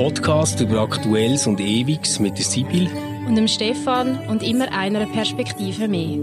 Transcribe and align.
Podcast 0.00 0.58
über 0.62 0.80
Aktuelles 0.80 1.46
und 1.46 1.60
Ewiges 1.60 2.20
mit 2.20 2.38
der 2.38 2.44
Sibyl 2.46 2.88
und 3.28 3.34
dem 3.34 3.46
Stefan 3.46 4.18
und 4.28 4.42
immer 4.42 4.72
einer 4.72 5.04
Perspektive 5.04 5.88
mehr. 5.88 6.20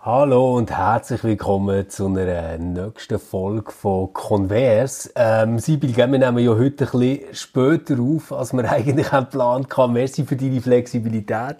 Hallo 0.00 0.56
und 0.56 0.76
herzlich 0.76 1.22
willkommen 1.22 1.88
zu 1.88 2.06
einer 2.06 2.58
nächsten 2.58 3.20
Folge 3.20 3.70
von 3.70 4.12
Converse. 4.12 5.12
Ähm, 5.14 5.60
Sibyl, 5.60 5.96
wir 5.96 6.08
nehmen 6.08 6.38
ja 6.38 6.50
heute 6.50 6.86
ein 6.86 6.90
bisschen 6.90 7.20
später 7.34 8.00
auf, 8.00 8.32
als 8.32 8.52
wir 8.52 8.68
eigentlich 8.68 9.12
einen 9.12 9.28
Plan 9.28 9.64
hatten. 9.64 9.92
Merci 9.92 10.24
für 10.24 10.34
deine 10.34 10.60
Flexibilität. 10.60 11.58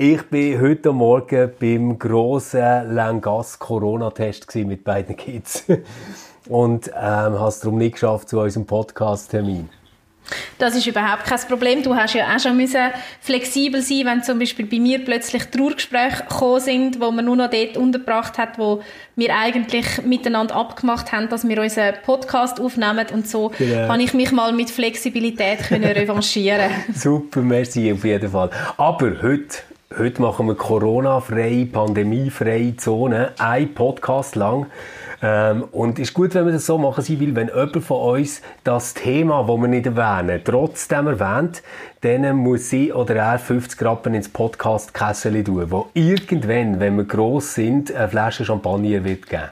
Ich 0.00 0.22
bin 0.30 0.60
heute 0.60 0.92
Morgen 0.92 1.50
beim 1.58 1.98
grossen 1.98 2.94
Langas 2.94 3.58
Corona-Test 3.58 4.54
mit 4.54 4.84
beiden 4.84 5.16
Kids. 5.16 5.64
Und 6.48 6.86
ähm, 6.86 6.94
habe 6.94 7.48
es 7.48 7.58
darum 7.58 7.78
nicht 7.78 7.94
geschafft 7.94 8.28
zu 8.28 8.38
unserem 8.38 8.64
Podcast-Termin. 8.64 9.68
Das 10.58 10.76
ist 10.76 10.86
überhaupt 10.86 11.24
kein 11.24 11.40
Problem. 11.48 11.82
Du 11.82 11.96
hast 11.96 12.14
ja 12.14 12.32
auch 12.32 12.38
schon 12.38 12.56
müssen 12.56 12.92
flexibel 13.20 13.82
sein, 13.82 14.02
wenn 14.04 14.22
zum 14.22 14.38
Beispiel 14.38 14.66
bei 14.66 14.78
mir 14.78 15.04
plötzlich 15.04 15.42
Trauergespräche 15.46 16.22
gekommen 16.28 16.60
sind, 16.60 17.00
wo 17.00 17.10
man 17.10 17.24
nur 17.24 17.34
noch 17.34 17.50
dort 17.50 17.76
untergebracht 17.76 18.38
hat, 18.38 18.56
wo 18.56 18.80
wir 19.16 19.34
eigentlich 19.34 20.00
miteinander 20.04 20.54
abgemacht 20.54 21.10
haben, 21.10 21.28
dass 21.28 21.48
wir 21.48 21.60
unseren 21.60 21.94
Podcast 22.04 22.60
aufnehmen 22.60 23.06
und 23.12 23.26
so 23.26 23.50
genau. 23.58 23.88
kann 23.88 23.98
ich 23.98 24.14
mich 24.14 24.30
mal 24.30 24.52
mit 24.52 24.70
Flexibilität 24.70 25.58
können 25.66 25.84
revanchieren. 25.90 26.70
Super, 26.94 27.40
merci 27.40 27.92
auf 27.92 28.04
jeden 28.04 28.30
Fall. 28.30 28.50
Aber 28.76 29.22
heute 29.22 29.58
Heute 29.96 30.20
machen 30.20 30.46
wir 30.46 30.54
Corona-freie, 30.54 31.64
pandemiefreie 31.64 32.76
Zone, 32.76 33.32
ein 33.38 33.72
Podcast 33.72 34.36
lang. 34.36 34.66
Ähm, 35.22 35.64
und 35.72 35.98
ist 35.98 36.12
gut, 36.12 36.34
wenn 36.34 36.44
wir 36.44 36.52
das 36.52 36.66
so 36.66 36.76
machen, 36.76 37.02
will, 37.18 37.34
wenn 37.34 37.48
jemand 37.48 37.82
von 37.82 38.18
uns 38.18 38.42
das 38.64 38.92
Thema, 38.92 39.44
das 39.48 39.56
wir 39.56 39.66
nicht 39.66 39.86
erwähnen, 39.86 40.42
trotzdem 40.44 41.06
erwähnt, 41.06 41.62
dann 42.02 42.36
muss 42.36 42.68
sie 42.68 42.92
oder 42.92 43.16
er 43.16 43.38
50 43.38 43.80
Rappen 43.82 44.12
ins 44.12 44.28
Podcast-Kessel 44.28 45.42
tun, 45.42 45.70
wo 45.70 45.88
irgendwann, 45.94 46.80
wenn 46.80 46.96
wir 46.98 47.04
gross 47.04 47.54
sind, 47.54 47.90
eine 47.90 48.10
Flasche 48.10 48.44
Champagner 48.44 49.02
wird 49.04 49.26
geben. 49.26 49.48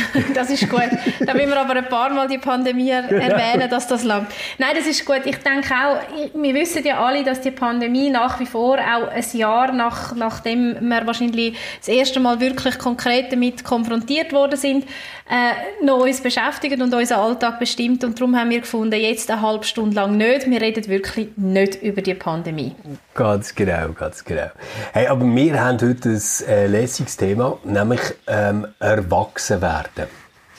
das 0.34 0.50
ist 0.50 0.68
gut. 0.68 0.88
Da 1.20 1.34
will 1.34 1.46
wir 1.46 1.60
aber 1.60 1.76
ein 1.76 1.88
paar 1.88 2.10
Mal 2.10 2.28
die 2.28 2.38
Pandemie 2.38 2.90
erwähnen, 2.90 3.68
dass 3.68 3.86
das 3.86 4.04
langt. 4.04 4.28
Nein, 4.58 4.74
das 4.76 4.86
ist 4.86 5.04
gut. 5.04 5.22
Ich 5.24 5.36
denke 5.38 5.74
auch, 5.74 5.96
wir 6.34 6.54
wissen 6.54 6.84
ja 6.84 7.04
alle, 7.04 7.24
dass 7.24 7.40
die 7.40 7.50
Pandemie 7.50 8.10
nach 8.10 8.40
wie 8.40 8.46
vor 8.46 8.78
auch 8.78 9.08
ein 9.08 9.24
Jahr 9.32 9.72
nach, 9.72 10.14
nachdem 10.14 10.76
wir 10.80 11.06
wahrscheinlich 11.06 11.56
das 11.78 11.88
erste 11.88 12.20
Mal 12.20 12.40
wirklich 12.40 12.78
konkret 12.78 13.32
damit 13.32 13.64
konfrontiert 13.64 14.32
worden 14.32 14.56
sind, 14.56 14.86
äh, 15.30 15.84
noch 15.84 16.00
uns 16.00 16.20
beschäftigt 16.20 16.80
und 16.80 16.92
unseren 16.92 17.20
Alltag 17.20 17.58
bestimmt. 17.58 18.04
Und 18.04 18.18
darum 18.18 18.36
haben 18.36 18.50
wir 18.50 18.60
gefunden, 18.60 19.00
jetzt 19.00 19.30
eine 19.30 19.42
halbe 19.42 19.64
Stunde 19.64 19.96
lang 19.96 20.16
nicht. 20.16 20.50
Wir 20.50 20.60
reden 20.60 20.86
wirklich 20.88 21.28
nicht 21.36 21.82
über 21.82 22.02
die 22.02 22.14
Pandemie. 22.14 22.74
Ganz 23.14 23.54
genau, 23.54 23.92
ganz 23.92 24.24
genau. 24.24 24.50
Hey, 24.92 25.06
aber 25.06 25.24
wir 25.24 25.60
haben 25.60 25.80
heute 25.80 26.08
ein 26.10 26.22
äh, 26.48 26.66
lässiges 26.66 27.16
Thema, 27.16 27.58
nämlich 27.64 28.00
ähm, 28.26 28.66
Erwachsenwerden. 28.78 30.06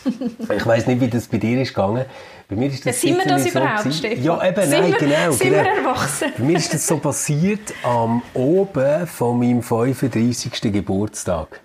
ich 0.55 0.65
weiß 0.65 0.87
nicht, 0.87 1.01
wie 1.01 1.07
das 1.07 1.27
bei 1.27 1.37
dir 1.37 1.61
ist 1.61 1.69
gegangen. 1.69 2.05
Bei 2.49 2.55
mir 2.55 2.67
ist 2.67 2.85
das 2.85 2.99
sind 2.99 3.17
wir 3.17 3.25
das 3.25 3.43
so 3.43 3.49
überhaupt, 3.49 3.93
Stefan? 3.93 4.23
Ja, 4.23 4.47
eben, 4.47 4.69
sind 4.69 4.81
nein, 4.81 4.95
genau. 4.99 5.31
Sind 5.31 5.49
genau. 5.51 5.63
wir 5.63 5.71
erwachsen? 5.71 6.33
Bei 6.37 6.43
mir 6.43 6.57
ist 6.57 6.73
das 6.73 6.85
so 6.85 6.97
passiert 6.97 7.73
am 7.83 8.21
Oben 8.33 9.07
von 9.07 9.39
meinem 9.39 9.61
35. 9.61 10.61
Geburtstag 10.73 11.61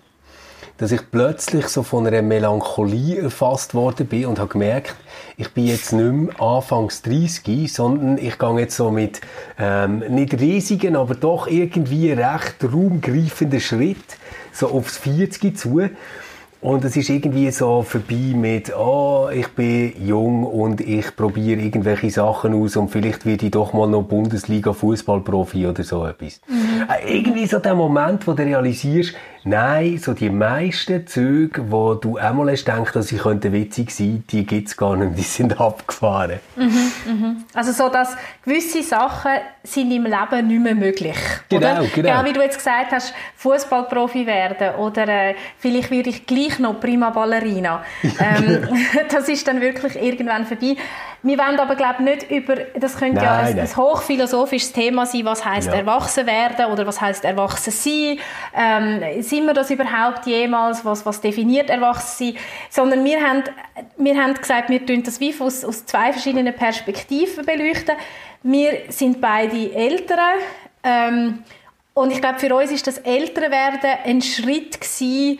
dass 0.79 0.93
ich 0.93 1.01
plötzlich 1.11 1.67
so 1.67 1.83
von 1.83 2.07
einer 2.07 2.21
Melancholie 2.21 3.21
erfasst 3.21 3.73
worden 3.73 4.07
bin 4.07 4.25
und 4.25 4.39
habe 4.39 4.49
gemerkt, 4.49 4.95
ich 5.35 5.53
bin 5.53 5.67
jetzt 5.67 5.91
nicht 5.91 6.11
mehr 6.11 6.41
Anfangs 6.41 7.01
30, 7.01 7.71
sondern 7.71 8.17
ich 8.17 8.39
gehe 8.39 8.59
jetzt 8.59 8.77
so 8.77 8.89
mit 8.89 9.19
ähm, 9.59 9.99
nicht 10.09 10.39
riesigen, 10.39 10.95
aber 10.95 11.15
doch 11.15 11.47
irgendwie 11.47 12.13
recht 12.13 12.63
raumgreifenden 12.63 13.59
Schritt 13.59 14.17
so 14.53 14.69
aufs 14.69 14.97
40 14.97 15.57
zu. 15.57 15.81
Und 16.61 16.83
es 16.83 16.97
ist 16.97 17.09
irgendwie 17.09 17.51
so 17.51 17.83
vorbei 17.83 18.33
mit, 18.35 18.75
oh, 18.75 19.29
ich 19.33 19.47
bin 19.49 19.93
jung 20.05 20.43
und 20.43 20.81
ich 20.81 21.15
probiere 21.15 21.61
irgendwelche 21.61 22.09
Sachen 22.09 22.53
aus 22.53 22.75
und 22.75 22.89
vielleicht 22.89 23.25
werde 23.25 23.45
ich 23.45 23.51
doch 23.51 23.71
mal 23.71 23.87
noch 23.87 24.03
Bundesliga-Fußballprofi 24.03 25.67
oder 25.67 25.83
so 25.83 26.05
etwas. 26.05 26.41
Mhm. 26.49 26.83
Äh, 26.89 27.17
irgendwie 27.17 27.45
so 27.45 27.59
der 27.59 27.75
Moment, 27.75 28.27
wo 28.27 28.33
du 28.33 28.43
realisierst, 28.43 29.13
Nein, 29.43 29.97
so 29.97 30.13
die 30.13 30.29
meisten 30.29 31.07
Züge, 31.07 31.71
wo 31.71 31.93
du 31.93 32.17
einmal 32.17 32.51
hast 32.51 32.65
gedacht, 32.65 32.95
dass 32.95 33.07
sie 33.07 33.17
könnten 33.17 33.53
witzig 33.53 33.91
sein, 33.91 34.23
die 34.29 34.45
gibt's 34.45 34.75
gar 34.75 34.95
nicht, 34.95 35.17
die 35.17 35.21
sind 35.21 35.59
abgefahren. 35.61 36.39
Mhm, 36.55 36.91
mhm. 37.05 37.43
Also 37.53 37.71
so, 37.71 37.89
dass 37.89 38.17
gewisse 38.43 38.83
Sachen 38.83 39.31
sind 39.63 39.91
im 39.91 40.03
Leben 40.03 40.47
nicht 40.47 40.61
mehr 40.61 40.75
möglich. 40.75 41.17
Genau, 41.47 41.79
oder? 41.79 41.87
genau. 41.93 42.09
Genau 42.09 42.25
wie 42.25 42.33
du 42.33 42.41
jetzt 42.41 42.57
gesagt 42.57 42.91
hast, 42.91 43.13
Fußballprofi 43.37 44.25
werden 44.25 44.75
oder 44.75 45.07
äh, 45.07 45.35
vielleicht 45.57 45.91
würde 45.91 46.09
ich 46.09 46.25
gleich 46.25 46.59
noch 46.59 46.79
Prima 46.79 47.09
Ballerina. 47.09 47.83
ähm, 48.03 48.67
das 49.09 49.29
ist 49.29 49.47
dann 49.47 49.61
wirklich 49.61 49.95
irgendwann 49.95 50.45
vorbei. 50.45 50.75
Wir 51.21 51.37
wollen 51.37 51.59
aber 51.59 51.75
glaube 51.75 52.03
nicht 52.03 52.31
über, 52.31 52.55
das 52.79 52.97
könnte 52.97 53.15
nein, 53.15 53.25
ja 53.25 53.37
ein, 53.37 53.59
ein, 53.59 53.75
hochphilosophisches 53.75 54.71
Thema 54.71 55.05
sein, 55.05 55.25
was 55.25 55.43
heißt 55.43 55.67
ja. 55.67 55.73
erwachsen 55.73 56.25
werden 56.25 56.67
oder 56.67 56.87
was 56.87 57.01
heißt 57.01 57.25
erwachsen 57.25 57.71
sein. 57.71 58.19
Ähm, 58.55 59.21
sind 59.21 59.45
wir 59.45 59.53
das 59.53 59.69
überhaupt 59.69 60.25
jemals? 60.25 60.85
Was, 60.85 61.05
was 61.05 61.19
definiert 61.19 61.69
erwachsen 61.69 62.33
sein? 62.33 62.43
Sondern 62.69 63.03
wir 63.03 63.21
haben, 63.21 63.43
wir 63.97 64.21
haben 64.21 64.33
gesagt, 64.33 64.69
wir 64.69 64.85
tun 64.85 65.03
das 65.03 65.19
wie 65.19 65.35
aus, 65.39 65.65
aus 65.65 65.85
zwei 65.85 66.13
verschiedenen 66.13 66.53
Perspektiven 66.53 67.45
beleuchten. 67.45 67.95
Wir 68.43 68.83
sind 68.87 69.19
beide 69.19 69.73
Eltern. 69.73 70.35
Ähm, 70.83 71.43
und 71.93 72.11
ich 72.11 72.21
glaube, 72.21 72.39
für 72.39 72.55
uns 72.55 72.71
ist 72.71 72.87
das 72.87 72.97
Älterwerden 72.99 73.91
ein 74.05 74.21
Schritt 74.21 74.79
gewesen, 74.79 75.39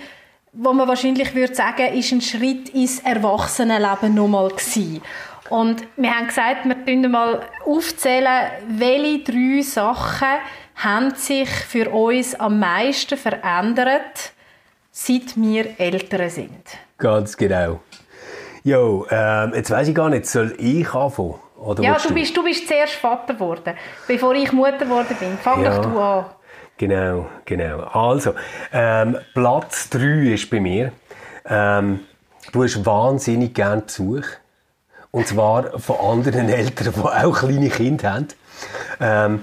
wo 0.51 0.73
man 0.73 0.87
wahrscheinlich 0.87 1.35
würde 1.35 1.55
sagen, 1.55 1.93
ist 1.93 2.11
ein 2.11 2.21
Schritt 2.21 2.69
ins 2.69 2.99
Erwachsenenleben 2.99 4.13
nochmal 4.13 4.49
gewesen. 4.49 5.01
Und 5.49 5.83
wir 5.97 6.15
haben 6.15 6.27
gesagt, 6.27 6.65
wir 6.65 6.85
tun 6.85 7.11
mal 7.11 7.41
aufzählen, 7.65 8.51
welche 8.67 9.23
drei 9.23 9.61
Sachen 9.61 10.39
haben 10.75 11.15
sich 11.15 11.49
für 11.49 11.89
uns 11.89 12.35
am 12.35 12.59
meisten 12.59 13.17
verändert, 13.17 14.33
seit 14.91 15.35
wir 15.35 15.79
Eltern 15.79 16.29
sind. 16.29 16.63
Ganz 16.97 17.35
genau. 17.35 17.81
Jo, 18.63 19.07
ähm, 19.09 19.53
jetzt 19.55 19.71
weiß 19.71 19.87
ich 19.87 19.95
gar 19.95 20.09
nicht, 20.09 20.25
soll 20.25 20.53
ich 20.57 20.93
anfangen? 20.93 21.35
Oder 21.57 21.83
ja, 21.83 21.97
du 21.97 22.13
bist, 22.13 22.35
du 22.35 22.43
bist 22.43 22.67
zuerst 22.67 22.93
Vater 22.93 23.33
geworden, 23.33 23.73
bevor 24.07 24.33
ich 24.35 24.51
Mutter 24.51 24.77
geworden 24.77 25.15
bin. 25.19 25.37
Fang 25.37 25.63
ja, 25.63 25.75
doch 25.75 25.83
du 25.83 25.99
an. 25.99 26.25
Genau, 26.77 27.27
genau. 27.43 27.79
Also, 27.79 28.33
ähm, 28.71 29.17
Platz 29.33 29.89
3 29.89 30.33
ist 30.33 30.49
bei 30.49 30.61
mir. 30.61 30.93
Ähm, 31.45 32.01
du 32.53 32.63
hast 32.63 32.85
wahnsinnig 32.85 33.53
gerne 33.53 33.81
Besuch. 33.81 34.23
Und 35.11 35.27
zwar 35.27 35.79
von 35.79 35.97
anderen 35.97 36.49
Eltern, 36.49 36.93
die 36.95 36.99
auch 36.99 37.39
kleine 37.39 37.69
Kinder 37.69 38.13
haben. 38.13 38.27
Ähm, 38.99 39.41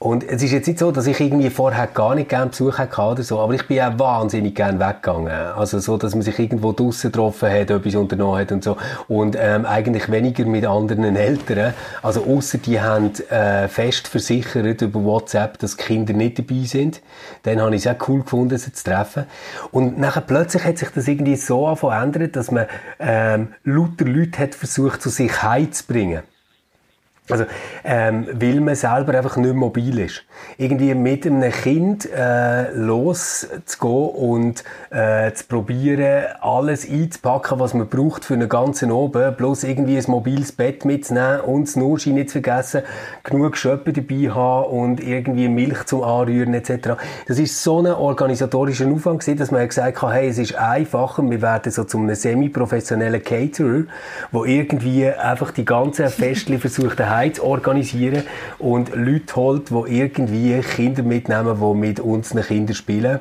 und 0.00 0.22
es 0.22 0.44
ist 0.44 0.52
jetzt 0.52 0.68
nicht 0.68 0.78
so, 0.78 0.92
dass 0.92 1.08
ich 1.08 1.18
irgendwie 1.18 1.50
vorher 1.50 1.88
gar 1.88 2.14
nicht 2.14 2.28
gerne 2.28 2.50
Besuch 2.50 2.78
hatte 2.78 3.02
oder 3.02 3.22
so, 3.24 3.40
aber 3.40 3.54
ich 3.54 3.66
bin 3.66 3.80
auch 3.80 3.98
wahnsinnig 3.98 4.54
gerne 4.54 4.78
weggegangen. 4.78 5.28
Also 5.28 5.80
so, 5.80 5.96
dass 5.96 6.14
man 6.14 6.22
sich 6.22 6.38
irgendwo 6.38 6.70
draussen 6.70 7.10
getroffen 7.10 7.50
hat, 7.50 7.70
etwas 7.70 7.96
unternommen 7.96 8.40
hat 8.40 8.52
und 8.52 8.62
so. 8.62 8.76
Und 9.08 9.36
ähm, 9.36 9.66
eigentlich 9.66 10.08
weniger 10.08 10.44
mit 10.44 10.64
anderen 10.64 11.16
Eltern. 11.16 11.74
Also 12.00 12.22
außer 12.22 12.58
die 12.58 12.80
haben 12.80 13.10
äh, 13.28 13.66
fest 13.66 14.06
versichert 14.06 14.82
über 14.82 15.02
WhatsApp, 15.02 15.58
dass 15.58 15.76
Kinder 15.76 16.12
nicht 16.12 16.38
dabei 16.38 16.62
sind. 16.64 17.02
Dann 17.42 17.60
habe 17.60 17.74
ich 17.74 17.84
es 17.84 17.92
auch 17.92 18.08
cool 18.08 18.22
gefunden, 18.22 18.56
sie 18.56 18.72
zu 18.72 18.84
treffen. 18.84 19.24
Und 19.72 19.98
nachher 19.98 20.20
plötzlich 20.20 20.62
hat 20.62 20.78
sich 20.78 20.90
das 20.90 21.08
irgendwie 21.08 21.34
so 21.34 21.74
verändert, 21.74 22.36
dass 22.36 22.52
man 22.52 22.66
ähm, 23.00 23.48
lauter 23.64 24.04
Leute 24.04 24.38
hat 24.38 24.54
versucht, 24.54 25.02
zu 25.02 25.08
sich 25.08 25.42
heimzubringen. 25.42 26.22
Also, 27.30 27.44
ähm, 27.84 28.26
weil 28.32 28.60
man 28.60 28.74
selber 28.74 29.14
einfach 29.14 29.36
nicht 29.36 29.54
mobil 29.54 29.98
ist. 29.98 30.24
Irgendwie 30.56 30.94
mit 30.94 31.26
einem 31.26 31.52
Kind 31.52 32.08
äh, 32.10 32.72
loszugehen 32.72 34.08
und 34.10 34.64
äh, 34.90 35.32
zu 35.32 35.44
probieren, 35.46 36.24
alles 36.40 36.88
einzupacken, 36.88 37.60
was 37.60 37.74
man 37.74 37.88
braucht 37.88 38.24
für 38.24 38.34
einen 38.34 38.48
ganzen 38.48 38.90
Oben, 38.90 39.34
bloß 39.36 39.64
irgendwie 39.64 39.98
ein 39.98 40.04
mobiles 40.06 40.52
Bett 40.52 40.86
mitzunehmen 40.86 41.40
und 41.40 41.68
das 41.68 41.76
Nurschein 41.76 42.14
nicht 42.14 42.30
zu 42.30 42.40
vergessen, 42.40 42.82
genug 43.24 43.58
Schöpfe 43.58 43.92
dabei 43.92 44.30
haben 44.30 44.70
und 44.70 45.00
irgendwie 45.00 45.48
Milch 45.48 45.84
zum 45.84 46.04
Anrühren 46.04 46.54
etc. 46.54 46.96
Das 47.26 47.38
ist 47.38 47.62
so 47.62 47.80
ein 47.80 47.86
organisatorischer 47.86 48.86
Aufwand 48.86 49.20
gewesen, 49.20 49.38
dass 49.38 49.50
man 49.50 49.68
gesagt 49.68 50.00
hat, 50.00 50.12
hey, 50.14 50.28
es 50.28 50.38
ist 50.38 50.54
einfacher, 50.54 51.28
wir 51.28 51.42
werden 51.42 51.70
so 51.70 51.84
zu 51.84 51.98
einem 51.98 52.14
semi-professionellen 52.14 53.22
Caterer, 53.22 53.82
wo 54.32 54.46
irgendwie 54.46 55.06
einfach 55.06 55.50
die 55.50 55.66
ganzen 55.66 56.08
Festchen 56.08 56.58
versucht, 56.60 56.98
daheim 56.98 57.17
zu 57.32 57.44
organisieren 57.44 58.24
und 58.58 58.94
Leute 58.94 59.36
holt, 59.36 59.70
die 59.70 59.98
irgendwie 59.98 60.60
Kinder 60.60 61.02
mitnehmen, 61.02 61.58
die 61.60 61.78
mit 61.78 62.00
unseren 62.00 62.42
Kindern 62.42 62.74
spielen. 62.74 63.20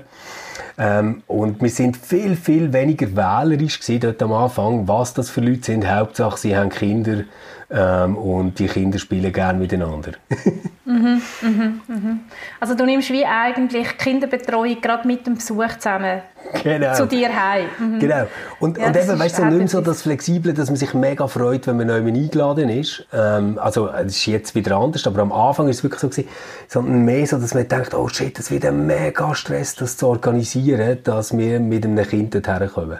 Ähm, 0.80 1.24
und 1.26 1.62
wir 1.62 1.70
sind 1.70 1.98
viel, 1.98 2.36
viel 2.36 2.72
weniger 2.72 3.16
wählerisch 3.16 3.80
gewesen 3.80 4.00
dort 4.02 4.22
am 4.22 4.32
Anfang, 4.32 4.88
was 4.88 5.14
das 5.14 5.30
für 5.30 5.42
Leute 5.42 5.64
sind. 5.64 5.90
Hauptsache, 5.90 6.38
sie 6.38 6.56
haben 6.56 6.70
Kinder 6.70 7.24
ähm, 7.72 8.16
und 8.16 8.60
die 8.60 8.68
Kinder 8.68 9.00
spielen 9.00 9.34
gerne 9.34 9.58
miteinander. 9.58 10.12
mhm, 10.86 11.22
mhm, 11.42 11.82
mhm. 11.88 12.20
Also 12.60 12.76
du 12.76 12.86
nimmst 12.86 13.12
wie 13.12 13.26
eigentlich 13.26 13.98
Kinderbetreuung 13.98 14.80
gerade 14.80 15.08
mit 15.08 15.26
dem 15.26 15.36
Besuch 15.36 15.78
zusammen 15.80 16.22
genau. 16.64 16.94
zu 16.94 17.06
dir 17.06 17.30
heim. 17.30 17.70
Mhm. 17.78 18.00
Genau. 18.00 18.28
Und, 18.60 18.78
ja, 18.78 18.88
und 18.88 18.98
eben, 18.98 19.20
weißt 19.20 19.40
du, 19.40 19.46
nicht 19.46 19.58
mehr 19.58 19.68
so 19.68 19.82
das 19.82 20.02
Flexible, 20.02 20.54
dass 20.54 20.70
man 20.70 20.78
sich 20.78 20.94
mega 20.94 21.28
freut, 21.28 21.68
wenn 21.68 21.78
man 21.78 21.88
neu 21.88 21.98
eingeladen 21.98 22.70
ist. 22.70 23.06
Ähm, 23.14 23.60
also, 23.60 23.90
es 23.90 24.18
ist 24.18 24.26
jetzt 24.26 24.56
wieder 24.56 24.78
anders, 24.78 25.06
aber 25.08 25.22
am 25.22 25.32
Anfang 25.32 25.68
ist 25.68 25.78
es 25.78 25.84
wirklich 25.84 26.02
so 26.02 26.10
gewesen, 26.10 26.30
sondern 26.68 27.06
mehr 27.06 27.26
so, 27.28 27.38
dass 27.38 27.54
man 27.54 27.68
denkt, 27.68 27.94
oh 27.94 28.08
shit, 28.08 28.38
das 28.38 28.52
wird 28.52 28.66
ein 28.66 28.86
mega 28.86 29.34
Stress, 29.36 29.76
das 29.76 29.98
zu 29.98 30.08
organisieren, 30.08 31.00
dass 31.04 31.38
wir 31.38 31.60
mit 31.60 31.86
einem 31.86 32.08
Kind 32.08 32.34
dorthin 32.34 32.70
kommen. 32.70 33.00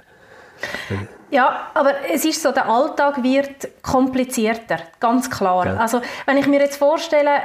Ja, 1.30 1.68
aber 1.74 1.94
es 2.14 2.24
ist 2.24 2.42
so, 2.42 2.52
der 2.52 2.70
Alltag 2.70 3.22
wird 3.22 3.68
komplizierter, 3.82 4.78
ganz 5.00 5.30
klar. 5.30 5.66
Ja. 5.66 5.76
Also, 5.78 6.02
wenn 6.26 6.38
ich 6.38 6.48
mir 6.48 6.60
jetzt 6.60 6.78
vorstelle, 6.78 7.42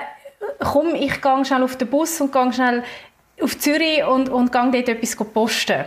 komm, 0.61 0.95
ich 0.95 1.21
gehe 1.21 1.45
schnell 1.45 1.63
auf 1.63 1.77
den 1.77 1.89
Bus 1.89 2.21
und 2.21 2.33
gehe 2.33 2.53
schnell 2.53 2.83
auf 3.43 3.59
Zürich 3.59 4.05
und, 4.05 4.29
und 4.29 4.53
gehe 4.53 4.71
dort 4.71 4.89
etwas 4.89 5.17
posten. 5.17 5.85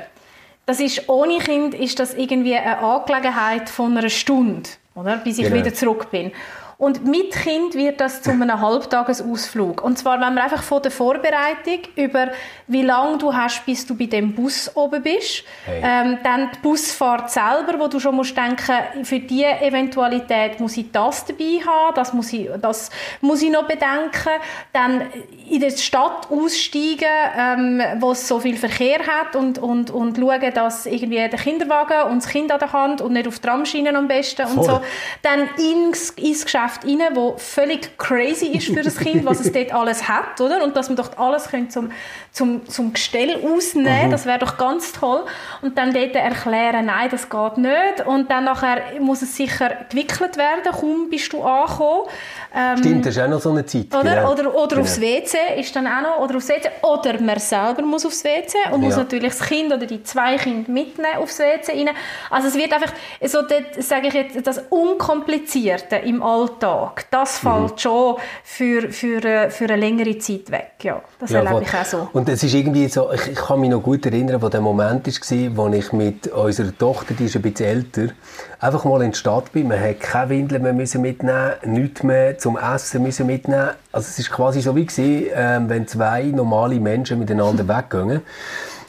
Das 0.66 0.80
ist, 0.80 1.08
ohne 1.10 1.38
Kind 1.38 1.76
ist 1.76 2.00
das 2.00 2.14
irgendwie 2.14 2.56
eine 2.56 2.80
Angelegenheit 2.80 3.70
von 3.70 3.98
einer 3.98 4.10
Stunde, 4.10 4.70
oder? 4.96 5.18
bis 5.18 5.38
ich 5.38 5.46
genau. 5.46 5.58
wieder 5.58 5.74
zurück 5.74 6.10
bin. 6.10 6.32
Und 6.78 7.06
mit 7.06 7.32
Kind 7.32 7.76
wird 7.76 8.02
das 8.02 8.22
zu 8.22 8.32
einem 8.32 8.60
Halbtagesausflug. 8.60 9.82
Und 9.82 9.98
zwar, 9.98 10.16
wenn 10.16 10.34
man 10.34 10.40
einfach 10.40 10.62
von 10.62 10.82
der 10.82 10.92
Vorbereitung 10.92 11.80
über 11.96 12.30
wie 12.68 12.82
lange 12.82 13.18
du 13.18 13.34
hast, 13.34 13.66
bis 13.66 13.86
du 13.86 13.96
bei 13.96 14.06
dem 14.08 14.34
Bus 14.34 14.72
oben 14.76 15.02
bist, 15.04 15.44
hey. 15.66 15.82
ähm, 15.84 16.18
dann 16.24 16.50
die 16.54 16.60
Busfahrt 16.62 17.30
selber, 17.30 17.80
wo 17.80 17.88
du 17.88 18.00
schon 18.00 18.16
musst 18.16 18.36
denken, 18.36 19.04
für 19.04 19.20
diese 19.20 19.62
Eventualität 19.62 20.60
muss 20.60 20.76
ich 20.76 20.92
das 20.92 21.26
dabei 21.26 21.62
haben, 21.66 21.96
das 21.96 22.12
muss 22.14 22.34
ich, 22.34 22.50
das 22.60 22.90
muss 23.22 23.42
ich 23.42 23.52
noch 23.52 23.68
bedenken, 23.68 24.32
dann 24.74 25.04
in 25.50 25.60
der 25.60 25.70
Stadt 25.72 26.28
aussteigen, 26.32 27.06
ähm, 27.38 27.82
wo 28.00 28.12
es 28.12 28.28
so 28.28 28.40
viel 28.40 28.58
Verkehr 28.58 29.00
hat 29.00 29.36
und, 29.36 29.60
und, 29.60 29.92
und 29.92 30.18
schauen, 30.18 30.54
dass 30.54 30.88
irgendwie 30.88 31.18
der 31.18 31.30
Kinderwagen 31.30 32.12
und 32.12 32.24
das 32.24 32.28
Kind 32.28 32.52
an 32.52 32.60
der 32.60 32.74
Hand 32.74 33.02
und 33.02 33.14
nicht 33.14 33.28
auf 33.28 33.40
Tramschienen 33.40 33.96
am 33.96 34.08
besten 34.08 34.48
Voll. 34.48 34.58
und 34.58 34.64
so, 34.66 34.82
dann 35.22 35.48
ins, 35.58 36.10
ins 36.12 36.44
Geschäft 36.44 36.65
Geschäft 36.66 36.86
rein, 36.86 37.16
wo 37.16 37.36
völlig 37.38 37.98
crazy 37.98 38.48
ist 38.48 38.68
für 38.68 38.82
das 38.82 38.98
Kind, 38.98 39.26
was 39.26 39.40
es 39.40 39.52
dort 39.54 39.74
alles 39.74 40.08
hat, 40.08 40.40
oder? 40.40 40.64
Und 40.64 40.76
dass 40.76 40.90
man 40.90 40.96
doch 40.96 41.18
alles 41.18 41.50
zum, 41.70 41.92
zum, 42.32 42.68
zum 42.68 42.94
Gestell 42.94 43.40
ausnehmen, 43.44 44.08
mhm. 44.08 44.12
das 44.12 44.26
wäre 44.26 44.40
doch 44.40 44.58
ganz 44.58 44.92
toll. 44.92 45.26
Und 45.62 45.78
dann 45.78 45.94
dort 45.94 46.16
erklären, 46.16 46.86
nein, 46.86 47.10
das 47.10 47.30
geht 47.30 47.58
nicht. 47.58 48.06
Und 48.06 48.30
dann 48.30 48.46
nachher 48.46 49.00
muss 49.00 49.22
es 49.22 49.36
sicher 49.36 49.72
gewickelt 49.90 50.38
werden, 50.38 50.72
kaum 50.72 51.10
bist 51.10 51.32
du 51.34 51.42
angekommen. 51.44 52.08
Ähm, 52.56 52.78
Stimmt, 52.78 53.06
das 53.06 53.16
ist 53.16 53.22
auch 53.22 53.30
noch 53.30 53.42
so 53.42 53.52
eine 53.52 53.66
Zeit. 53.66 53.88
Oder, 53.94 54.16
genau. 54.16 54.32
oder, 54.32 54.56
oder 54.56 54.68
genau. 54.68 54.82
aufs 54.82 55.00
WC 55.00 55.38
ist 55.58 55.76
dann 55.76 55.88
auch 55.88 56.02
noch, 56.02 56.20
oder 56.20 56.38
aufs 56.38 56.50
WC, 56.50 56.70
oder 56.82 57.22
man 57.22 57.40
selber 57.40 57.82
muss 57.82 58.06
aufs 58.06 58.24
WC 58.24 58.58
und 58.72 58.82
ja. 58.82 58.88
muss 58.88 58.98
natürlich 58.98 59.34
das 59.34 59.48
Kind 59.48 59.74
oder 59.74 59.86
die 59.86 60.04
zwei 60.04 60.38
Kinder 60.38 60.72
mitnehmen 60.72 61.18
aufs 61.18 61.40
WC 61.40 61.72
rein. 61.72 61.90
Also 62.30 62.48
es 62.48 62.56
wird 62.56 62.74
einfach, 62.74 62.94
so 63.24 63.40
sage 63.80 64.08
ich 64.08 64.14
jetzt, 64.14 64.48
das 64.48 64.64
Unkomplizierte 64.70 65.98
im 65.98 66.24
Alltag, 66.24 66.55
das 66.60 67.44
mhm. 67.44 67.48
fällt 67.48 67.72
mhm. 67.72 67.78
schon 67.78 68.16
für, 68.44 68.90
für, 68.90 69.24
äh, 69.24 69.50
für 69.50 69.66
eine 69.66 69.76
längere 69.78 70.18
Zeit 70.18 70.52
weg. 70.52 70.74
Ja, 70.82 71.02
das 71.20 71.32
ja, 71.32 71.42
erlebe 71.42 71.64
ich 71.64 71.74
auch 71.74 71.86
so. 71.86 72.08
Und 72.14 72.30
es 72.30 72.44
ist 72.44 72.54
irgendwie 72.54 72.88
so, 72.88 73.12
ich, 73.12 73.28
ich 73.28 73.36
kann 73.36 73.60
mich 73.60 73.70
noch 73.70 73.82
gut 73.82 74.06
erinnern, 74.06 74.42
wo 74.42 74.50
der 74.50 74.62
Moment 74.62 75.08
war, 75.08 75.58
wo 75.58 75.74
ich 75.74 75.92
mit 75.94 76.28
unserer 76.28 76.78
Tochter, 76.78 77.14
die 77.14 77.26
ist 77.26 77.36
ein 77.36 77.42
bisschen 77.42 77.66
älter, 77.66 78.14
einfach 78.60 78.84
mal 78.86 79.02
in 79.02 79.12
die 79.12 79.18
Stadt 79.18 79.52
bin. 79.52 79.68
Man 79.68 79.80
hat 79.80 80.00
keine 80.00 80.30
Windeln 80.30 80.64
mehr 80.64 80.74
müssen 80.74 81.02
mitnehmen, 81.02 81.54
nichts 81.64 82.04
mehr 82.04 82.38
zum 82.38 82.58
Essen 82.58 83.04
müssen 83.04 83.28
mitnehmen. 83.28 83.72
Also 83.92 84.08
es 84.10 84.20
ist 84.20 84.32
quasi 84.32 84.62
so 84.62 84.76
wie 84.76 84.86
gewesen, 84.86 85.28
äh, 85.28 85.60
wenn 85.68 85.88
zwei 85.88 86.24
normale 86.24 86.80
Menschen 86.80 87.20
miteinander 87.20 87.68
weggehen. 87.68 88.22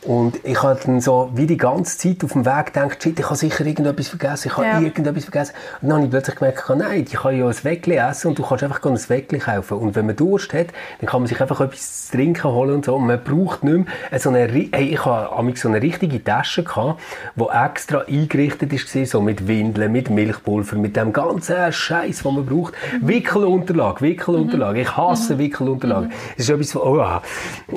Und 0.06 0.38
ich 0.44 0.62
habe 0.62 0.78
dann 0.84 1.00
so 1.00 1.30
wie 1.34 1.46
die 1.46 1.56
ganze 1.56 1.98
Zeit 1.98 2.22
auf 2.22 2.32
dem 2.32 2.46
Weg 2.46 2.66
gedacht, 2.66 3.02
shit, 3.02 3.18
ich 3.18 3.24
habe 3.24 3.34
sicher 3.34 3.66
irgendetwas 3.66 4.06
vergessen, 4.08 4.48
ich 4.48 4.56
habe 4.56 4.66
ja. 4.66 4.80
irgendetwas 4.80 5.24
vergessen. 5.24 5.54
Und 5.82 5.88
dann 5.88 5.96
habe 5.96 6.04
ich 6.04 6.10
plötzlich 6.10 6.36
gemerkt, 6.36 6.70
nein, 6.76 7.04
ich 7.08 7.12
kann 7.12 7.36
ja 7.36 7.46
ein 7.46 7.64
Weckli 7.64 7.96
essen 7.96 8.28
und 8.28 8.38
du 8.38 8.44
kannst 8.44 8.62
einfach 8.62 8.84
ein 8.84 9.08
Weckli 9.08 9.40
kaufen. 9.40 9.78
Und 9.78 9.96
wenn 9.96 10.06
man 10.06 10.14
Durst 10.14 10.54
hat, 10.54 10.68
dann 11.00 11.08
kann 11.08 11.22
man 11.22 11.26
sich 11.26 11.40
einfach 11.40 11.60
etwas 11.60 12.06
zu 12.06 12.16
trinken 12.16 12.44
holen 12.44 12.76
und 12.76 12.84
so. 12.84 12.94
Und 12.94 13.06
man 13.06 13.22
braucht 13.22 13.64
nicht 13.64 13.86
mehr 14.10 14.20
so 14.20 14.28
eine, 14.28 14.46
hey, 14.46 14.90
ich 14.90 15.04
hatte 15.04 15.56
so 15.56 15.68
eine 15.68 15.82
richtige 15.82 16.22
Tasche 16.22 16.62
gehabt, 16.62 17.00
die 17.34 17.44
extra 17.64 18.02
eingerichtet 18.02 18.72
war, 18.72 19.06
so 19.06 19.20
mit 19.20 19.48
Windeln, 19.48 19.90
mit 19.90 20.08
Milchpulver, 20.08 20.76
mit 20.76 20.94
dem 20.94 21.12
ganzen 21.12 21.72
Scheiß, 21.72 22.22
den 22.22 22.34
man 22.34 22.46
braucht. 22.46 22.74
Mhm. 23.00 23.08
Wickelunterlage, 23.08 24.02
Wickelunterlage. 24.02 24.82
Ich 24.82 24.96
hasse 24.96 25.34
mhm. 25.34 25.38
Wickelunterlage. 25.38 26.10
Es 26.36 26.48
ist 26.48 26.50
etwas 26.50 26.76
oh, 26.76 27.04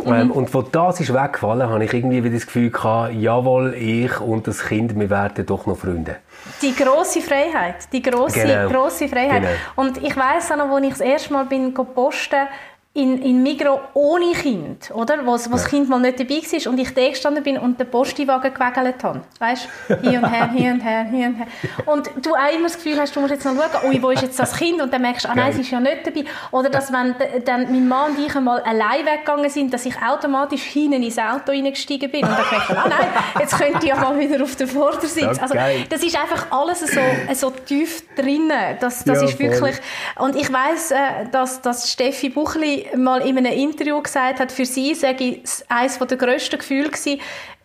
ähm, 0.06 0.30
Und 0.30 0.54
wo 0.54 0.62
das 0.62 1.00
ist 1.00 1.12
weggefallen, 1.12 1.68
habe 1.68 1.84
ich 1.84 1.94
irgendwie 1.94 2.19
wieder 2.24 2.36
das 2.36 2.46
Gefühl 2.46 2.70
gehabt, 2.70 3.14
jawohl, 3.14 3.74
ich 3.76 4.20
und 4.20 4.48
das 4.48 4.66
Kind, 4.66 4.98
wir 4.98 5.10
werden 5.10 5.46
doch 5.46 5.66
noch 5.66 5.78
Freunde. 5.78 6.18
Die 6.62 6.74
große 6.74 7.22
Freiheit, 7.22 7.92
die 7.92 8.02
große, 8.02 8.42
genau. 8.42 8.70
große 8.70 9.08
Freiheit. 9.08 9.42
Genau. 9.42 9.54
Und 9.76 9.98
ich 10.04 10.16
weiß 10.16 10.52
auch 10.52 10.58
noch, 10.58 10.70
als 10.76 10.86
ich 10.86 10.92
das 10.92 11.02
erste 11.02 11.34
Mal 11.34 11.46
bin 11.46 11.74
posten 11.74 12.48
in, 12.92 13.22
in 13.22 13.44
Migro 13.44 13.80
ohne 13.94 14.32
Kind, 14.34 14.90
oder? 14.92 15.20
Wo, 15.24 15.34
wo 15.34 15.36
ja. 15.36 15.48
das 15.52 15.66
Kind 15.66 15.90
mal 15.90 16.00
nicht 16.00 16.20
dabei 16.20 16.38
war 16.38 16.72
und 16.72 16.80
ich 16.80 16.94
da 16.96 17.08
gestanden 17.08 17.44
bin 17.44 17.60
und 17.60 17.80
den 17.80 17.90
Postiwagen 17.90 18.52
gewägelt 18.52 19.04
habe. 19.04 19.22
Weißt? 19.38 19.70
Hier 20.02 20.20
und 20.20 20.30
her, 20.30 20.50
hier 20.52 20.74
und 20.74 20.80
her, 20.82 21.06
hier 21.06 21.28
und 21.28 21.36
her. 21.36 21.48
Und 21.86 22.10
du 22.24 22.34
auch 22.34 22.52
immer 22.52 22.64
das 22.64 22.78
Gefühl 22.78 23.00
hast, 23.00 23.16
du 23.16 23.20
musst 23.20 23.32
jetzt 23.32 23.46
noch 23.46 23.54
schauen, 23.54 23.90
ui, 23.90 24.02
wo 24.02 24.10
ist 24.10 24.24
jetzt 24.24 24.40
das 24.40 24.56
Kind? 24.56 24.82
Und 24.82 24.92
dann 24.92 25.04
merkst 25.04 25.26
du, 25.26 25.30
ah 25.30 25.36
nein, 25.36 25.54
sie 25.54 25.62
ist 25.62 25.70
ja 25.70 25.80
nicht 25.80 26.08
dabei. 26.08 26.26
Oder 26.50 26.70
dass, 26.70 26.92
wenn 26.92 27.14
dann 27.46 27.72
mein 27.72 27.88
Mann 27.88 28.12
und 28.12 28.26
ich 28.26 28.36
einmal 28.36 28.60
allein 28.62 29.06
weggegangen 29.06 29.52
sind, 29.52 29.72
dass 29.72 29.86
ich 29.86 29.96
automatisch 30.02 30.64
hinten 30.64 31.04
ins 31.04 31.20
Auto 31.20 31.52
reingestiegen 31.52 32.10
bin. 32.10 32.24
Und 32.24 32.32
dann 32.32 32.46
merkst 32.50 32.70
du, 32.72 32.74
ah 32.76 32.88
nein, 32.90 33.08
jetzt 33.40 33.56
könnte 33.56 33.80
ich 33.84 33.90
ja 33.90 33.98
mal 33.98 34.18
wieder 34.20 34.44
auf 34.44 34.56
den 34.56 34.68
Vordersitz. 34.68 35.40
Also, 35.40 35.54
das 35.90 36.04
ist 36.04 36.20
einfach 36.20 36.48
alles 36.50 36.80
so, 36.80 37.02
so 37.36 37.52
tief 37.52 38.04
drinnen. 38.16 38.78
Das, 38.80 39.04
das 39.04 39.22
ja, 39.22 39.28
ist 39.28 39.40
wirklich... 39.40 39.76
Und 40.18 40.36
ich 40.36 40.52
weiss, 40.52 40.90
äh, 40.90 40.98
dass, 41.32 41.62
dass 41.62 41.92
Steffi 41.92 42.30
Buchli 42.30 42.80
mal 42.98 43.22
in 43.22 43.38
einem 43.38 43.54
Interview 43.54 44.02
gesagt 44.02 44.40
hat, 44.40 44.52
für 44.52 44.66
sie 44.66 44.94
sei 44.96 45.42
es 45.44 45.64
eines 45.70 45.98
der 45.98 46.18
grössten 46.18 46.58
Gefühle 46.58 46.90
gewesen, 46.90 47.20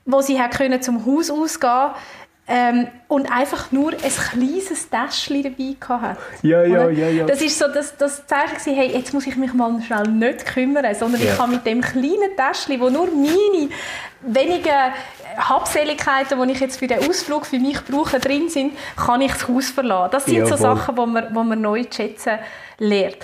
wo 0.05 0.21
sie 0.21 0.41
hat 0.41 0.53
können 0.53 0.83
zum 0.83 1.05
Haus 1.07 1.31
ausgehen 1.31 1.91
ähm, 2.47 2.89
und 3.09 3.31
einfach 3.33 3.73
nur 3.73 3.93
ein 3.93 3.99
kleines 3.99 4.91
Täschchen 4.91 5.43
dabei 5.43 5.77
hatte. 5.89 6.21
Ja, 6.43 6.63
ja, 6.65 6.91
ja, 6.91 7.09
ja. 7.09 7.25
Das 7.25 7.41
ist 7.41 7.59
so 7.59 7.69
das, 7.69 7.97
das 7.97 8.27
Zeichen 8.27 8.51
gewesen, 8.51 8.75
hey, 8.75 8.89
jetzt 8.93 9.15
muss 9.15 9.27
ich 9.27 9.37
mich 9.37 9.55
mal 9.55 9.81
schnell 9.81 10.09
nicht 10.09 10.45
kümmern, 10.45 10.95
sondern 10.95 11.23
ja. 11.23 11.33
ich 11.33 11.39
kann 11.39 11.51
mit 11.51 11.65
dem 11.65 11.81
kleinen 11.81 12.37
Täschchen, 12.37 12.81
wo 12.81 12.91
nur 12.91 13.07
meine 13.07 13.71
wenigen 14.21 14.93
Habseligkeiten, 15.39 16.41
die 16.41 16.53
ich 16.53 16.61
jetzt 16.61 16.79
für 16.79 16.87
den 16.87 17.09
Ausflug 17.09 17.47
für 17.47 17.59
mich 17.59 17.83
brauche, 17.85 18.21
drin 18.21 18.51
sind, 18.51 18.75
kann 18.95 19.23
ich 19.23 19.33
das 19.33 19.49
Haus 19.49 19.71
verlassen. 19.71 20.11
Das 20.13 20.25
sind 20.27 20.37
ja, 20.37 20.47
so. 20.47 20.57
Sachen, 20.57 20.95
die 20.95 21.07
man, 21.07 21.35
wo 21.35 21.43
man 21.43 21.61
neu 21.61 21.85
zu 21.85 22.03
schätzen 22.03 22.39
lernt. 22.79 23.17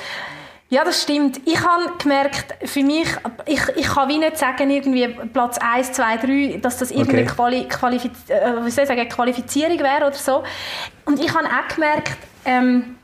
Ja, 0.70 0.84
das 0.84 1.02
stimmt. 1.02 1.40
Ich 1.46 1.60
habe 1.60 1.90
gemerkt, 1.98 2.54
für 2.68 2.84
mich, 2.84 3.08
ich, 3.46 3.60
ich 3.74 3.86
kann 3.88 4.08
wie 4.08 4.18
nicht 4.18 4.38
sagen, 4.38 4.70
irgendwie 4.70 5.08
Platz 5.08 5.58
1, 5.58 5.92
2, 5.92 6.16
3, 6.16 6.58
dass 6.62 6.78
das 6.78 6.92
irgendeine 6.92 7.22
okay. 7.22 7.32
Quali, 7.34 7.68
Qualifiz 7.68 8.12
äh, 8.28 8.64
wie 8.64 8.70
soll 8.70 8.84
ich 8.84 8.88
sagen, 8.88 9.08
Qualifizierung 9.08 9.80
wäre 9.80 10.06
oder 10.06 10.14
so. 10.14 10.44
Und 11.06 11.18
ich 11.18 11.34
habe 11.34 11.46
auch 11.46 11.74
gemerkt, 11.74 12.16
ähm, 12.44 12.96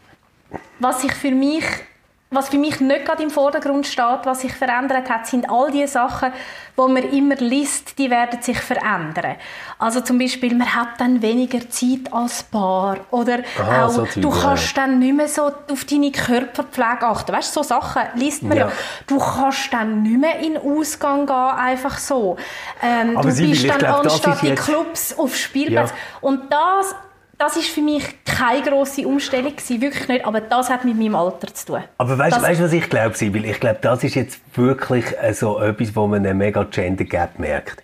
was 0.78 1.02
sich 1.02 1.12
für 1.12 1.32
mich 1.32 1.64
was 2.30 2.48
für 2.48 2.58
mich 2.58 2.80
nicht 2.80 3.04
gerade 3.04 3.22
im 3.22 3.30
Vordergrund 3.30 3.86
steht, 3.86 4.20
was 4.24 4.40
sich 4.40 4.52
verändert 4.52 5.08
hat, 5.08 5.28
sind 5.28 5.48
all 5.48 5.70
die 5.70 5.86
Sachen, 5.86 6.32
wo 6.74 6.88
man 6.88 7.04
immer 7.10 7.36
liest, 7.36 7.98
die 7.98 8.10
werden 8.10 8.42
sich 8.42 8.58
verändern. 8.58 9.36
Also 9.78 10.00
zum 10.00 10.18
Beispiel, 10.18 10.54
man 10.56 10.74
hat 10.74 10.98
dann 10.98 11.22
weniger 11.22 11.60
Zeit 11.70 12.12
als 12.12 12.42
Paar 12.42 12.98
oder 13.12 13.38
Aha, 13.60 13.86
auch, 13.86 13.90
so 13.90 14.06
du 14.16 14.30
kannst 14.30 14.76
dann 14.76 14.98
nicht 14.98 15.14
mehr 15.14 15.28
so 15.28 15.52
auf 15.70 15.84
deine 15.84 16.10
Körperpflege 16.10 17.02
achten. 17.02 17.32
Weißt 17.32 17.54
du, 17.54 17.62
so 17.62 17.68
Sachen 17.68 18.02
liest 18.14 18.42
man 18.42 18.58
ja. 18.58 18.66
ja. 18.66 18.72
Du 19.06 19.18
kannst 19.18 19.72
dann 19.72 20.02
nicht 20.02 20.18
mehr 20.20 20.40
in 20.40 20.54
den 20.54 20.62
Ausgang 20.62 21.26
gehen, 21.26 21.36
einfach 21.36 21.96
so. 21.96 22.36
Ähm, 22.82 23.14
du 23.14 23.22
bist 23.22 23.70
dann 23.70 23.84
anstatt 23.84 24.42
in 24.42 24.56
Clubs 24.56 25.16
auf 25.16 25.36
Spielplätzen. 25.36 25.96
Ja. 25.96 26.28
Und 26.28 26.52
das 26.52 26.94
das 27.38 27.56
ist 27.56 27.68
für 27.68 27.82
mich 27.82 28.04
keine 28.24 28.62
grosse 28.62 29.06
Umstellung 29.06 29.54
gewesen, 29.54 29.80
wirklich 29.80 30.08
nicht, 30.08 30.24
aber 30.24 30.40
das 30.40 30.70
hat 30.70 30.84
mit 30.84 30.98
meinem 30.98 31.14
Alter 31.14 31.52
zu 31.52 31.66
tun. 31.66 31.84
Aber 31.98 32.18
weißt 32.18 32.38
du, 32.38 32.64
was 32.64 32.72
ich 32.72 32.88
glaube, 32.88 33.16
Sibyl? 33.16 33.44
Ich 33.44 33.60
glaube, 33.60 33.78
das 33.82 34.04
ist 34.04 34.14
jetzt 34.14 34.40
wirklich 34.54 35.04
äh, 35.20 35.34
so 35.34 35.60
etwas, 35.60 35.94
wo 35.94 36.06
man 36.06 36.24
einen 36.24 36.38
mega 36.38 36.64
Gender 36.64 37.04
Gap 37.04 37.38
merkt. 37.38 37.82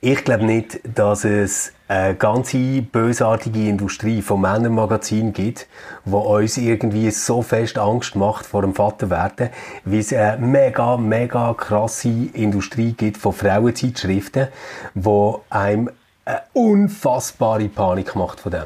Ich 0.00 0.24
glaube 0.24 0.44
nicht, 0.44 0.80
dass 0.94 1.24
es 1.24 1.72
eine 1.88 2.14
ganze 2.14 2.82
bösartige 2.82 3.68
Industrie 3.68 4.22
von 4.22 4.40
Männermagazinen 4.40 5.32
gibt, 5.32 5.66
die 6.04 6.12
uns 6.12 6.56
irgendwie 6.56 7.10
so 7.10 7.42
fest 7.42 7.78
Angst 7.78 8.14
macht 8.14 8.46
vor 8.46 8.62
dem 8.62 8.74
Vaterwerden, 8.74 9.50
wie 9.84 9.98
es 9.98 10.12
eine 10.12 10.38
mega, 10.38 10.96
mega 10.96 11.54
krasse 11.54 12.28
Industrie 12.34 12.92
gibt 12.92 13.16
von 13.16 13.32
Frauenzeitschriften, 13.32 14.48
die 14.94 15.32
einem 15.50 15.90
eine 16.28 16.42
unfassbare 16.52 17.68
Panik 17.68 18.14
macht 18.14 18.40
von 18.40 18.52
dem. 18.52 18.64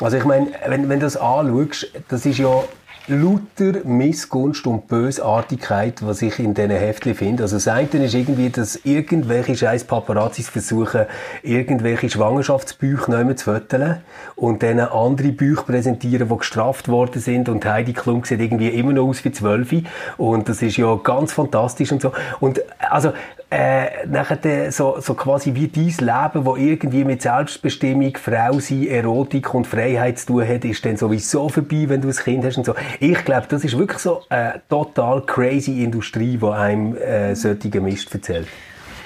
Also 0.00 0.16
ich 0.16 0.24
meine, 0.24 0.48
wenn, 0.66 0.88
wenn 0.88 1.00
du 1.00 1.06
das 1.06 1.16
anschaust, 1.16 1.88
das 2.08 2.24
ist 2.24 2.38
ja 2.38 2.62
lauter 3.08 3.84
Missgunst 3.84 4.66
und 4.66 4.88
Bösartigkeit, 4.88 6.04
was 6.04 6.22
ich 6.22 6.40
in 6.40 6.54
diesen 6.54 6.72
Heftchen 6.72 7.14
finde. 7.14 7.44
Also 7.44 7.56
das 7.56 7.68
eine 7.68 7.86
ist 8.04 8.14
irgendwie, 8.14 8.50
dass 8.50 8.76
irgendwelche 8.84 9.56
scheiß 9.56 9.84
Paparazzis 9.84 10.48
versuchen, 10.48 11.06
irgendwelche 11.42 12.10
Schwangerschaftsbücher 12.10 13.12
neu 13.12 13.34
zu 13.34 13.44
föteln 13.44 13.98
und 14.34 14.62
dann 14.62 14.80
andere 14.80 15.28
Bücher 15.28 15.62
präsentieren, 15.62 16.28
die 16.28 16.36
gestraft 16.36 16.88
worden 16.88 17.20
sind 17.20 17.48
und 17.48 17.64
Heidi 17.64 17.92
Klum 17.92 18.24
sieht 18.24 18.40
irgendwie 18.40 18.68
immer 18.70 18.92
noch 18.92 19.06
aus 19.06 19.24
wie 19.24 19.30
zwölf 19.30 19.72
und 20.16 20.48
das 20.48 20.62
ist 20.62 20.76
ja 20.76 20.92
ganz 20.96 21.32
fantastisch 21.32 21.92
und 21.92 22.02
so. 22.02 22.12
Und 22.40 22.60
also 22.90 23.12
äh, 23.48 24.06
nachher 24.06 24.72
so, 24.72 24.96
so 25.00 25.14
quasi 25.14 25.54
wie 25.54 25.68
dein 25.68 25.84
Leben, 25.84 26.44
wo 26.44 26.56
irgendwie 26.56 27.04
mit 27.04 27.22
Selbstbestimmung, 27.22 28.16
Frau 28.16 28.58
sein, 28.58 28.88
Erotik 28.88 29.54
und 29.54 29.66
Freiheit 29.66 30.18
zu 30.18 30.26
tun 30.26 30.48
hat, 30.48 30.64
ist 30.64 30.84
dann 30.84 30.96
sowieso 30.96 31.48
vorbei, 31.48 31.84
wenn 31.88 32.00
du 32.00 32.08
ein 32.08 32.14
Kind 32.14 32.44
hast 32.44 32.56
und 32.58 32.66
so. 32.66 32.74
Ich 32.98 33.24
glaube, 33.24 33.46
das 33.48 33.62
ist 33.62 33.78
wirklich 33.78 34.00
so 34.00 34.22
eine 34.28 34.62
total 34.68 35.22
crazy 35.24 35.84
Industrie, 35.84 36.36
die 36.36 36.46
einem 36.46 36.96
äh, 36.96 37.34
solche 37.36 37.80
Mist 37.80 38.12
erzählt. 38.12 38.48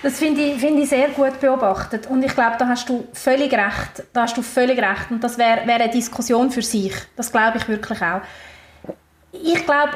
Das 0.02 0.18
finde 0.18 0.40
ich, 0.40 0.58
find 0.58 0.78
ich 0.80 0.88
sehr 0.88 1.08
gut 1.08 1.38
beobachtet 1.38 2.06
und 2.06 2.24
ich 2.24 2.34
glaube, 2.34 2.56
da 2.58 2.66
hast 2.66 2.88
du 2.88 3.04
völlig 3.12 3.52
recht. 3.52 4.02
Da 4.14 4.22
hast 4.22 4.34
du 4.34 4.40
völlig 4.40 4.78
recht 4.78 5.10
und 5.10 5.22
das 5.22 5.36
wäre 5.36 5.66
wär 5.66 5.74
eine 5.74 5.90
Diskussion 5.90 6.50
für 6.50 6.62
sich. 6.62 6.94
Das 7.16 7.30
glaube 7.30 7.58
ich 7.58 7.68
wirklich 7.68 8.00
auch 8.00 8.22
ich 9.32 9.64
glaube, 9.64 9.92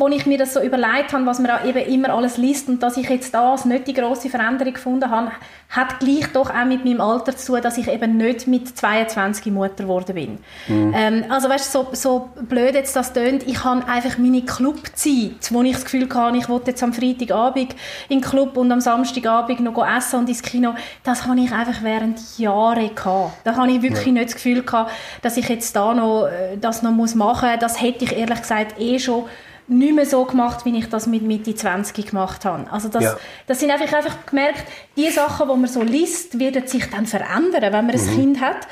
als 0.00 0.14
ich 0.14 0.26
mir 0.26 0.38
das 0.38 0.54
so 0.54 0.60
überlegt 0.60 1.12
habe, 1.12 1.26
was 1.26 1.38
man 1.38 1.66
eben 1.66 1.92
immer 1.92 2.10
alles 2.10 2.38
liest 2.38 2.68
und 2.68 2.82
dass 2.82 2.96
ich 2.96 3.08
jetzt 3.10 3.34
da 3.34 3.54
nicht 3.64 3.86
die 3.86 3.92
große 3.92 4.30
Veränderung 4.30 4.72
gefunden 4.72 5.10
habe, 5.10 5.32
hat 5.70 6.00
gleich 6.00 6.26
doch 6.32 6.50
auch 6.50 6.64
mit 6.64 6.84
meinem 6.84 7.00
Alter 7.00 7.36
zu 7.36 7.52
tun, 7.52 7.62
dass 7.62 7.78
ich 7.78 7.86
eben 7.86 8.16
nicht 8.16 8.48
mit 8.48 8.76
22 8.76 9.52
Mutter 9.52 9.84
geworden 9.84 10.14
bin. 10.14 10.38
Mhm. 10.66 10.94
Ähm, 10.96 11.24
also 11.28 11.48
weißt 11.48 11.70
so, 11.70 11.88
so 11.92 12.30
blöd 12.40 12.74
jetzt 12.74 12.96
das 12.96 13.12
tönt, 13.12 13.46
ich 13.46 13.62
habe 13.62 13.86
einfach 13.86 14.18
meine 14.18 14.42
Clubzeit, 14.42 15.50
wo 15.50 15.62
ich 15.62 15.74
das 15.74 15.84
Gefühl 15.84 16.08
hatte, 16.12 16.38
ich 16.38 16.48
wollte 16.48 16.70
jetzt 16.70 16.82
am 16.82 16.92
Freitagabend 16.92 17.76
in 18.08 18.20
den 18.20 18.28
Club 18.28 18.56
und 18.56 18.72
am 18.72 18.80
Samstagabend 18.80 19.60
noch 19.60 19.86
essen 19.86 20.20
und 20.20 20.28
ins 20.28 20.42
Kino, 20.42 20.74
das 21.04 21.26
habe 21.26 21.38
ich 21.38 21.52
einfach 21.52 21.82
während 21.82 22.18
Jahren 22.38 22.92
gehabt. 22.94 23.32
Da 23.44 23.54
habe 23.54 23.70
ich 23.70 23.82
wirklich 23.82 24.06
ja. 24.06 24.12
nicht 24.12 24.26
das 24.26 24.34
Gefühl 24.34 24.62
gehabt, 24.62 24.90
dass 25.22 25.36
ich 25.36 25.48
jetzt 25.48 25.76
da 25.76 25.94
noch 25.94 26.26
äh, 26.26 26.56
das 26.56 26.82
noch 26.82 26.90
muss 26.90 27.14
machen 27.14 27.48
muss. 27.48 27.60
Das 27.60 27.80
hätte 27.80 28.04
ich 28.04 28.16
ehrlich 28.16 28.40
gesagt 28.40 28.69
eh 28.78 28.98
schon 28.98 29.24
nicht 29.70 29.94
mehr 29.94 30.06
so 30.06 30.24
gemacht, 30.24 30.64
wie 30.64 30.76
ich 30.76 30.88
das 30.88 31.06
mit 31.06 31.22
Mitte 31.22 31.54
20 31.54 32.06
gemacht 32.06 32.44
habe. 32.44 32.66
Also 32.72 32.88
das, 32.88 33.04
ja. 33.04 33.16
das 33.46 33.60
sind 33.60 33.70
einfach, 33.70 33.92
einfach 33.92 34.26
gemerkt, 34.26 34.64
die 34.96 35.08
Sachen, 35.10 35.48
die 35.48 35.56
man 35.56 35.68
so 35.68 35.82
liest, 35.82 36.38
werden 36.40 36.66
sich 36.66 36.90
dann 36.90 37.06
verändern, 37.06 37.72
wenn 37.72 37.86
man 37.86 37.86
mhm. 37.86 37.92
ein 37.92 38.14
Kind 38.14 38.40
hat. 38.40 38.66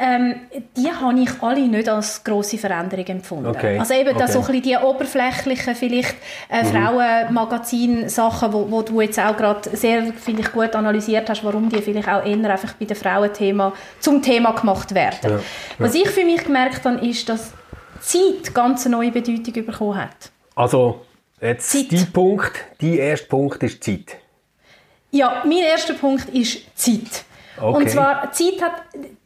Ähm, 0.00 0.36
die 0.76 0.90
habe 0.92 1.18
ich 1.18 1.42
alle 1.42 1.66
nicht 1.66 1.88
als 1.88 2.22
grosse 2.22 2.56
Veränderung 2.56 3.04
empfunden. 3.06 3.48
Okay. 3.48 3.78
Also 3.78 3.94
eben 3.94 4.10
okay. 4.10 4.18
das 4.20 4.32
so 4.32 4.38
ein 4.38 4.46
bisschen 4.46 4.62
die 4.62 4.76
oberflächlichen 4.76 5.74
vielleicht 5.74 6.14
äh, 6.48 6.62
mhm. 6.62 6.66
Frauenmagazin-Sachen, 6.68 8.52
wo, 8.52 8.70
wo 8.70 8.82
du 8.82 9.00
jetzt 9.00 9.18
auch 9.18 9.36
gerade 9.36 9.76
sehr 9.76 10.12
finde 10.12 10.42
ich, 10.42 10.52
gut 10.52 10.76
analysiert 10.76 11.28
hast, 11.28 11.42
warum 11.42 11.68
die 11.68 11.82
vielleicht 11.82 12.08
auch 12.08 12.24
eher 12.24 12.50
einfach 12.50 12.74
bei 12.74 12.86
den 12.86 12.96
Frauenthema 12.96 13.72
zum 13.98 14.22
Thema 14.22 14.52
gemacht 14.52 14.94
werden. 14.94 15.18
Ja. 15.24 15.30
Ja. 15.30 15.40
Was 15.78 15.94
ich 15.94 16.08
für 16.08 16.24
mich 16.24 16.44
gemerkt 16.44 16.84
habe, 16.84 17.04
ist, 17.04 17.28
dass 17.28 17.52
Zeit 18.00 18.54
ganz 18.54 18.86
eine 18.86 18.96
neue 18.96 19.10
Bedeutung 19.10 19.64
bekommen 19.64 19.96
hat. 19.96 20.30
Also, 20.54 21.04
jetzt 21.40 21.70
Zeit. 21.70 21.90
die 21.90 22.04
Punkt, 22.04 22.52
die 22.80 22.98
erste 22.98 23.26
Punkt 23.26 23.62
ist 23.62 23.82
Zeit. 23.82 24.16
Ja, 25.10 25.42
mein 25.44 25.58
erster 25.58 25.94
Punkt 25.94 26.28
ist 26.30 26.58
Zeit. 26.76 27.24
Okay. 27.56 27.76
Und 27.76 27.90
zwar, 27.90 28.30
Zeit, 28.32 28.62
hat, 28.62 28.82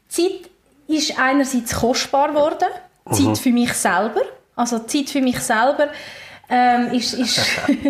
Zeit 0.08 0.50
ist 0.86 1.18
einerseits 1.18 1.74
kostbar 1.74 2.28
geworden, 2.28 2.68
mhm. 3.04 3.12
Zeit 3.12 3.38
für 3.38 3.50
mich 3.50 3.72
selber. 3.72 4.22
Also 4.54 4.80
Zeit 4.80 5.10
für 5.10 5.20
mich 5.20 5.40
selber 5.40 5.88
ähm, 6.48 6.92
ist, 6.92 7.14
ist, 7.14 7.40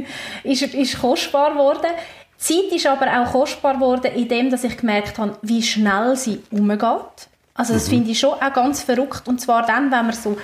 ist, 0.44 0.62
ist 0.62 1.00
kostbar 1.00 1.52
geworden. 1.52 1.90
Zeit 2.38 2.72
ist 2.72 2.86
aber 2.86 3.06
auch 3.06 3.32
kostbar 3.32 3.74
geworden, 3.74 4.10
indem 4.14 4.50
dass 4.50 4.64
ich 4.64 4.76
gemerkt 4.76 5.18
habe, 5.18 5.36
wie 5.42 5.62
schnell 5.62 6.16
sie 6.16 6.42
umgeht. 6.50 7.28
Also 7.54 7.74
das 7.74 7.86
mhm. 7.86 7.90
finde 7.90 8.10
ich 8.10 8.18
schon 8.18 8.32
auch 8.32 8.52
ganz 8.52 8.82
verrückt. 8.82 9.28
Und 9.28 9.40
zwar 9.40 9.66
dann, 9.66 9.90
wenn 9.90 10.06
man 10.06 10.12
so 10.12 10.36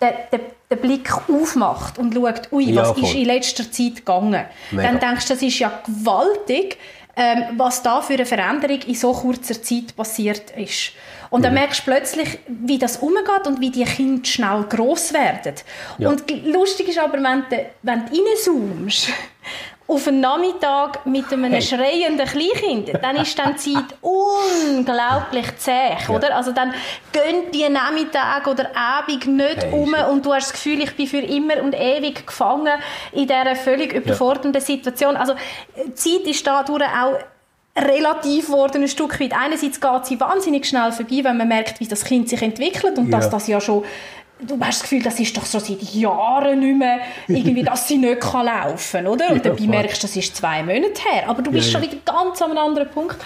den, 0.00 0.10
den, 0.32 0.40
den, 0.70 0.78
Blick 0.78 1.10
aufmacht 1.28 1.98
und 1.98 2.14
schaut, 2.14 2.52
ui, 2.52 2.64
ja, 2.64 2.82
was 2.82 2.90
voll. 2.90 3.04
ist 3.04 3.14
in 3.14 3.24
letzter 3.24 3.70
Zeit 3.70 3.96
gegangen, 3.96 4.44
Mega. 4.70 4.88
dann 4.88 5.00
denkst 5.00 5.26
du, 5.26 5.34
das 5.34 5.42
ist 5.42 5.58
ja 5.58 5.80
gewaltig, 5.86 6.78
ähm, 7.16 7.44
was 7.56 7.82
da 7.82 8.02
für 8.02 8.14
eine 8.14 8.26
Veränderung 8.26 8.80
in 8.82 8.94
so 8.94 9.12
kurzer 9.12 9.60
Zeit 9.62 9.96
passiert 9.96 10.50
ist. 10.50 10.92
Und 11.30 11.42
dann 11.42 11.52
mhm. 11.52 11.60
merkst 11.60 11.80
du 11.80 11.90
plötzlich, 11.90 12.38
wie 12.46 12.78
das 12.78 12.98
umgeht 12.98 13.46
und 13.46 13.60
wie 13.60 13.70
die 13.70 13.84
Kinder 13.84 14.24
schnell 14.24 14.64
groß 14.68 15.14
werden. 15.14 15.54
Ja. 15.98 16.10
Und 16.10 16.24
lustig 16.44 16.88
ist 16.88 16.98
aber, 16.98 17.14
wenn 17.14 17.44
du, 17.48 17.66
wenn 17.82 18.06
du 18.06 18.12
reinzoomst 18.12 19.08
auf 19.88 20.08
einen 20.08 20.20
Nachmittag 20.20 21.06
mit 21.06 21.32
einem 21.32 21.52
hey. 21.52 21.62
schreienden 21.62 22.26
Kleinkind, 22.26 22.92
dann 23.00 23.16
ist 23.16 23.38
dann 23.38 23.54
die 23.54 23.74
Zeit 23.74 23.84
unglaublich 24.00 25.56
zäh, 25.58 25.90
ja. 26.08 26.14
oder? 26.14 26.34
Also 26.34 26.52
dann 26.52 26.74
gehen 27.12 27.50
die 27.52 27.68
Nachmittag 27.68 28.46
oder 28.48 28.76
Abend 28.76 29.26
nicht 29.26 29.62
hey, 29.62 29.72
um 29.72 29.94
und 30.10 30.26
du 30.26 30.34
hast 30.34 30.48
das 30.48 30.52
Gefühl, 30.54 30.82
ich 30.82 30.96
bin 30.96 31.06
für 31.06 31.18
immer 31.18 31.62
und 31.62 31.74
ewig 31.74 32.26
gefangen 32.26 32.74
in 33.12 33.28
dieser 33.28 33.54
völlig 33.54 33.92
überfordernden 33.92 34.54
ja. 34.54 34.60
Situation. 34.60 35.16
Also 35.16 35.34
die 35.76 35.94
Zeit 35.94 36.26
ist 36.26 36.46
dadurch 36.46 36.82
auch 36.82 37.18
relativ 37.76 38.46
geworden, 38.46 38.82
ein 38.82 38.88
Stück 38.88 39.20
weit. 39.20 39.32
Einerseits 39.38 39.80
geht 39.80 40.06
sie 40.06 40.18
wahnsinnig 40.18 40.66
schnell 40.66 40.92
vorbei, 40.92 41.20
wenn 41.22 41.36
man 41.36 41.48
merkt, 41.48 41.78
wie 41.78 41.86
das 41.86 42.04
Kind 42.04 42.28
sich 42.28 42.42
entwickelt 42.42 42.98
und 42.98 43.10
ja. 43.10 43.18
dass 43.18 43.30
das 43.30 43.46
ja 43.46 43.60
schon 43.60 43.84
du 44.40 44.58
hast 44.60 44.80
das 44.80 44.82
Gefühl, 44.82 45.02
das 45.02 45.18
ist 45.18 45.36
doch 45.36 45.46
schon 45.46 45.60
seit 45.60 45.82
Jahren 45.82 46.60
nicht 46.60 46.76
mehr, 46.76 47.00
irgendwie, 47.26 47.62
dass 47.62 47.88
sie 47.88 47.98
nicht 47.98 48.20
kann 48.20 48.46
laufen 48.46 49.04
kann, 49.04 49.06
oder? 49.06 49.28
Und 49.30 49.44
ja, 49.44 49.50
dabei 49.50 49.66
merkst 49.66 50.02
du, 50.02 50.06
das 50.06 50.16
ist 50.16 50.36
zwei 50.36 50.62
Monate 50.62 51.02
her. 51.10 51.28
Aber 51.28 51.42
du 51.42 51.50
bist 51.50 51.72
ja, 51.72 51.72
schon 51.72 51.82
wieder 51.82 51.98
ganz 52.04 52.40
an 52.42 52.50
einem 52.50 52.58
anderen 52.58 52.90
Punkt. 52.90 53.16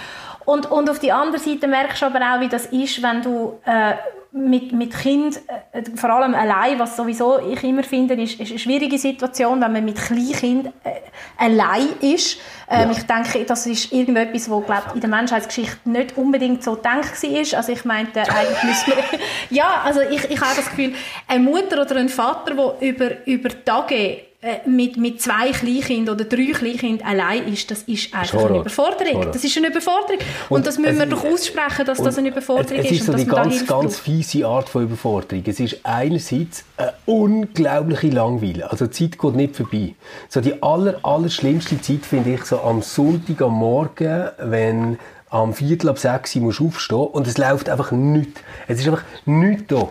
Und, 0.45 0.71
und 0.71 0.89
auf 0.89 0.99
die 0.99 1.11
andere 1.11 1.39
Seite 1.39 1.67
merkst 1.67 2.01
du 2.01 2.07
aber 2.07 2.19
auch, 2.19 2.41
wie 2.41 2.47
das 2.47 2.65
ist, 2.67 3.01
wenn 3.03 3.21
du 3.21 3.59
äh, 3.65 3.93
mit, 4.33 4.71
mit 4.71 4.93
Kind, 4.93 5.41
äh, 5.73 5.83
vor 5.95 6.09
allem 6.09 6.33
allein, 6.33 6.79
was 6.79 6.95
sowieso 6.95 7.39
ich 7.39 7.63
immer 7.63 7.83
finde, 7.83 8.13
ist, 8.13 8.39
ist 8.39 8.49
eine 8.51 8.59
schwierige 8.59 8.97
Situation, 8.97 9.59
wenn 9.61 9.73
man 9.73 9.83
mit 9.83 9.97
Kleinkind 9.97 10.67
äh, 10.83 11.01
allein 11.37 11.89
ist. 11.99 12.37
Ähm, 12.69 12.89
ja. 12.89 12.91
Ich 12.91 13.03
denke, 13.03 13.43
das 13.45 13.65
ist 13.65 13.91
irgendetwas, 13.91 14.49
wo 14.49 14.61
glaub, 14.61 14.95
in 14.95 15.01
der 15.01 15.09
Menschheitsgeschichte 15.09 15.89
nicht 15.89 16.17
unbedingt 16.17 16.63
so 16.63 16.75
gedacht 16.75 17.21
war. 17.23 17.57
Also 17.57 17.71
ich 17.73 17.83
meinte, 17.83 18.21
eigentlich 18.29 18.63
müssen 18.63 18.87
wir... 18.87 19.19
ja, 19.49 19.81
also 19.83 19.99
ich, 20.01 20.23
ich 20.29 20.39
habe 20.39 20.55
das 20.55 20.69
Gefühl, 20.69 20.93
eine 21.27 21.43
Mutter 21.43 21.81
oder 21.81 21.97
ein 21.97 22.09
Vater, 22.09 22.55
der 22.55 22.89
über, 22.89 23.25
über 23.25 23.49
Tage 23.65 24.30
mit, 24.65 24.97
mit 24.97 25.21
zwei 25.21 25.51
Kleinkindern 25.51 26.15
oder 26.15 26.25
drei 26.25 26.51
Kleinkindern 26.51 27.07
allein 27.07 27.47
ist, 27.47 27.69
das 27.69 27.83
ist 27.83 28.13
einfach 28.13 28.33
Horror. 28.33 28.49
eine 28.49 28.59
Überforderung. 28.59 29.13
Horror. 29.13 29.31
Das 29.31 29.43
ist 29.43 29.55
eine 29.57 29.67
Überforderung. 29.67 30.17
Und, 30.49 30.57
und 30.57 30.67
das 30.67 30.79
müssen 30.79 30.97
wir 30.97 31.05
doch 31.05 31.23
aussprechen, 31.23 31.85
dass 31.85 32.01
das 32.01 32.17
eine 32.17 32.29
Überforderung 32.29 32.79
es, 32.79 32.85
es 32.85 32.91
ist. 32.91 33.01
Es 33.01 33.01
ist 33.01 33.05
so 33.05 33.13
die 33.13 33.25
ganz, 33.25 33.67
ganz 33.67 33.99
fiese 33.99 34.47
Art 34.47 34.67
von 34.67 34.83
Überforderung. 34.83 35.43
Es 35.45 35.59
ist 35.59 35.79
einerseits 35.83 36.63
eine 36.77 36.93
unglaubliche 37.05 38.09
Langweile. 38.09 38.71
Also 38.71 38.87
die 38.87 39.09
Zeit 39.09 39.19
geht 39.19 39.35
nicht 39.35 39.55
vorbei. 39.55 39.93
So 40.27 40.41
die 40.41 40.61
aller, 40.63 40.95
aller 41.03 41.29
schlimmste 41.29 41.79
Zeit 41.79 42.03
finde 42.03 42.33
ich 42.33 42.43
so 42.45 42.61
am 42.61 42.81
Sonntag 42.81 43.41
am 43.43 43.53
Morgen, 43.53 44.29
wenn 44.39 44.97
am 45.29 45.53
Viertel 45.53 45.89
ab 45.89 45.99
sechs 45.99 46.35
musst 46.35 46.59
du 46.59 46.67
aufstehen 46.67 46.97
und 46.97 47.27
es 47.27 47.37
läuft 47.37 47.69
einfach 47.69 47.91
nichts. 47.91 48.41
Es 48.67 48.79
ist 48.79 48.87
einfach 48.87 49.03
nichts 49.25 49.65
da. 49.67 49.89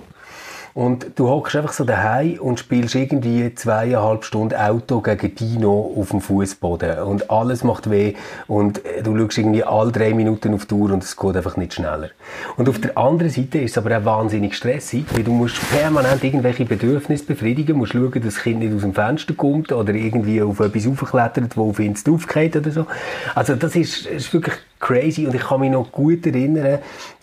Und 0.74 1.18
du 1.18 1.28
hockst 1.28 1.56
einfach 1.56 1.72
so 1.72 1.84
daheim 1.84 2.38
und 2.40 2.58
spielst 2.58 2.94
irgendwie 2.94 3.54
zweieinhalb 3.54 4.24
Stunden 4.24 4.54
Auto 4.54 5.00
gegen 5.00 5.34
Dino 5.34 5.94
auf 5.96 6.10
dem 6.10 6.20
Fußboden 6.20 7.00
und 7.00 7.30
alles 7.30 7.64
macht 7.64 7.90
weh 7.90 8.14
und 8.46 8.84
äh, 8.84 9.02
du 9.02 9.16
schaust 9.18 9.38
irgendwie 9.38 9.64
alle 9.64 9.90
drei 9.90 10.14
Minuten 10.14 10.54
auf 10.54 10.66
die 10.66 10.74
Uhr 10.74 10.92
und 10.92 11.02
es 11.02 11.16
geht 11.16 11.36
einfach 11.36 11.56
nicht 11.56 11.74
schneller. 11.74 12.10
Und 12.56 12.68
auf 12.68 12.80
der 12.80 12.96
anderen 12.96 13.30
Seite 13.30 13.58
ist 13.58 13.72
es 13.72 13.78
aber 13.78 13.98
auch 13.98 14.04
wahnsinnig 14.04 14.54
stressig, 14.54 15.04
weil 15.12 15.24
du 15.24 15.32
musst 15.32 15.58
permanent 15.70 16.22
irgendwelche 16.22 16.64
Bedürfnisse 16.64 17.24
befriedigen, 17.24 17.76
musst 17.76 17.92
schauen, 17.92 18.12
dass 18.12 18.34
das 18.34 18.42
Kind 18.42 18.60
nicht 18.60 18.74
aus 18.74 18.82
dem 18.82 18.94
Fenster 18.94 19.34
kommt 19.34 19.72
oder 19.72 19.92
irgendwie 19.92 20.40
auf 20.42 20.60
etwas 20.60 20.86
aufklettert, 20.86 21.56
wo 21.56 21.70
auf 21.70 21.80
ihn 21.80 21.96
aufgeht 22.08 22.56
oder 22.56 22.70
so. 22.70 22.86
Also 23.34 23.56
das 23.56 23.74
ist, 23.74 24.06
ist 24.06 24.32
wirklich 24.32 24.54
crazy. 24.80 25.26
Und 25.26 25.34
ich 25.34 25.42
kann 25.42 25.60
mich 25.60 25.70
noch 25.70 25.92
gut 25.92 26.26
erinnern, 26.26 26.78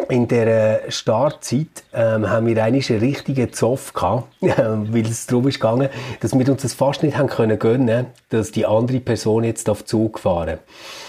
in 0.09 0.27
der 0.27 0.81
Startzeit 0.89 1.67
ähm, 1.93 2.29
haben 2.29 2.45
wir 2.45 2.63
eigentlich 2.63 2.89
einen 2.91 2.99
richtigen 2.99 3.51
Zoff 3.51 3.93
gehabt, 3.93 4.27
weil 4.41 5.01
es 5.01 5.25
darum 5.25 5.47
ist 5.47 5.59
gegangen, 5.59 5.89
dass 6.21 6.37
wir 6.37 6.49
uns 6.49 6.61
das 6.61 6.73
fast 6.73 7.03
nicht 7.03 7.17
haben 7.17 7.27
können 7.27 7.59
gönnen, 7.59 8.05
dass 8.29 8.51
die 8.51 8.65
andere 8.65 8.99
Person 8.99 9.43
jetzt 9.43 9.69
auf 9.69 9.85
Zug 9.85 10.19
fahren. 10.19 10.59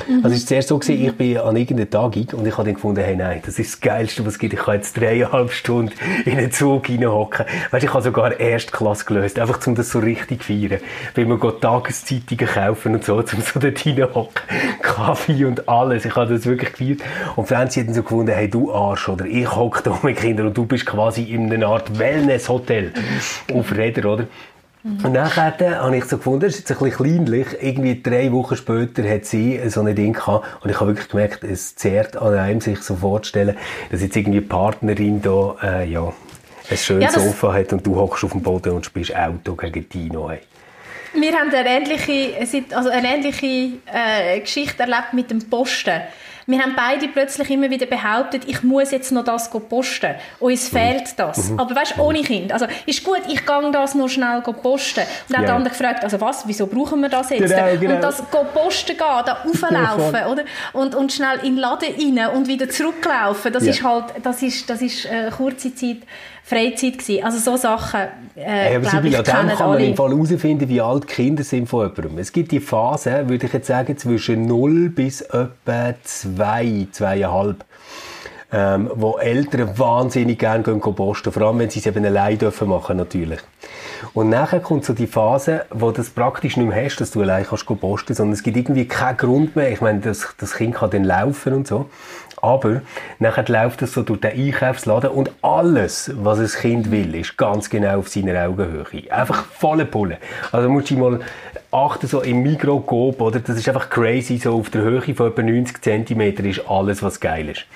Mhm. 0.09 0.25
Also 0.25 0.35
es 0.35 0.41
ist 0.41 0.49
zuerst 0.49 0.69
so 0.69 0.79
gewesen, 0.79 1.05
ich 1.05 1.17
bin 1.17 1.39
an 1.39 1.57
irgendeiner 1.57 1.91
Tagung 1.91 2.27
und 2.33 2.47
ich 2.47 2.53
habe 2.55 2.65
dann 2.65 2.75
gefunden, 2.75 3.03
hey 3.03 3.17
nein, 3.17 3.43
das 3.45 3.59
ist 3.59 3.75
das 3.75 3.81
Geilste, 3.81 4.25
was 4.25 4.35
es 4.35 4.39
gibt. 4.39 4.55
Ich 4.55 4.61
kann 4.61 4.77
jetzt 4.77 4.97
dreieinhalb 4.97 5.53
Stunden 5.53 5.93
in 6.25 6.39
einen 6.39 6.51
Zug 6.51 6.89
reinhocken. 6.89 7.47
Weißt, 7.71 7.85
ich 7.85 7.93
habe 7.93 8.03
sogar 8.03 8.41
Erstklasse 8.41 9.05
gelöst, 9.05 9.39
einfach 9.39 9.65
um 9.67 9.75
das 9.75 9.91
so 9.91 9.99
richtig 9.99 10.43
zu 10.43 10.53
feiern. 10.53 10.81
Weil 11.15 11.39
geht 11.39 11.61
Tageszeitungen 11.61 12.47
kaufen 12.47 12.95
und 12.95 13.05
so, 13.05 13.17
um 13.17 13.25
so 13.27 13.61
dort 13.61 13.85
reinhocken. 13.85 14.43
Kaffee 14.83 15.45
und 15.45 15.69
alles. 15.69 16.05
Ich 16.05 16.17
habe 16.17 16.38
das 16.39 16.47
wirklich 16.47 16.73
gefeiert. 16.73 17.01
Und 17.37 17.49
Franzi 17.49 17.81
hat 17.81 17.89
dann 17.89 17.95
so 17.95 18.03
gefunden, 18.03 18.33
hey 18.33 18.49
du 18.49 18.73
Arsch, 18.73 19.09
oder 19.09 19.25
ich 19.25 19.55
hocke 19.55 19.83
da 19.83 19.99
mit 20.03 20.17
Kindern 20.17 20.49
und 20.49 20.57
du 20.57 20.67
bist 20.67 20.87
quasi 20.87 21.23
in 21.25 21.53
einer 21.53 21.67
Art 21.67 21.99
Wellness-Hotel 21.99 22.93
auf 23.53 23.77
Räder, 23.77 24.13
oder? 24.13 24.25
Und 24.85 25.13
nachher 25.13 25.55
habe 25.83 25.97
ich 25.97 26.05
so 26.05 26.17
gefunden, 26.17 26.47
das 26.47 26.55
ist 26.55 26.69
jetzt 26.69 26.81
ein 26.81 26.89
bisschen 26.89 27.05
kleinlich. 27.05 27.47
Irgendwie 27.61 28.01
drei 28.01 28.33
Wochen 28.33 28.57
später 28.57 29.09
hat 29.09 29.25
sie 29.25 29.61
so 29.69 29.81
ein 29.83 29.95
Ding 29.95 30.13
gehabt. 30.13 30.47
Und 30.63 30.71
ich 30.71 30.81
habe 30.81 30.91
wirklich 30.91 31.09
gemerkt, 31.09 31.45
es 31.45 31.75
zehrt 31.75 32.17
an 32.17 32.35
einem, 32.35 32.61
sich 32.61 32.81
so 32.81 32.95
vorzustellen, 32.95 33.57
dass 33.91 34.01
jetzt 34.01 34.17
irgendwie 34.17 34.41
die 34.41 34.47
Partnerin 34.47 35.21
da, 35.21 35.57
äh, 35.63 35.91
ja, 35.91 36.13
ein 36.71 36.77
schönes 36.77 37.15
ja, 37.15 37.21
Sofa 37.21 37.53
hat 37.53 37.73
und 37.73 37.87
du 37.87 37.97
hockst 37.97 38.25
auf 38.25 38.33
dem 38.33 38.43
Boden 38.43 38.73
und 38.73 38.87
spielst 38.87 39.15
Auto 39.15 39.55
gegen 39.57 39.89
Dino. 39.89 40.31
Hey. 40.31 40.41
Wir 41.15 41.33
haben 41.33 41.53
eine 41.53 41.69
ähnliche, 41.69 42.37
also 42.75 42.91
eine 42.91 43.15
ähnliche 43.15 43.79
äh, 43.87 44.41
Geschichte 44.41 44.83
erlebt 44.83 45.13
mit 45.13 45.31
dem 45.31 45.49
Posten. 45.49 46.03
Wir 46.49 46.61
haben 46.61 46.73
beide 46.75 47.09
plötzlich 47.09 47.51
immer 47.51 47.69
wieder 47.69 47.85
behauptet, 47.85 48.45
ich 48.47 48.63
muss 48.63 48.91
jetzt 48.91 49.13
noch 49.13 49.23
das 49.23 49.51
posten. 49.51 50.15
Uns 50.41 50.73
mhm. 50.73 50.77
fehlt 50.79 51.19
das. 51.19 51.51
Mhm. 51.51 51.61
Aber 51.61 51.77
weißt, 51.77 51.99
ohne 51.99 52.23
Kind. 52.23 52.55
Also, 52.55 52.65
ist 52.87 53.05
gut, 53.05 53.21
ich 53.29 53.45
gehe 53.45 53.71
das 53.71 53.95
noch 53.95 54.09
schnell 54.09 54.41
posten. 54.41 55.01
Und 55.01 55.09
dann 55.29 55.43
ja. 55.43 55.49
der 55.49 55.55
andere 55.57 55.75
gefragt, 55.75 56.05
also 56.05 56.19
was, 56.23 56.49
wieso 56.49 56.67
brauchen 56.67 57.03
wir 57.03 57.11
das 57.11 57.29
jetzt? 57.29 57.55
Genau, 57.55 57.79
genau. 57.79 57.95
Und 57.97 58.03
das 58.03 58.23
posten 58.55 58.97
gehen, 58.97 59.23
da 59.27 59.43
auflaufen, 59.45 60.25
oder? 60.25 60.45
Und, 60.73 60.95
und 60.95 61.13
schnell 61.13 61.39
in 61.43 61.57
den 61.57 61.59
Laden 61.59 61.89
rein 61.95 62.35
und 62.35 62.49
wieder 62.49 62.71
zurücklaufen, 62.71 63.53
das 63.53 63.65
ja. 63.65 63.71
ist 63.71 63.83
halt, 63.83 64.05
das 64.23 64.41
ist, 64.41 64.71
das 64.71 64.81
ist 64.81 65.05
äh, 65.05 65.31
kurze 65.31 65.75
Zeit 65.75 65.99
Freizeit 66.49 66.99
gewesen. 66.99 67.25
Also 67.25 67.39
so 67.39 67.57
Sachen, 67.57 68.01
äh, 68.37 68.73
ja, 68.73 68.79
aber 68.79 68.89
glaube 68.89 69.09
ich, 69.09 69.23
kann 69.23 69.47
man 69.47 69.81
im 69.81 69.97
Fall 69.97 70.11
herausfinden, 70.11 70.69
wie 70.69 70.81
alt 70.81 71.05
die 71.05 71.15
Kinder 71.15 71.45
sind 71.45 71.69
von 71.69 71.89
jemandem. 71.89 72.19
Es 72.19 72.33
gibt 72.33 72.53
die 72.53 72.61
Phase, 72.61 73.29
würde 73.29 73.47
ich 73.47 73.53
jetzt 73.53 73.67
sagen, 73.67 73.99
zwischen 73.99 74.47
0 74.47 74.89
bis 74.91 75.21
etwa 75.21 75.95
2, 76.03 76.89
2,5 76.93 77.57
ähm, 78.51 78.91
wo 78.95 79.19
Eltern 79.19 79.79
wahnsinnig 79.79 80.39
gerne 80.39 80.63
gehen 80.63 80.81
posten, 80.81 81.33
vor 81.33 81.43
allem 81.43 81.59
wenn 81.59 81.69
sie 81.69 81.81
es 81.81 81.87
eben 81.87 82.05
allein 82.05 82.39
dürfen 82.39 82.69
machen 82.69 82.97
natürlich. 82.97 83.41
Und 84.15 84.31
nachher 84.31 84.61
kommt 84.61 84.85
so 84.85 84.95
die 84.95 85.07
Phase, 85.07 85.67
wo 85.71 85.91
du 85.91 85.99
das 85.99 86.11
praktisch 86.11 86.57
nicht 86.57 86.69
mehr 86.69 86.85
hast, 86.85 86.97
dass 86.97 87.11
du 87.11 87.21
allein 87.21 87.45
kannst 87.45 87.67
posten, 87.67 88.15
sondern 88.15 88.33
es 88.33 88.43
gibt 88.43 88.57
irgendwie 88.57 88.87
keinen 88.87 89.19
Grund 89.19 89.55
mehr. 89.55 89.71
Ich 89.71 89.81
meine, 89.81 90.01
das, 90.01 90.35
das 90.39 90.55
Kind 90.55 90.77
kann 90.77 90.91
dann 90.91 91.05
laufen 91.05 91.53
und 91.53 91.67
so. 91.67 91.91
Aber 92.43 92.83
nachher 93.19 93.45
läuft 93.49 93.83
es 93.83 93.93
so 93.93 94.03
durch 94.03 94.21
den 94.21 94.33
Einkaufsladen 94.33 95.11
und 95.11 95.31
alles, 95.43 96.11
was 96.15 96.39
das 96.39 96.57
Kind 96.57 96.91
will, 96.91 97.15
ist 97.15 97.37
ganz 97.37 97.69
genau 97.71 97.99
auf 97.99 98.09
seiner 98.09 98.47
Augenhöhe. 98.47 99.11
Einfach 99.11 99.45
volle 99.45 99.85
Pulle. 99.85 100.19
Also 100.53 100.69
musst 100.69 100.91
du 100.91 100.97
mal 100.97 101.21
achten, 101.71 102.07
so 102.07 102.23
im 102.23 102.43
Mikroskop, 102.43 103.21
oder? 103.21 103.41
Das 103.41 103.57
ist 103.57 103.69
einfach 103.69 103.91
crazy, 103.91 104.39
so 104.39 104.59
auf 104.59 104.71
der 104.71 104.83
Höhe 104.83 105.15
von 105.15 105.29
etwa 105.29 105.43
90 105.43 105.83
cm 105.83 106.21
ist 106.47 106.69
alles, 106.69 107.03
was 107.03 107.21
geil 107.21 107.49
ist. 107.51 107.67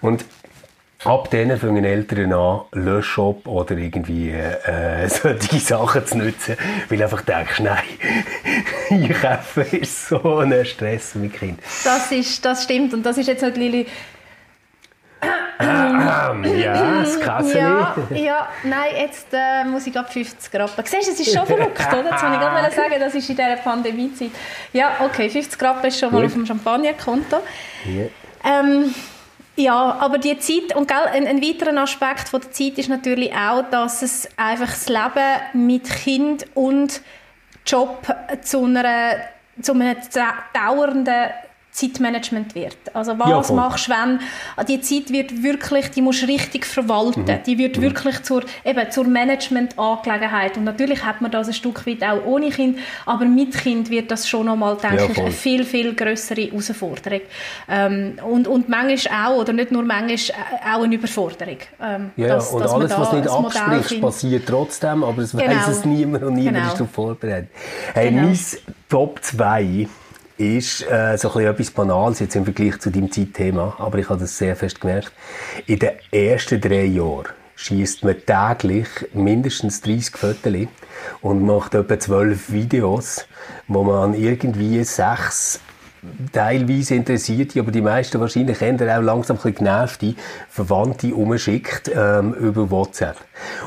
Und 0.00 0.24
Ab 1.04 1.30
denen 1.30 1.58
fangen 1.58 1.84
Eltern 1.84 2.32
an, 2.32 2.60
Löschshop 2.70 3.48
oder 3.48 3.76
irgendwie 3.76 4.30
äh, 4.30 5.08
solche 5.08 5.58
Sachen 5.58 6.06
zu 6.06 6.18
nutzen, 6.18 6.56
weil 6.88 7.02
einfach 7.02 7.22
denkst, 7.22 7.58
nein, 7.58 7.82
einkaufen 8.92 9.66
ist 9.80 10.08
so 10.08 10.38
ein 10.38 10.64
Stress 10.64 11.14
mit 11.14 11.34
Kind. 11.34 11.60
Das, 11.84 12.12
ist, 12.12 12.44
das 12.44 12.64
stimmt 12.64 12.94
und 12.94 13.04
das 13.04 13.18
ist 13.18 13.26
jetzt 13.26 13.42
natürlich 13.42 13.86
ja, 15.22 17.02
das 17.02 17.20
Kasseli. 17.20 17.58
Ja, 17.58 17.96
ja, 18.10 18.48
nein, 18.64 18.94
jetzt 18.98 19.28
äh, 19.32 19.64
muss 19.64 19.86
ich 19.86 19.92
gerade 19.92 20.10
50 20.10 20.54
Rappen. 20.54 20.84
Siehst 20.84 21.08
du, 21.08 21.12
es 21.12 21.20
ist 21.20 21.34
schon 21.34 21.46
verrückt, 21.46 21.80
oder? 21.92 22.10
Jetzt 22.10 22.22
wollte 22.22 22.34
ich 22.34 22.40
gerade 22.40 22.74
sagen, 22.74 22.94
das 22.98 23.14
ist 23.14 23.30
in 23.30 23.36
dieser 23.36 23.56
Pandemiezeit. 23.56 24.30
Ja, 24.72 24.96
okay, 25.00 25.28
50 25.30 25.62
Rappen 25.62 25.86
ist 25.86 26.00
schon 26.00 26.10
Gut. 26.10 26.18
mal 26.18 26.26
auf 26.26 26.32
dem 26.32 26.46
Champagnerkonto. 26.46 27.36
Yeah. 27.86 28.08
Ähm, 28.44 28.94
ja, 29.56 29.96
aber 30.00 30.18
die 30.18 30.38
Zeit, 30.38 30.74
und 30.74 30.88
gell, 30.88 30.96
ein, 31.12 31.26
ein 31.26 31.42
weiterer 31.42 31.76
Aspekt 31.82 32.28
von 32.28 32.40
der 32.40 32.50
Zeit 32.50 32.78
ist 32.78 32.88
natürlich 32.88 33.32
auch, 33.34 33.62
dass 33.70 34.02
es 34.02 34.28
einfach 34.36 34.70
das 34.70 34.88
Leben 34.88 35.66
mit 35.66 35.84
Kind 35.84 36.46
und 36.54 37.02
Job 37.66 38.06
zu, 38.42 38.64
einer, 38.64 39.16
zu 39.60 39.72
einem 39.72 39.96
dauernden 40.54 41.30
Zeitmanagement 41.72 42.54
wird. 42.54 42.76
Also 42.92 43.18
was 43.18 43.48
ja, 43.48 43.54
machst 43.54 43.88
du, 43.88 43.92
wenn 43.92 44.20
die 44.66 44.82
Zeit 44.82 45.10
wird 45.10 45.42
wirklich, 45.42 45.90
die 45.90 46.02
musst 46.02 46.22
du 46.22 46.26
richtig 46.26 46.66
verwalten. 46.66 47.22
Mhm. 47.22 47.42
Die 47.46 47.56
wird 47.56 47.78
mhm. 47.78 47.82
wirklich 47.82 48.22
zur, 48.22 48.42
eben, 48.62 48.90
zur 48.90 49.04
Management-Angelegenheit. 49.04 50.58
Und 50.58 50.64
natürlich 50.64 51.02
hat 51.02 51.22
man 51.22 51.30
das 51.30 51.48
ein 51.48 51.54
Stück 51.54 51.86
weit 51.86 52.02
auch 52.02 52.26
ohne 52.26 52.50
Kind, 52.50 52.78
aber 53.06 53.24
mit 53.24 53.56
Kind 53.56 53.88
wird 53.88 54.10
das 54.10 54.28
schon 54.28 54.46
nochmal, 54.46 54.76
denke 54.76 54.96
ja, 54.96 55.10
ich, 55.10 55.18
eine 55.18 55.30
viel, 55.30 55.64
viel 55.64 55.94
größere 55.94 56.42
Herausforderung. 56.42 57.22
Ähm, 57.70 58.18
und, 58.22 58.48
und 58.48 58.68
manchmal 58.68 59.32
auch, 59.32 59.40
oder 59.40 59.54
nicht 59.54 59.72
nur 59.72 59.82
manchmal, 59.82 60.12
äh, 60.12 60.76
auch 60.76 60.82
eine 60.82 60.94
Überforderung. 60.94 61.56
Ähm, 61.82 62.10
ja, 62.16 62.28
dass, 62.28 62.50
und 62.50 62.60
dass 62.60 62.72
alles, 62.72 62.98
was 62.98 63.12
nicht 63.14 63.28
absprichst, 63.28 64.00
passiert 64.02 64.46
trotzdem, 64.46 65.02
aber 65.02 65.22
es 65.22 65.32
genau. 65.32 65.46
weiß 65.46 65.68
es 65.68 65.84
niemand 65.86 66.22
und 66.22 66.34
niemand 66.34 66.56
genau. 66.56 66.68
ist 66.68 66.80
darauf 66.80 66.90
vorbereitet. 66.90 67.48
Hey, 67.94 68.10
genau. 68.10 68.24
mein 68.24 68.38
Top 68.90 69.22
2 69.22 69.88
ist 70.36 70.82
äh, 70.90 71.16
so 71.16 71.32
ein 71.34 71.46
etwas 71.46 71.70
Banales 71.70 72.20
jetzt 72.20 72.36
im 72.36 72.44
Vergleich 72.44 72.78
zu 72.80 72.90
deinem 72.90 73.10
Zeitthema, 73.10 73.74
aber 73.78 73.98
ich 73.98 74.08
habe 74.08 74.20
das 74.20 74.36
sehr 74.36 74.56
fest 74.56 74.80
gemerkt. 74.80 75.12
In 75.66 75.78
den 75.78 75.92
ersten 76.10 76.60
drei 76.60 76.84
Jahren 76.84 77.28
schießt 77.56 78.04
man 78.04 78.16
täglich 78.26 78.88
mindestens 79.12 79.80
30 79.82 80.16
Fotos 80.16 80.68
und 81.20 81.44
macht 81.44 81.74
etwa 81.74 81.98
12 81.98 82.52
Videos, 82.52 83.26
wo 83.68 83.84
man 83.84 84.14
irgendwie 84.14 84.82
sechs 84.84 85.60
teilweise 86.32 86.96
interessierte, 86.96 87.60
aber 87.60 87.70
die 87.70 87.80
meisten 87.80 88.20
wahrscheinlich 88.20 88.60
haben 88.60 88.80
auch 88.80 89.00
langsam 89.00 89.36
ein 89.36 89.42
bisschen 89.42 89.54
genervte 89.54 90.14
Verwandte 90.48 91.14
umschickt 91.14 91.90
ähm, 91.94 92.34
über 92.34 92.70
WhatsApp. 92.70 93.16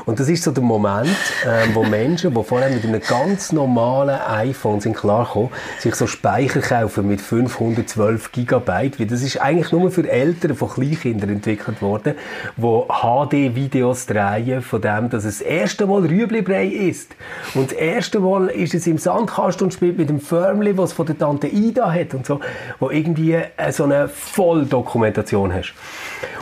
Und 0.04 0.20
das 0.20 0.28
ist 0.28 0.42
so 0.42 0.50
der 0.50 0.62
Moment, 0.62 1.08
ähm, 1.46 1.74
wo 1.74 1.82
Menschen, 1.82 2.34
die 2.34 2.44
vorher 2.44 2.70
mit 2.70 2.84
einem 2.84 3.00
ganz 3.00 3.52
normalen 3.52 4.18
iPhone 4.20 4.80
sind 4.80 4.96
klargekommen, 4.96 5.50
sich 5.78 5.94
so 5.94 6.06
Speicher 6.06 6.60
kaufen 6.60 7.08
mit 7.08 7.20
512 7.20 8.32
Gigabyte, 8.32 9.00
weil 9.00 9.06
das 9.06 9.22
ist 9.22 9.40
eigentlich 9.40 9.72
nur 9.72 9.90
für 9.90 10.08
Eltern 10.08 10.54
von 10.54 10.68
Kleinkindern 10.68 11.30
entwickelt 11.30 11.80
worden, 11.80 12.14
die 12.56 12.82
HD-Videos 12.88 14.06
drehen 14.06 14.62
von 14.62 14.80
dem, 14.80 15.08
dass 15.08 15.24
es 15.24 15.38
das 15.38 15.46
erste 15.46 15.86
Mal 15.86 16.04
Rüeblibrei 16.06 16.66
ist. 16.66 17.16
Und 17.54 17.70
das 17.70 17.78
erste 17.78 18.20
Mal 18.20 18.48
ist 18.48 18.74
es 18.74 18.86
im 18.86 18.98
Sandkasten 18.98 19.64
und 19.64 19.72
spielt 19.72 19.98
mit 19.98 20.08
dem 20.08 20.20
Förmli, 20.20 20.76
was 20.76 20.92
von 20.92 21.06
der 21.06 21.18
Tante 21.18 21.48
Ida 21.48 21.90
hat 21.90 22.14
und 22.14 22.25
so, 22.26 22.40
wo 22.78 22.90
irgendwie 22.90 23.34
äh, 23.34 23.72
so 23.72 23.84
eine 23.84 24.08
Volldokumentation 24.08 25.52
hast. 25.52 25.74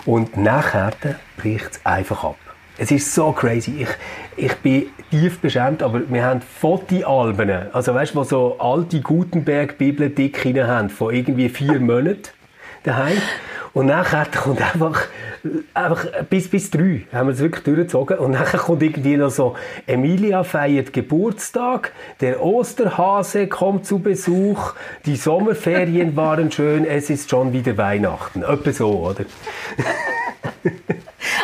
Und 0.05 0.37
nachher 0.37 0.93
bricht 1.37 1.73
es 1.73 1.87
einfach 1.87 2.25
ab. 2.25 2.37
Es 2.77 2.91
ist 2.91 3.15
so 3.15 3.31
crazy. 3.31 3.83
Ich, 3.83 3.89
ich 4.37 4.55
bin 4.57 4.87
tief 5.11 5.39
beschämt, 5.39 5.83
aber 5.83 6.03
wir 6.09 6.25
haben 6.25 6.41
Fotoalben, 6.41 7.73
also 7.73 7.95
weißt 7.95 8.15
du, 8.15 8.19
wo 8.19 8.25
so 8.25 8.59
alte 8.59 9.01
Gutenberg-Bibel 9.01 10.11
dick 10.11 10.45
haben, 10.45 10.91
von 10.91 11.15
irgendwie 11.15 11.49
vier 11.49 11.79
Monaten 11.79 12.31
daheim. 12.85 13.21
Und 13.73 13.87
nachher 13.87 14.27
kommt 14.27 14.63
einfach, 14.63 15.09
einfach 15.75 16.07
bis, 16.31 16.49
bis 16.49 16.71
drei 16.71 17.07
haben 17.13 17.27
wir 17.27 17.33
es 17.35 17.41
wirklich 17.41 17.65
durchgezogen. 17.65 18.19
Und 18.19 18.31
nachher 18.31 18.61
kommt 18.61 18.85
irgendwie 18.85 19.17
noch 19.17 19.31
so, 19.31 19.57
Emilia 19.87 20.45
feiert 20.45 20.93
Geburtstag, 20.93 21.91
der 22.21 22.41
Osterhase 22.41 23.49
kommt 23.49 23.85
zu 23.85 23.99
Besuch, 23.99 24.75
die 25.07 25.17
Sommerferien 25.17 26.15
waren 26.17 26.53
schön, 26.53 26.85
es 26.85 27.11
ist 27.11 27.29
schon 27.29 27.53
wieder 27.53 27.77
Weihnachten. 27.77 28.45
Etwa 28.45 28.73
so, 28.73 28.91
oder? 28.91 29.25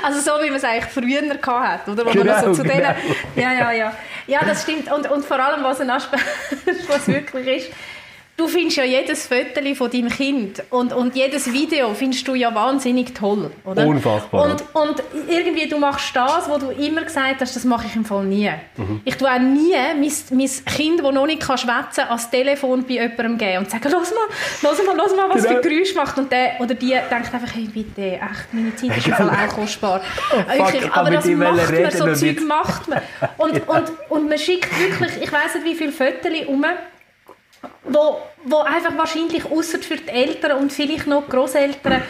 Also 0.02 0.20
so, 0.20 0.42
wie 0.42 0.48
man 0.48 0.56
es 0.56 0.64
eigentlich 0.64 0.92
früher 0.92 1.22
hat, 1.60 1.88
oder? 1.88 2.06
Wo 2.06 2.10
genau, 2.10 2.40
so 2.40 2.52
zu 2.52 2.62
genau. 2.62 2.74
denen, 2.74 2.94
ja, 3.36 3.52
ja, 3.52 3.72
ja. 3.72 3.92
Ja, 4.26 4.40
das 4.44 4.62
stimmt. 4.62 4.90
Und, 4.92 5.10
und 5.10 5.24
vor 5.24 5.38
allem, 5.38 5.62
was 5.62 5.80
ein 5.80 5.90
Aspekt, 5.90 6.24
was 6.88 7.08
wirklich 7.08 7.46
ist, 7.46 7.72
du 8.40 8.48
findest 8.48 8.78
ja 8.78 8.84
jedes 8.84 9.26
Foto 9.26 9.74
von 9.74 9.90
deinem 9.90 10.08
Kind 10.08 10.62
und, 10.70 10.92
und 10.94 11.14
jedes 11.14 11.52
Video 11.52 11.92
findest 11.92 12.26
du 12.26 12.34
ja 12.34 12.54
wahnsinnig 12.54 13.14
toll, 13.14 13.50
oder? 13.64 13.86
Unfassbar. 13.86 14.44
Und, 14.44 14.64
und 14.74 15.02
irgendwie, 15.28 15.68
du 15.68 15.78
machst 15.78 16.16
das, 16.16 16.48
was 16.48 16.58
du 16.58 16.70
immer 16.70 17.02
gesagt 17.02 17.40
hast, 17.40 17.54
das 17.54 17.64
mache 17.64 17.86
ich 17.86 17.96
im 17.96 18.04
Fall 18.04 18.24
nie. 18.24 18.50
Mhm. 18.76 19.02
Ich 19.04 19.16
tue 19.16 19.30
auch 19.30 19.38
nie 19.38 19.74
mein, 19.94 20.10
mein 20.30 20.50
Kind, 20.64 21.00
das 21.00 21.12
noch 21.12 21.26
nicht 21.26 21.42
schwätzen 21.42 21.66
kann, 21.96 22.08
ans 22.08 22.30
Telefon 22.30 22.84
bei 22.86 22.94
jemandem 22.94 23.36
geben 23.36 23.58
und 23.58 23.70
sagen, 23.70 23.90
los 23.90 24.12
mal, 24.14 24.70
los 24.70 24.86
mal, 24.86 24.96
los 24.96 25.14
mal, 25.14 25.28
was 25.28 25.44
genau. 25.44 25.60
für 25.60 25.68
Geräusche 25.68 25.94
macht. 25.94 26.16
Und 26.16 26.32
der 26.32 26.60
oder 26.60 26.74
die 26.74 26.88
denkt 26.88 27.34
einfach, 27.34 27.54
hey, 27.54 27.68
bitte, 27.72 28.02
echt, 28.02 28.52
meine 28.52 28.74
Zeit 28.74 28.96
ist 28.96 29.06
im 29.06 29.14
Fall 29.14 29.30
auch 29.30 29.54
kostbar. 29.54 30.00
Oh, 30.32 30.64
fuck, 30.64 30.96
aber 30.96 31.10
das 31.10 31.26
macht 31.26 31.72
man, 31.72 31.90
so 31.90 32.14
Zeug 32.14 32.40
macht 32.46 32.88
man. 32.88 33.00
Und, 33.36 33.68
und, 33.68 33.92
und 34.08 34.28
man 34.28 34.38
schickt 34.38 34.70
wirklich, 34.78 35.22
ich 35.22 35.32
weiss 35.32 35.54
nicht, 35.54 35.64
wie 35.64 35.74
viele 35.74 35.92
Fotos 35.92 36.30
um, 36.46 36.64
wo, 37.84 38.20
wo 38.44 38.58
einfach 38.58 38.96
wahrscheinlich 38.96 39.44
außer 39.44 39.78
für 39.78 39.96
die 39.96 40.08
Eltern 40.08 40.58
und 40.58 40.72
vielleicht 40.72 41.06
noch 41.06 41.24
die 41.24 41.30
Großeltern 41.30 42.02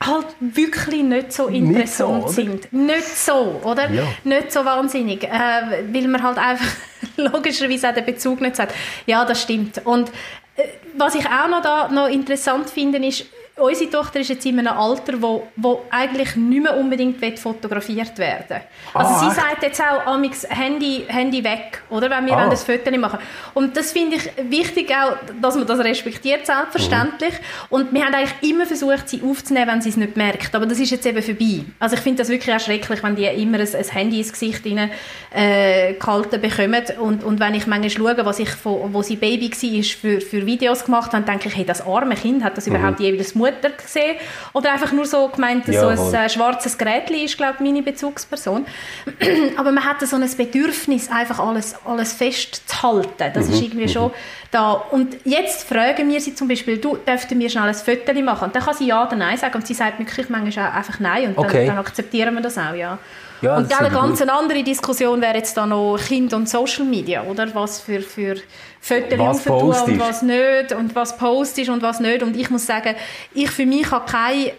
halt 0.00 0.26
wirklich 0.40 1.02
nicht 1.02 1.32
so 1.32 1.46
interessant 1.46 2.26
nicht 2.26 2.28
so, 2.28 2.28
sind. 2.28 2.72
Nicht 2.72 3.08
so, 3.08 3.60
oder? 3.64 3.90
Ja. 3.90 4.02
Nicht 4.24 4.52
so 4.52 4.64
wahnsinnig. 4.64 5.24
Äh, 5.24 5.84
weil 5.92 6.08
man 6.08 6.22
halt 6.22 6.38
einfach 6.38 6.66
logischerweise 7.16 7.90
auch 7.90 7.94
den 7.94 8.04
Bezug 8.04 8.40
nicht 8.40 8.58
hat. 8.58 8.74
Ja, 9.06 9.24
das 9.24 9.42
stimmt. 9.42 9.80
Und 9.84 10.10
äh, 10.56 10.64
was 10.96 11.14
ich 11.14 11.26
auch 11.26 11.48
noch, 11.48 11.62
da, 11.62 11.88
noch 11.88 12.08
interessant 12.08 12.70
finde, 12.70 12.98
ist, 12.98 13.26
unsere 13.56 13.88
Tochter 13.88 14.20
ist 14.20 14.30
jetzt 14.30 14.44
in 14.46 14.58
einem 14.58 14.76
Alter, 14.76 15.20
wo, 15.22 15.46
wo 15.56 15.82
eigentlich 15.90 16.34
nicht 16.34 16.62
mehr 16.62 16.76
unbedingt 16.76 17.38
fotografiert 17.38 18.18
werden 18.18 18.60
Also 18.92 19.14
ah, 19.14 19.18
sie 19.20 19.34
sagt 19.34 19.62
jetzt 19.62 19.80
auch, 19.80 20.06
amix 20.06 20.44
Handy, 20.48 21.04
Handy 21.06 21.44
weg, 21.44 21.82
oder, 21.88 22.10
wenn 22.10 22.26
wir 22.26 22.36
ah. 22.36 22.48
das 22.48 22.64
Foto 22.64 22.90
machen 22.98 23.20
Und 23.54 23.76
das 23.76 23.92
finde 23.92 24.16
ich 24.16 24.30
wichtig 24.50 24.92
auch, 24.92 25.16
dass 25.40 25.54
man 25.54 25.66
das 25.66 25.78
respektiert, 25.78 26.46
selbstverständlich. 26.46 27.32
Mhm. 27.32 27.66
Und 27.70 27.92
wir 27.92 28.04
haben 28.04 28.14
eigentlich 28.14 28.50
immer 28.50 28.66
versucht, 28.66 29.08
sie 29.08 29.22
aufzunehmen, 29.22 29.68
wenn 29.68 29.82
sie 29.82 29.90
es 29.90 29.96
nicht 29.96 30.16
merkt. 30.16 30.54
Aber 30.54 30.66
das 30.66 30.80
ist 30.80 30.90
jetzt 30.90 31.06
eben 31.06 31.22
vorbei. 31.22 31.64
Also 31.78 31.94
ich 31.94 32.02
finde 32.02 32.18
das 32.18 32.28
wirklich 32.28 32.54
auch 32.54 32.60
schrecklich, 32.60 33.02
wenn 33.02 33.14
die 33.14 33.26
immer 33.26 33.58
ein, 33.58 33.68
ein 33.74 33.84
Handy 33.84 34.18
ins 34.18 34.32
Gesicht 34.32 34.66
rein, 34.66 34.90
äh, 35.32 35.94
gehalten 35.94 36.40
bekommen. 36.40 36.84
Und, 37.00 37.22
und 37.22 37.38
wenn 37.38 37.54
ich 37.54 37.68
manchmal 37.68 37.90
schaue, 38.16 38.26
was 38.26 38.40
ich 38.40 38.50
von, 38.50 38.92
wo 38.92 39.02
sie 39.02 39.16
Baby 39.16 39.50
war, 39.50 39.82
für, 39.82 40.20
für 40.20 40.44
Videos 40.44 40.84
gemacht 40.84 41.12
habe, 41.12 41.24
denke 41.24 41.48
ich, 41.48 41.56
hey, 41.56 41.64
das 41.64 41.86
arme 41.86 42.16
Kind, 42.16 42.42
hat 42.42 42.56
das 42.56 42.66
mhm. 42.66 42.74
überhaupt 42.74 42.98
jeweils 42.98 43.34
Mutter 43.44 43.70
gesehen 43.70 44.16
oder 44.52 44.72
einfach 44.72 44.92
nur 44.92 45.06
so 45.06 45.28
gemeint, 45.28 45.68
ja, 45.68 45.80
so 45.80 45.88
ein 45.88 46.14
äh, 46.14 46.28
schwarzes 46.28 46.78
Gerät 46.78 47.10
ist, 47.10 47.36
glaube 47.36 47.54
ich, 47.54 47.60
meine 47.60 47.82
Bezugsperson. 47.82 48.66
Aber 49.56 49.72
man 49.72 49.84
hatte 49.84 50.06
so 50.06 50.16
ein 50.16 50.28
Bedürfnis, 50.36 51.10
einfach 51.10 51.38
alles, 51.38 51.74
alles 51.84 52.12
festzuhalten. 52.12 53.32
Das 53.34 53.48
mhm. 53.48 53.52
ist 53.52 53.62
irgendwie 53.62 53.84
mhm. 53.84 53.88
schon 53.88 54.10
da. 54.50 54.72
Und 54.72 55.16
jetzt 55.24 55.68
fragen 55.68 56.08
wir 56.08 56.20
sie 56.20 56.34
zum 56.34 56.48
Beispiel, 56.48 56.78
du, 56.78 56.96
dürften 56.96 57.38
wir 57.38 57.50
schnell 57.50 57.68
ein 57.68 57.74
Foto 57.74 58.12
machen? 58.22 58.46
Und 58.46 58.56
dann 58.56 58.62
kann 58.62 58.74
sie 58.74 58.86
ja 58.86 59.06
oder 59.06 59.16
nein 59.16 59.36
sagen 59.36 59.54
und 59.54 59.66
sie 59.66 59.74
sagt 59.74 59.98
wirklich 59.98 60.28
manchmal 60.28 60.70
auch 60.70 60.74
einfach 60.74 61.00
nein 61.00 61.28
und 61.28 61.38
okay. 61.38 61.66
dann, 61.66 61.76
dann 61.76 61.78
akzeptieren 61.78 62.34
wir 62.34 62.42
das 62.42 62.58
auch, 62.58 62.74
ja. 62.74 62.98
Ja, 63.42 63.56
und 63.56 63.72
eine 63.78 63.90
ganz 63.90 64.20
gut. 64.20 64.28
andere 64.28 64.62
Diskussion 64.62 65.20
wäre 65.20 65.36
jetzt 65.36 65.56
da 65.56 65.66
noch 65.66 65.98
Kind 65.98 66.32
und 66.32 66.48
Social 66.48 66.84
Media, 66.84 67.22
oder? 67.24 67.54
Was 67.54 67.80
für, 67.80 68.00
für 68.00 68.36
Fotos 68.80 69.44
tun 69.44 69.60
und 69.60 70.00
was 70.00 70.22
nicht 70.22 70.72
und 70.72 70.94
was 70.94 71.16
postest 71.16 71.70
und 71.70 71.82
was 71.82 72.00
nicht. 72.00 72.22
Und 72.22 72.36
ich 72.36 72.50
muss 72.50 72.66
sagen, 72.66 72.94
ich 73.32 73.50
für 73.50 73.66
mich 73.66 73.90
habe 73.90 74.10
keine 74.10 74.46
äh, 74.46 74.52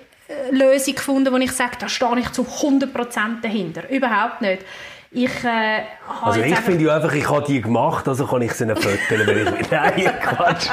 Lösung 0.51 0.95
gefunden, 0.95 1.31
wo 1.31 1.37
ich 1.37 1.51
sage, 1.51 1.77
da 1.79 1.87
stehe 1.87 2.19
ich 2.19 2.31
zu 2.31 2.43
100% 2.43 3.41
dahinter. 3.41 3.89
Überhaupt 3.89 4.41
nicht. 4.41 4.63
Ich, 5.17 5.45
äh, 5.45 5.83
also 6.21 6.41
ich 6.41 6.57
finde 6.57 6.83
ja 6.83 6.95
einfach, 6.97 7.13
ich 7.13 7.29
habe 7.29 7.45
die 7.47 7.61
gemacht, 7.61 8.05
also 8.05 8.27
kann 8.27 8.41
ich 8.41 8.51
sie 8.51 8.65
nicht 8.65 8.83
fotografieren, 8.83 9.27
wenn 9.27 9.37
ich 9.37 9.45
will. 9.45 9.67
Nein, 9.71 10.13
Quatsch. 10.21 10.67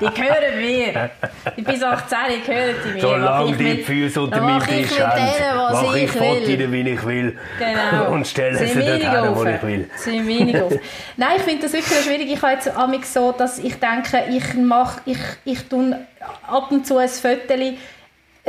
die 0.00 0.06
gehören 0.06 0.56
mir. 0.56 1.10
Ich 1.54 1.64
bin 1.64 1.84
18, 1.84 2.18
die 2.28 2.40
gehören 2.44 2.74
die 2.84 2.92
mir. 2.94 3.00
Solange 3.00 3.56
die 3.56 3.82
Füße 3.84 4.20
unter 4.20 4.40
meinem 4.40 4.66
Tisch 4.66 4.98
haben, 4.98 5.72
mache 5.72 5.98
ich, 6.00 6.10
Fotos, 6.10 6.48
wie 6.48 6.88
ich 6.90 7.06
will. 7.06 7.38
Genau. 7.60 8.12
Und 8.12 8.26
stelle 8.26 8.58
sie, 8.58 8.66
sie 8.66 8.80
dort 8.80 9.36
wo 9.36 9.44
ich 9.44 9.62
will. 9.62 9.90
Sind. 9.94 10.80
Nein, 11.16 11.28
ich 11.36 11.42
finde 11.42 11.62
das 11.62 11.72
wirklich 11.72 12.00
schwierig. 12.00 12.32
Ich 12.32 12.42
habe 12.42 12.92
jetzt 12.94 13.14
so, 13.14 13.30
dass 13.30 13.60
ich 13.60 13.78
denke, 13.78 14.24
ich 14.28 14.54
mache, 14.54 15.02
ich, 15.04 15.20
ich 15.44 15.68
tue 15.68 16.00
ab 16.48 16.72
und 16.72 16.84
zu 16.84 16.98
ein 16.98 17.08
Foto 17.08 17.54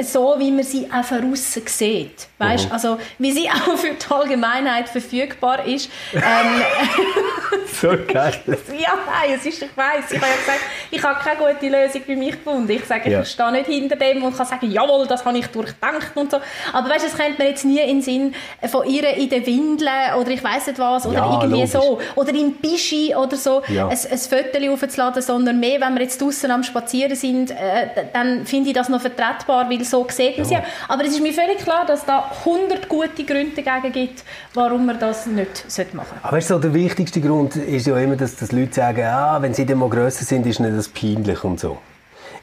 so, 0.02 0.36
wie 0.40 0.52
man 0.52 0.64
sie 0.64 0.88
auch 0.92 1.04
von 1.04 1.32
außen 1.32 1.68
sieht. 1.68 2.28
Weißt? 2.40 2.66
Mhm. 2.66 2.72
Also, 2.72 2.98
wie 3.20 3.32
sie 3.32 3.48
auch 3.50 3.78
für 3.78 3.92
die 3.92 4.14
Allgemeinheit 4.14 4.90
verfügbar 4.90 5.66
ist. 5.66 5.90
Ähm, 6.14 6.22
so 7.82 7.90
geil. 7.90 8.34
ja, 8.48 8.98
nein, 9.06 9.36
es 9.36 9.46
ist, 9.46 9.62
ich 9.62 9.78
weiss, 9.78 10.12
ich 10.12 10.18
habe 10.18 10.32
ja 10.32 10.38
gesagt, 10.38 10.60
ich 10.90 11.04
habe 11.04 11.20
keine 11.24 11.54
gute 11.54 11.70
Lösung 11.70 12.02
für 12.02 12.16
mich 12.16 12.32
gefunden. 12.32 12.72
Ich 12.72 12.86
sage, 12.86 13.10
ja. 13.10 13.22
ich 13.22 13.28
stehe 13.28 13.52
nicht 13.52 13.68
hinter 13.68 13.96
dem 13.96 14.24
und 14.24 14.36
kann 14.36 14.48
sagen, 14.48 14.72
jawohl, 14.72 15.06
das 15.06 15.24
habe 15.24 15.38
ich 15.38 15.46
durchdacht 15.48 16.16
und 16.16 16.32
so. 16.32 16.38
Aber 16.72 16.90
weißt, 16.90 17.06
es 17.06 17.16
könnte 17.16 17.42
mir 17.42 17.50
jetzt 17.50 17.66
nie 17.66 17.80
in 17.80 17.98
den 17.98 18.02
Sinn 18.02 18.36
von 18.68 18.88
ihr 18.88 19.08
in 19.16 19.30
den 19.30 19.46
Windeln 19.46 20.16
oder 20.20 20.32
ich 20.32 20.44
weiß 20.44 20.68
nicht 20.68 20.80
was 20.80 21.06
oder 21.06 21.20
ja, 21.20 21.42
irgendwie 21.42 21.62
logisch. 21.62 21.72
so 21.72 22.00
oder 22.16 22.34
im 22.34 22.54
Bischi 22.56 23.14
oder 23.16 23.38
so 23.38 23.62
ja. 23.68 23.88
ein, 23.88 23.98
ein 24.10 24.18
Foto 24.18 24.74
aufzuladen, 24.74 25.22
sondern 25.22 25.60
mehr, 25.60 25.80
wenn 25.82 25.94
wir 25.94 26.02
jetzt 26.02 26.20
draußen 26.20 26.50
am 26.50 26.64
Spazieren 26.64 27.16
sind, 27.16 27.52
äh, 27.52 28.06
dann 28.12 28.46
finde 28.48 28.70
ich 28.70 28.76
das 28.76 28.90
noch 28.90 29.02
vertretbar, 29.02 29.70
weil 29.70 29.83
so 29.84 30.06
sieht 30.10 30.38
man 30.38 30.50
ja. 30.50 30.62
sie. 30.62 30.65
Aber 30.88 31.04
es 31.04 31.13
ist 31.13 31.22
mir 31.22 31.34
völlig 31.34 31.58
klar, 31.60 31.86
dass 31.86 32.06
da 32.06 32.32
100 32.46 32.88
gute 32.89 33.24
Gründe 33.24 33.62
dagegen 33.62 33.93
gibt, 33.93 34.24
warum 34.54 34.86
man 34.86 35.00
das 35.00 35.26
nicht 35.26 35.65
machen 35.93 36.08
sollte. 36.08 36.08
Aber 36.22 36.41
so, 36.41 36.60
der 36.60 36.74
wichtigste 36.74 37.22
Grund 37.22 37.56
ist 37.56 37.88
ja 37.88 37.98
immer, 37.98 38.15
dass, 38.15 38.36
dass 38.36 38.52
Leute 38.52 38.74
sagen, 38.74 39.04
ah, 39.06 39.41
wenn 39.41 39.54
sie 39.54 39.65
dann 39.65 39.80
mal 39.80 39.89
grösser 39.89 40.26
sind, 40.26 40.46
ist 40.46 40.60
nicht 40.60 40.76
das 40.76 40.89
peinlich 40.89 41.43
und 41.43 41.60
so. 41.60 41.78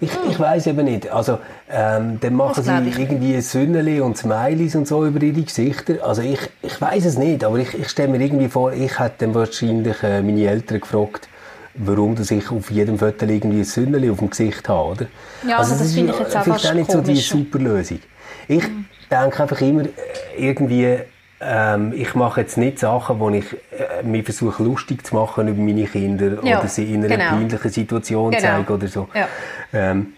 Ich, 0.01 0.13
hm. 0.13 0.31
ich 0.31 0.41
weiß 0.41 0.67
eben 0.69 0.85
nicht. 0.87 1.11
Also, 1.11 1.39
ähm, 1.71 2.19
dann 2.21 2.35
machen 2.35 2.65
sie 2.65 3.03
irgendwie 3.03 3.41
Sünneli 3.41 4.01
und 4.01 4.17
Smileys 4.17 4.75
und 4.75 4.89
so 4.89 5.05
über 5.05 5.23
ihre 5.23 5.43
Gesichter. 5.43 5.95
Also 6.03 6.23
ich, 6.23 6.41
ich 6.63 6.81
weiß 6.81 7.05
es 7.05 7.19
nicht, 7.19 7.45
aber 7.45 7.59
ich, 7.59 7.75
ich 7.75 7.89
stelle 7.89 8.09
mir 8.09 8.25
irgendwie 8.25 8.49
vor, 8.49 8.73
ich 8.73 8.99
hätte 8.99 9.27
dann 9.27 9.35
wahrscheinlich 9.35 10.03
äh, 10.03 10.23
meine 10.23 10.47
Eltern 10.47 10.81
gefragt, 10.81 11.29
warum 11.75 12.15
dass 12.15 12.31
ich 12.31 12.51
auf 12.51 12.71
jedem 12.71 12.99
Foto 12.99 13.27
irgendwie 13.27 13.59
ein 13.59 13.65
Sünneli 13.65 14.11
auf 14.11 14.19
dem 14.19 14.31
Gesicht 14.31 14.69
habe, 14.69 14.91
oder? 14.91 15.07
Ja, 15.47 15.59
also, 15.59 15.73
also 15.73 15.85
das, 15.85 15.89
das 15.89 15.95
finde 15.95 16.13
ich 16.13 16.19
jetzt 16.19 16.37
auch 16.37 16.45
fast 16.45 16.67
auch 16.67 16.75
nicht 16.75 16.91
so 16.91 17.01
die 17.01 17.17
super 17.17 17.59
Lösung. 17.59 18.01
Ich 18.49 18.69
mhm. 18.69 18.87
denke 19.11 19.43
einfach 19.43 19.61
immer 19.61 19.85
äh, 19.85 19.89
irgendwie, 20.37 20.99
ähm, 21.41 21.93
ich 21.95 22.15
mache 22.15 22.41
jetzt 22.43 22.59
nicht 22.59 22.79
Sachen, 22.79 23.21
wo 23.21 23.31
ich 23.31 23.45
äh, 23.53 24.03
mich 24.03 24.25
versuche 24.25 24.63
lustig 24.63 25.07
zu 25.07 25.15
machen 25.15 25.49
über 25.49 25.61
meine 25.61 25.85
Kinder 25.85 26.45
ja, 26.45 26.59
oder 26.59 26.69
sie 26.69 26.93
in 26.93 27.05
einer 27.05 27.17
genau. 27.17 27.31
peinlichen 27.31 27.71
Situation 27.71 28.31
genau. 28.31 28.43
zeige 28.43 28.73
oder 28.73 28.89
so. 28.89 29.09
Ja. 29.15 29.29
Ähm, 29.73 30.15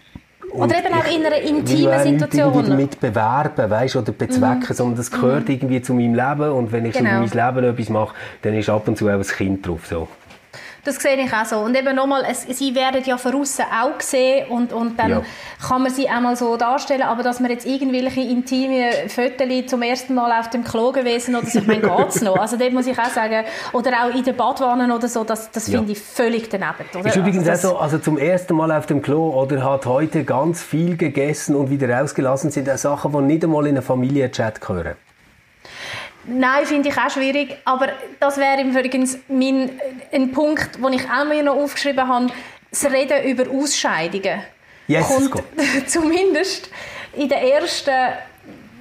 oder 0.53 0.77
eben 0.77 0.93
auch 0.93 1.05
in 1.05 1.25
einer 1.25 1.37
intimen 1.37 1.99
Situation. 1.99 2.55
Nicht 2.55 2.69
damit 2.69 2.99
bewerben, 2.99 3.69
weißt, 3.71 3.95
oder 3.95 4.11
bezwecken, 4.11 4.65
mhm. 4.69 4.73
sondern 4.73 4.97
das 4.97 5.09
gehört 5.09 5.47
mhm. 5.47 5.55
irgendwie 5.55 5.81
zu 5.81 5.93
meinem 5.93 6.13
Leben 6.13 6.51
und 6.51 6.71
wenn 6.71 6.85
ich 6.85 6.93
genau. 6.93 7.25
so 7.25 7.35
mein 7.35 7.53
Leben 7.55 7.69
etwas 7.69 7.89
mache, 7.89 8.15
dann 8.43 8.53
ist 8.53 8.69
ab 8.69 8.87
und 8.87 8.97
zu 8.97 9.07
auch 9.07 9.13
ein 9.13 9.23
Kind 9.23 9.67
drauf. 9.67 9.87
So. 9.87 10.07
Das 10.85 10.97
sehe 10.97 11.15
ich 11.15 11.31
auch 11.31 11.45
so. 11.45 11.59
Und 11.59 11.77
eben 11.77 11.95
nochmal, 11.95 12.25
sie 12.49 12.75
werden 12.75 13.01
ja 13.05 13.17
von 13.17 13.35
außen 13.35 13.63
auch 13.65 13.97
gesehen 13.97 14.49
und, 14.49 14.73
und 14.73 14.99
dann 14.99 15.09
ja. 15.09 15.21
kann 15.65 15.81
man 15.81 15.91
sie 15.91 16.09
einmal 16.09 16.35
so 16.35 16.57
darstellen, 16.57 17.03
aber 17.03 17.23
dass 17.23 17.39
man 17.39 17.51
jetzt 17.51 17.65
irgendwelche 17.65 18.19
intime 18.19 18.91
Fotos 19.07 19.67
zum 19.67 19.81
ersten 19.81 20.13
Mal 20.13 20.37
auf 20.37 20.49
dem 20.49 20.65
Klo 20.65 20.91
gewesen 20.91 21.35
oder 21.35 21.45
so, 21.45 21.59
ich 21.59 21.67
meine, 21.67 21.81
geht's 21.97 22.21
noch? 22.21 22.37
Also 22.37 22.57
dort 22.57 22.73
muss 22.73 22.85
ich 22.85 22.99
auch 22.99 23.09
sagen, 23.09 23.45
oder 23.71 23.91
auch 24.03 24.13
in 24.13 24.25
den 24.25 24.35
Badwannen 24.35 24.91
oder 24.91 25.07
so, 25.07 25.23
das, 25.23 25.51
das 25.51 25.69
finde 25.69 25.85
ja. 25.85 25.91
ich 25.91 26.01
völlig 26.01 26.49
daneben. 26.49 26.85
Oder? 26.93 27.07
Ist 27.07 27.15
übrigens 27.15 27.47
also, 27.47 27.69
auch 27.69 27.73
so, 27.73 27.79
also 27.79 27.97
zum 27.99 28.17
ersten 28.17 28.53
Mal 28.55 28.71
auf 28.71 28.85
dem 28.85 29.01
Klo 29.01 29.29
oder 29.29 29.63
hat 29.63 29.85
heute 29.85 30.25
ganz 30.25 30.61
viel 30.61 30.97
gegessen 30.97 31.55
und 31.55 31.69
wieder 31.69 31.89
rausgelassen, 31.89 32.51
sind 32.51 32.69
auch 32.69 32.77
Sachen, 32.77 33.13
die 33.13 33.21
nicht 33.21 33.43
einmal 33.45 33.67
in 33.67 33.77
einen 33.77 33.85
Familienchat 33.85 34.59
gehören. 34.59 34.95
Nein, 36.25 36.65
finde 36.65 36.89
ich 36.89 36.97
auch 36.97 37.09
schwierig. 37.09 37.57
Aber 37.65 37.89
das 38.19 38.37
wäre 38.37 38.61
übrigens 38.61 39.17
mein, 39.27 39.79
ein 40.11 40.31
Punkt, 40.31 40.75
den 40.75 40.93
ich 40.93 41.03
auch 41.09 41.25
mir 41.25 41.43
noch 41.43 41.55
aufgeschrieben 41.55 42.07
habe. 42.07 42.27
Das 42.69 42.85
Reden 42.85 43.23
über 43.25 43.49
Ausscheidungen. 43.51 44.41
Yes, 44.87 45.07
kommt 45.07 45.43
zumindest 45.87 46.69
in 47.13 47.29
den 47.29 47.37
ersten, 47.37 47.91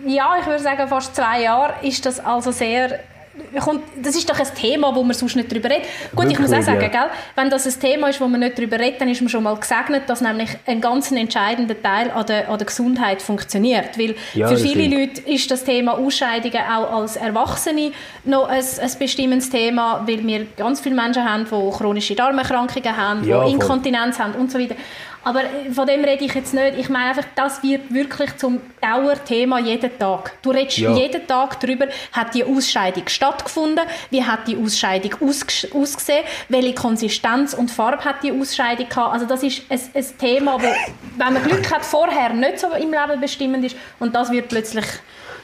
ja, 0.06 0.36
ich 0.40 0.46
würde 0.46 0.62
sagen 0.62 0.88
fast 0.88 1.14
zwei 1.14 1.42
Jahren, 1.42 1.74
ist 1.86 2.04
das 2.06 2.18
also 2.18 2.50
sehr 2.50 3.00
kommt, 3.60 3.82
das 4.02 4.14
ist 4.14 4.28
doch 4.28 4.38
ein 4.38 4.54
Thema, 4.54 4.94
wo 4.94 5.02
man 5.02 5.14
sonst 5.14 5.36
nicht 5.36 5.50
darüber 5.50 5.70
redet. 5.70 5.86
Gut, 6.10 6.20
Wirklich, 6.20 6.32
ich 6.32 6.38
muss 6.40 6.52
auch 6.52 6.62
sagen, 6.62 6.80
ja. 6.80 6.88
gell, 6.88 7.10
wenn 7.34 7.50
das 7.50 7.66
ein 7.66 7.80
Thema 7.80 8.08
ist, 8.08 8.20
wo 8.20 8.28
man 8.28 8.40
nicht 8.40 8.58
darüber 8.58 8.78
redet, 8.78 9.00
dann 9.00 9.08
ist 9.08 9.20
man 9.20 9.28
schon 9.28 9.42
mal 9.42 9.56
gesegnet, 9.56 10.02
dass 10.08 10.20
nämlich 10.20 10.50
ein 10.66 10.80
ganz 10.80 11.10
entscheidender 11.10 11.80
Teil 11.80 12.10
an 12.10 12.26
der, 12.26 12.48
an 12.48 12.58
der 12.58 12.66
Gesundheit 12.66 13.22
funktioniert. 13.22 13.98
Weil 13.98 14.14
ja, 14.34 14.48
für 14.48 14.56
viele 14.56 14.84
stimmt. 14.84 15.18
Leute 15.18 15.30
ist 15.30 15.50
das 15.50 15.64
Thema 15.64 15.98
Ausscheidungen 15.98 16.62
auch 16.62 17.00
als 17.00 17.16
Erwachsene 17.16 17.92
noch 18.24 18.48
ein, 18.48 18.62
ein 18.62 18.90
bestimmendes 18.98 19.50
Thema, 19.50 20.04
weil 20.06 20.26
wir 20.26 20.46
ganz 20.56 20.80
viele 20.80 20.94
Menschen 20.94 21.24
haben, 21.24 21.44
die 21.44 21.76
chronische 21.76 22.14
Darmerkrankungen 22.14 22.96
haben, 22.96 23.26
ja, 23.26 23.44
die 23.44 23.52
Inkontinenz 23.52 24.16
voll. 24.16 24.26
haben 24.26 24.34
und 24.34 24.50
so 24.50 24.58
weiter. 24.58 24.76
Aber 25.24 25.44
äh, 25.44 25.70
von 25.72 25.86
dem 25.86 26.04
rede 26.04 26.24
ich 26.24 26.34
jetzt 26.34 26.54
nicht. 26.54 26.78
Ich 26.78 26.88
meine 26.88 27.10
einfach, 27.10 27.24
das 27.34 27.62
wird 27.62 27.92
wirklich 27.92 28.36
zum 28.36 28.60
Dauerthema 28.80 29.58
jeden 29.58 29.98
Tag. 29.98 30.32
Du 30.42 30.50
redest 30.50 30.78
ja. 30.78 30.94
jeden 30.94 31.26
Tag 31.26 31.60
darüber, 31.60 31.86
hat 32.12 32.34
die 32.34 32.44
Ausscheidung 32.44 33.04
stattgefunden, 33.06 33.84
wie 34.10 34.24
hat 34.24 34.48
die 34.48 34.56
Ausscheidung 34.56 35.12
ausgesehen, 35.20 36.24
welche 36.48 36.74
Konsistenz 36.74 37.54
und 37.54 37.70
Farbe 37.70 38.04
hat 38.04 38.22
die 38.22 38.32
Ausscheidung 38.32 38.88
gehabt. 38.88 39.14
Also 39.14 39.26
das 39.26 39.42
ist 39.42 39.62
ein, 39.68 39.80
ein 39.94 40.18
Thema, 40.18 40.60
wo, 40.60 40.66
wenn 41.18 41.32
man 41.32 41.42
Glück 41.42 41.72
hat, 41.72 41.84
vorher 41.84 42.32
nicht 42.32 42.58
so 42.58 42.68
im 42.72 42.90
Leben 42.90 43.20
bestimmend 43.20 43.64
ist 43.64 43.76
und 43.98 44.14
das 44.14 44.30
wird 44.30 44.48
plötzlich 44.48 44.86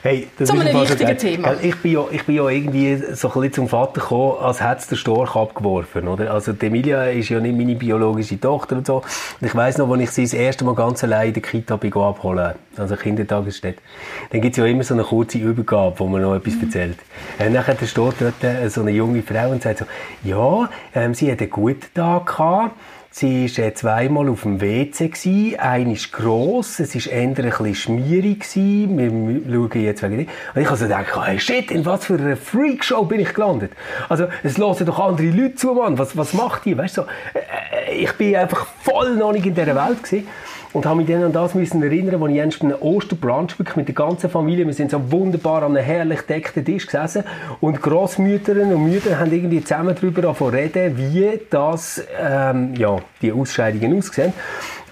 Hey, 0.01 0.29
das 0.39 0.49
Zu 0.49 0.57
einem 0.57 0.81
wichtigen 0.81 1.19
Thema. 1.19 1.55
Ich 1.61 1.75
bin, 1.77 1.93
ja, 1.93 2.05
ich 2.13 2.25
bin 2.25 2.37
ja 2.37 2.49
irgendwie 2.49 3.03
so 3.15 3.29
ein 3.29 3.35
bisschen 3.35 3.53
zum 3.53 3.69
Vater 3.69 4.01
gekommen, 4.01 4.37
als 4.41 4.61
hätte 4.61 4.83
es 4.83 4.87
der 4.87 4.95
Storch 4.95 5.35
abgeworfen. 5.35 6.07
Oder? 6.07 6.33
Also 6.33 6.53
die 6.53 6.67
Emilia 6.67 7.07
ist 7.07 7.31
ja 7.31 7.41
nicht 7.41 7.57
meine 7.57 7.75
biologische 7.75 8.39
Tochter 8.39 8.77
und 8.77 8.87
so. 8.87 8.99
Und 9.41 9.47
ich 9.47 9.55
weiss 9.57 9.68
noch, 9.77 9.91
als 9.91 10.03
ich 10.03 10.11
sie 10.11 10.23
das 10.23 10.33
erste 10.33 10.65
Mal 10.65 10.75
ganz 10.75 11.05
allein 11.05 11.29
in 11.29 11.35
der 11.35 11.43
Kita 11.43 11.77
bin 11.77 11.93
abholen 11.93 12.55
also 12.77 12.97
Kindertagesstätte, 12.97 13.83
dann 14.31 14.41
gibt 14.41 14.57
es 14.57 14.59
ja 14.59 14.65
immer 14.65 14.85
so 14.85 14.95
eine 14.95 15.03
kurze 15.03 15.39
Übergabe, 15.39 15.99
wo 15.99 16.07
man 16.07 16.23
noch 16.23 16.37
etwas 16.37 16.55
mhm. 16.55 16.63
erzählt. 16.63 16.99
Und 17.39 17.53
dann 17.53 17.67
hat 17.67 17.81
der 17.81 17.87
Storch 17.87 18.15
dort 18.21 18.43
äh, 18.45 18.71
so 18.71 18.83
eine 18.83 18.93
junge 18.93 19.23
Frau 19.23 19.51
und 19.51 19.63
sagt 19.63 19.81
so, 19.81 19.85
ja, 20.23 20.71
ähm, 20.95 21.13
sie 21.13 21.31
hat 21.31 21.41
einen 21.41 21.51
guten 21.51 21.93
Tag 21.93 22.27
gehabt, 22.27 22.77
Sie 23.21 23.51
war 23.59 23.75
zweimal 23.75 24.29
auf 24.29 24.43
dem 24.43 24.61
WC. 24.61 25.57
Einer 25.59 25.91
ist 25.91 26.13
gross, 26.13 26.79
es 26.79 26.95
war 26.95 27.13
eher 27.13 27.23
ein 27.23 27.35
bisschen 27.35 27.75
schmierig. 27.75 28.47
Wir 28.55 29.11
schauen 29.11 29.83
jetzt 29.83 30.05
wegen 30.05 30.19
dem. 30.19 30.29
Und 30.55 30.63
ich 30.63 30.69
habe 30.69 30.77
so 30.77 30.85
gedacht, 30.85 31.27
hey, 31.27 31.41
shit, 31.41 31.73
in 31.73 31.85
was 31.85 32.05
für 32.05 32.15
einer 32.15 32.37
Freakshow 32.37 33.03
bin 33.03 33.19
ich 33.19 33.35
gelandet? 33.35 33.73
Also, 34.09 34.29
es 34.45 34.57
hören 34.57 34.87
doch 34.87 35.01
andere 35.01 35.31
Leute 35.31 35.57
zu, 35.57 35.75
Mann. 35.75 35.99
Was, 35.99 36.17
was 36.17 36.33
macht 36.33 36.65
die? 36.65 36.79
Weißt 36.79 36.99
du, 36.99 37.03
so, 37.03 37.09
äh, 37.35 38.05
ich 38.05 38.13
bin 38.13 38.37
einfach 38.37 38.69
voll 38.83 39.17
noch 39.17 39.33
nicht 39.33 39.47
in 39.47 39.55
dieser 39.57 39.75
Welt 39.75 40.01
gewesen 40.05 40.29
und 40.73 40.85
habe 40.85 40.97
mich 40.97 41.07
dann 41.07 41.23
an 41.23 41.33
das 41.33 41.55
müssen 41.55 41.83
erinnern, 41.83 42.23
als 42.23 42.33
ich 42.33 42.41
einst 42.41 42.59
bei 42.61 42.67
einem 42.67 42.83
Osterbrunch 42.83 43.59
mit 43.77 43.89
der 43.89 43.95
ganzen 43.95 44.29
Familie, 44.29 44.67
wir 44.67 44.75
sind 44.75 44.91
so 44.91 45.11
wunderbar 45.11 45.63
an 45.63 45.77
einem 45.77 45.85
herrlich 45.85 46.23
deckten 46.23 46.65
Tisch 46.65 46.87
gesessen 46.87 47.25
und 47.61 47.81
Großmütter 47.81 48.53
und 48.53 48.91
Mütter 48.91 49.19
haben 49.19 49.33
irgendwie 49.33 49.63
zusammen 49.63 49.95
darüber 49.95 50.53
reden, 50.53 50.97
wie 50.99 51.41
das, 51.49 52.03
ähm, 52.21 52.75
ja, 52.75 52.99
die 53.23 53.33
Ausscheidungen 53.33 53.97
aussehen. 53.97 54.33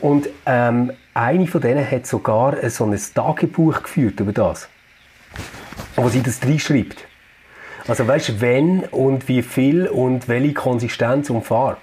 Und 0.01 0.29
ähm, 0.47 0.93
eine 1.15 1.47
von 1.47 1.61
denen 1.61 1.91
hat 1.91 2.07
sogar 2.07 2.57
so 2.71 2.85
ein 2.85 2.99
Tagebuch 3.15 3.83
geführt 3.83 4.21
über 4.21 4.33
das, 4.33 4.69
wo 5.95 6.09
sie 6.09 6.23
das 6.23 6.43
reinschreibt. 6.43 7.07
Also 7.89 8.07
weißt 8.07 8.41
wenn 8.41 8.81
und 8.81 9.29
wie 9.29 9.43
viel 9.43 9.87
und 9.87 10.29
welche 10.29 10.55
Konsistenz 10.55 11.31
und 11.31 11.45
Farbe. 11.45 11.79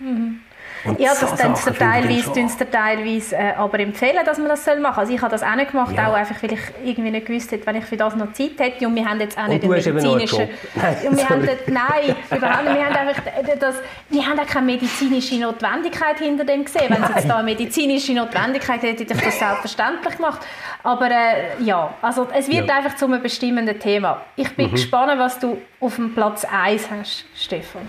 Mhm. 0.00 0.40
Und 0.84 1.00
ja, 1.00 1.10
das 1.18 1.34
tun 1.34 1.56
sie 1.56 1.70
teilweise, 1.72 2.70
teilweise 2.70 3.36
äh, 3.36 3.52
aber 3.56 3.80
empfehlen, 3.80 4.24
dass 4.24 4.38
man 4.38 4.48
das 4.48 4.66
machen 4.66 4.82
soll. 4.82 4.86
Also 4.86 5.14
ich 5.14 5.20
habe 5.20 5.30
das 5.30 5.42
auch 5.42 5.54
nicht 5.54 5.70
gemacht, 5.70 5.94
ja. 5.96 6.08
auch 6.08 6.14
einfach, 6.14 6.42
weil 6.42 6.52
ich 6.52 6.60
irgendwie 6.84 7.10
nicht 7.10 7.26
gewusst 7.26 7.52
hätte, 7.52 7.66
wenn 7.66 7.76
ich 7.76 7.84
für 7.84 7.96
das 7.96 8.14
noch 8.16 8.32
Zeit 8.32 8.58
hätte. 8.58 8.86
Und 8.86 8.94
wir 8.94 9.08
haben 9.08 9.20
jetzt 9.20 9.38
auch 9.38 9.46
nicht 9.46 9.62
den 9.62 9.70
medizinischen... 9.70 10.48
Und 11.08 11.16
wir 11.16 11.28
haben 11.28 11.46
dort, 11.46 11.68
nein, 11.68 12.16
überhaupt 12.30 12.64
nicht. 12.64 12.76
Wir 12.76 12.86
haben 12.86 12.96
einfach 12.96 13.22
das, 13.58 13.76
wir 14.10 14.26
haben 14.26 14.38
auch 14.38 14.46
keine 14.46 14.66
medizinische 14.66 15.36
Notwendigkeit 15.36 16.18
hinter 16.18 16.44
dem 16.44 16.64
gesehen. 16.64 16.86
Wenn 16.88 17.02
es 17.02 17.08
jetzt 17.14 17.28
da 17.28 17.36
eine 17.36 17.44
medizinische 17.44 18.12
Notwendigkeit 18.12 18.82
hätte, 18.82 19.04
hätte 19.04 19.14
ich 19.14 19.20
das 19.20 19.38
selbstverständlich 19.38 20.16
gemacht. 20.16 20.40
Aber 20.82 21.10
äh, 21.10 21.62
ja, 21.62 21.94
also 22.02 22.28
es 22.34 22.48
wird 22.48 22.68
ja. 22.68 22.76
einfach 22.76 22.96
zu 22.96 23.06
einem 23.06 23.22
bestimmenden 23.22 23.78
Thema. 23.78 24.22
Ich 24.36 24.54
bin 24.54 24.68
mhm. 24.68 24.72
gespannt, 24.72 25.18
was 25.18 25.38
du 25.38 25.60
auf 25.80 25.96
dem 25.96 26.14
Platz 26.14 26.44
1 26.44 26.90
hast, 26.90 27.24
Stefan. 27.34 27.88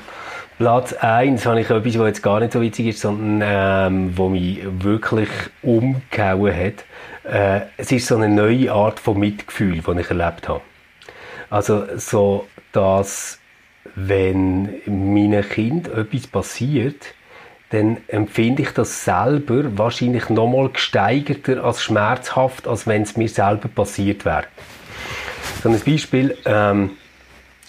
Platz 0.57 0.93
1 0.93 1.45
habe 1.45 1.59
ich 1.59 1.69
etwas, 1.69 1.99
was 1.99 2.07
jetzt 2.07 2.23
gar 2.23 2.39
nicht 2.39 2.53
so 2.53 2.61
witzig 2.61 2.87
ist, 2.87 3.01
sondern 3.01 3.41
ähm, 3.43 4.17
wo 4.17 4.29
mich 4.29 4.61
wirklich 4.63 5.29
umgehauen 5.61 6.55
hat. 6.55 6.85
Äh, 7.29 7.65
es 7.75 7.91
ist 7.91 8.07
so 8.07 8.15
eine 8.15 8.29
neue 8.29 8.71
Art 8.71 9.01
von 9.01 9.19
Mitgefühl, 9.19 9.81
die 9.81 9.99
ich 9.99 10.09
erlebt 10.09 10.47
habe. 10.47 10.61
Also 11.49 11.85
so, 11.97 12.47
dass 12.71 13.39
wenn 13.95 14.75
meinem 14.85 15.47
Kind 15.47 15.89
etwas 15.89 16.27
passiert, 16.27 17.13
dann 17.71 17.97
empfinde 18.07 18.61
ich 18.61 18.71
das 18.71 19.03
selber 19.03 19.77
wahrscheinlich 19.77 20.29
nochmal 20.29 20.69
gesteigerter 20.69 21.65
als 21.65 21.83
schmerzhaft, 21.83 22.65
als 22.65 22.87
wenn 22.87 23.01
es 23.01 23.17
mir 23.17 23.27
selber 23.27 23.67
passiert 23.67 24.23
wäre. 24.23 24.45
So 25.61 25.69
ein 25.69 25.79
Beispiel, 25.81 26.37
ähm, 26.45 26.91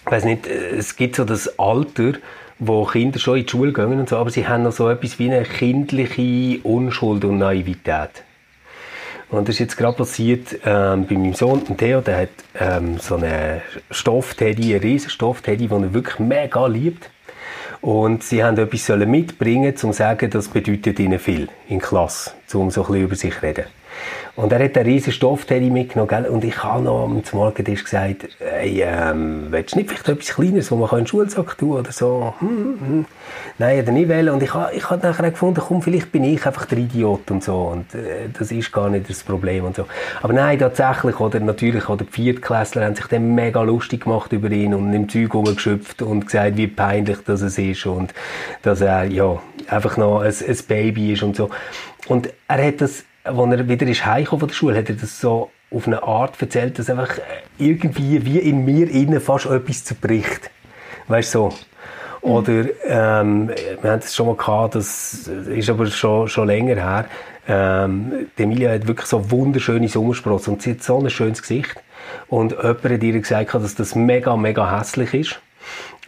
ich 0.05 0.11
weiß 0.11 0.23
nicht, 0.23 0.47
es 0.47 0.95
gibt 0.95 1.17
so 1.17 1.25
das 1.25 1.59
Alter, 1.59 2.13
wo 2.59 2.85
Kinder 2.85 3.19
schon 3.19 3.37
in 3.37 3.45
die 3.45 3.49
Schule 3.49 3.73
gehen 3.73 3.99
und 3.99 4.09
so, 4.09 4.17
aber 4.17 4.29
sie 4.29 4.47
haben 4.47 4.63
noch 4.63 4.71
so 4.71 4.89
etwas 4.89 5.19
wie 5.19 5.31
eine 5.31 5.43
kindliche 5.43 6.59
Unschuld 6.63 7.23
und 7.25 7.37
Naivität. 7.37 8.23
Und 9.29 9.47
das 9.47 9.55
ist 9.55 9.59
jetzt 9.59 9.77
gerade 9.77 9.97
passiert 9.97 10.59
ähm, 10.65 11.05
bei 11.05 11.15
meinem 11.15 11.33
Sohn, 11.33 11.61
Theo, 11.77 11.99
der 11.99 12.21
hat 12.21 12.29
ähm, 12.57 12.97
so 12.97 13.15
einen 13.15 13.61
Stoffteddy, 13.91 14.73
einen 14.73 14.81
riesen 14.81 15.09
Stoffteddy, 15.09 15.67
den 15.67 15.83
er 15.83 15.93
wirklich 15.93 16.19
mega 16.19 16.65
liebt. 16.65 17.09
Und 17.81 18.23
sie 18.23 18.43
haben 18.43 18.57
etwas 18.57 18.87
mitbringen 18.89 19.71
um 19.71 19.77
zu 19.77 19.91
sagen, 19.91 20.29
das 20.29 20.47
bedeutet 20.47 20.99
ihnen 20.99 21.19
viel 21.19 21.49
in 21.67 21.79
Klasse, 21.79 22.31
um 22.53 22.71
so 22.71 22.81
ein 22.81 22.87
bisschen 22.87 23.03
über 23.03 23.15
sich 23.15 23.35
zu 23.35 23.41
reden. 23.43 23.65
Und 24.37 24.51
er 24.51 24.63
hat 24.63 24.77
einen 24.77 24.85
riesen 24.85 25.11
Stoffteddy 25.11 25.71
mitgenommen, 25.71 26.09
gell? 26.09 26.25
Und 26.25 26.43
ich 26.43 26.63
habe 26.63 26.83
noch 26.83 27.05
am 27.05 27.23
Morgentisch 27.33 27.83
gesagt, 27.83 28.27
hey, 28.37 28.83
ähm, 28.85 29.47
willst 29.49 29.73
du 29.73 29.79
nicht 29.79 29.89
vielleicht 29.89 30.07
etwas 30.07 30.35
Kleines, 30.35 30.69
wo 30.69 30.75
man 30.75 30.91
in 30.91 30.97
den 30.97 31.07
Schulsack 31.07 31.57
tun 31.57 31.79
oder 31.79 31.91
so? 31.91 32.35
Hm, 32.37 32.47
hm. 32.47 32.79
hm. 32.79 33.05
Nein, 33.57 33.83
er 33.83 33.91
nicht 33.91 34.07
wollen. 34.07 34.29
Und 34.29 34.43
ich 34.43 34.53
habe, 34.53 34.75
ich 34.75 34.87
habe 34.91 35.07
nachher 35.07 35.31
gefunden, 35.31 35.59
komm, 35.67 35.81
vielleicht 35.81 36.11
bin 36.11 36.23
ich 36.23 36.45
einfach 36.45 36.65
der 36.65 36.77
Idiot 36.77 37.31
und 37.31 37.43
so. 37.43 37.55
Und 37.55 37.95
äh, 37.95 38.29
das 38.37 38.51
ist 38.51 38.71
gar 38.71 38.91
nicht 38.91 39.09
das 39.09 39.23
Problem 39.23 39.65
und 39.65 39.75
so. 39.75 39.87
Aber 40.21 40.33
nein, 40.33 40.59
tatsächlich, 40.59 41.19
oder 41.19 41.39
natürlich, 41.39 41.89
oder 41.89 42.05
die 42.05 42.11
Viertklässler 42.11 42.85
haben 42.85 42.95
sich 42.95 43.07
dann 43.07 43.33
mega 43.33 43.63
lustig 43.63 44.03
gemacht 44.03 44.31
über 44.33 44.51
ihn 44.51 44.75
und 44.75 44.93
im 44.93 45.09
Zeug 45.09 45.33
rumgeschöpft 45.33 46.03
und 46.03 46.27
gesagt, 46.27 46.57
wie 46.57 46.67
peinlich 46.67 47.17
das 47.25 47.41
es 47.41 47.57
ist 47.57 47.87
und 47.87 48.13
dass 48.61 48.81
er, 48.81 49.05
ja, 49.05 49.41
einfach 49.67 49.97
noch 49.97 50.21
ein, 50.21 50.27
ein 50.47 50.57
Baby 50.67 51.13
ist 51.13 51.23
und 51.23 51.35
so. 51.35 51.49
Und 52.07 52.29
er 52.47 52.67
hat 52.67 52.81
das 52.81 53.03
als 53.27 53.51
er 53.51 53.67
wieder 53.67 53.87
ist 53.87 54.05
heimgekommen 54.05 54.39
von 54.41 54.49
der 54.49 54.55
Schule, 54.55 54.77
hat 54.77 54.89
er 54.89 54.95
das 54.95 55.19
so 55.19 55.51
auf 55.71 55.87
eine 55.87 56.01
Art 56.03 56.41
erzählt, 56.41 56.79
dass 56.79 56.89
einfach 56.89 57.15
irgendwie 57.57 58.25
wie 58.25 58.39
in 58.39 58.63
mir 58.63 58.89
innen 58.89 59.19
fast 59.19 59.45
etwas 59.45 59.83
zerbricht. 59.83 60.49
Weißt 61.07 61.35
du, 61.35 61.39
so. 61.39 61.55
Mhm. 62.27 62.31
Oder, 62.33 62.65
ähm, 62.85 63.49
wir 63.81 63.91
haben 63.91 63.99
es 63.99 64.15
schon 64.15 64.27
mal 64.27 64.35
gehabt, 64.35 64.75
das 64.75 65.27
ist 65.27 65.69
aber 65.69 65.85
schon, 65.87 66.27
schon 66.27 66.47
länger 66.47 66.75
her. 66.75 67.05
Ähm, 67.47 68.27
die 68.37 68.43
Emilia 68.43 68.71
hat 68.71 68.87
wirklich 68.87 69.07
so 69.07 69.31
wunderschöne 69.31 69.87
Sommersprossen 69.87 70.53
und 70.53 70.61
sie 70.61 70.71
hat 70.71 70.83
so 70.83 70.99
ein 70.99 71.09
schönes 71.09 71.41
Gesicht. 71.41 71.75
Und 72.27 72.51
jemand 72.51 72.83
hat 72.83 73.03
ihr 73.03 73.19
gesagt, 73.19 73.53
dass 73.53 73.75
das 73.75 73.95
mega, 73.95 74.35
mega 74.35 74.77
hässlich 74.77 75.13
ist. 75.13 75.41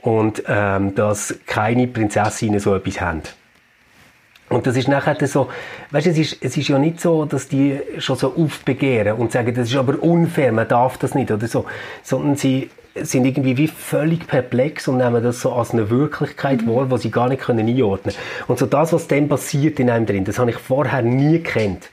Und, 0.02 0.44
ähm, 0.48 0.96
dass 0.96 1.36
keine 1.46 1.88
Prinzessinnen 1.88 2.60
so 2.60 2.74
etwas 2.76 3.02
haben. 3.02 3.22
Und 4.50 4.66
das 4.66 4.76
ist 4.76 4.88
nachher 4.88 5.16
so, 5.28 5.50
weißt 5.92 6.08
du, 6.08 6.10
es 6.12 6.18
ist, 6.18 6.38
es 6.42 6.58
ist 6.58 6.68
ja 6.68 6.80
nicht 6.80 7.00
so, 7.00 7.26
dass 7.26 7.48
die 7.48 7.80
schon 8.00 8.16
so 8.16 8.34
aufbegehren 8.36 9.14
und 9.18 9.32
sagen, 9.32 9.54
das 9.54 9.70
ist 9.70 9.76
aber 9.76 10.02
unfair, 10.02 10.52
man 10.52 10.68
darf 10.68 10.98
das 10.98 11.14
nicht 11.14 11.32
oder 11.32 11.48
so, 11.48 11.66
sondern 12.04 12.36
sie 12.36 12.70
sind 12.96 13.26
irgendwie 13.26 13.58
wie 13.58 13.68
völlig 13.68 14.28
perplex 14.28 14.88
und 14.88 14.98
nehmen 14.98 15.24
das 15.24 15.42
so 15.42 15.54
als 15.54 15.72
eine 15.72 15.90
Wirklichkeit 15.90 16.64
mhm. 16.64 16.76
wahr, 16.76 16.88
die 16.88 16.98
sie 16.98 17.12
gar 17.12 17.30
nicht 17.30 17.44
können 17.44 17.68
einordnen 17.68 18.16
können. 18.16 18.46
Und 18.48 18.60
so 18.60 18.66
das, 18.66 18.92
was 18.92 19.08
dann 19.08 19.30
passiert 19.30 19.80
in 19.80 19.90
einem 19.90 20.06
drin, 20.06 20.26
das 20.26 20.40
habe 20.40 20.50
ich 20.50 20.58
vorher 20.58 21.04
nie 21.04 21.42
gekannt. 21.44 21.90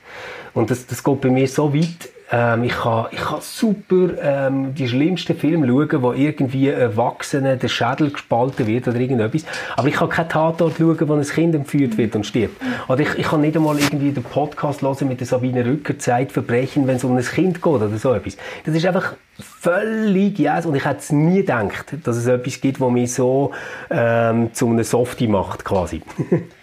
Und 0.53 0.71
das, 0.71 0.87
das 0.87 1.03
geht 1.03 1.21
bei 1.21 1.29
mir 1.29 1.47
so 1.47 1.73
weit, 1.73 2.09
ähm, 2.29 2.63
ich, 2.63 2.73
kann, 2.73 3.05
ich 3.11 3.19
kann 3.19 3.39
super 3.41 4.09
ähm, 4.21 4.75
die 4.75 4.87
schlimmsten 4.87 5.37
Filme 5.37 5.67
schauen, 5.67 6.01
wo 6.01 6.13
irgendwie 6.13 6.67
Erwachsene 6.67 7.55
der 7.55 7.67
Schädel 7.69 8.11
gespalten 8.11 8.67
wird 8.67 8.87
oder 8.87 8.99
irgendetwas. 8.99 9.45
Aber 9.75 9.87
ich 9.87 9.95
kann 9.95 10.09
keinen 10.09 10.29
Tatort 10.29 10.77
schauen, 10.77 11.07
wo 11.07 11.13
ein 11.13 11.21
Kind 11.21 11.55
entführt 11.55 11.97
wird 11.97 12.15
und 12.15 12.25
stirbt. 12.25 12.61
Oder 12.89 13.01
ich, 13.01 13.15
ich 13.17 13.27
kann 13.27 13.41
nicht 13.41 13.55
einmal 13.55 13.79
irgendwie 13.79 14.11
den 14.11 14.23
Podcast 14.23 14.81
hören 14.81 15.07
mit 15.07 15.19
der 15.21 15.27
Sabine 15.27 15.65
Rücker, 15.65 15.97
Zeitverbrechen, 15.97 16.85
wenn 16.87 16.97
es 16.97 17.03
um 17.03 17.15
ein 17.15 17.23
Kind 17.23 17.61
geht 17.61 17.65
oder 17.65 17.89
so 17.97 18.13
etwas. 18.13 18.35
Das 18.65 18.75
ist 18.75 18.85
einfach 18.85 19.13
völlig 19.39 20.37
yes. 20.37 20.65
Und 20.65 20.75
ich 20.75 20.85
hätte 20.85 20.99
es 20.99 21.11
nie 21.11 21.37
gedacht, 21.37 21.93
dass 22.03 22.17
es 22.17 22.27
etwas 22.27 22.59
gibt, 22.59 22.81
das 22.81 22.91
mich 22.91 23.13
so 23.13 23.51
ähm, 23.89 24.53
zu 24.53 24.67
einem 24.67 24.83
Softie 24.83 25.27
macht, 25.27 25.63
quasi. 25.63 26.01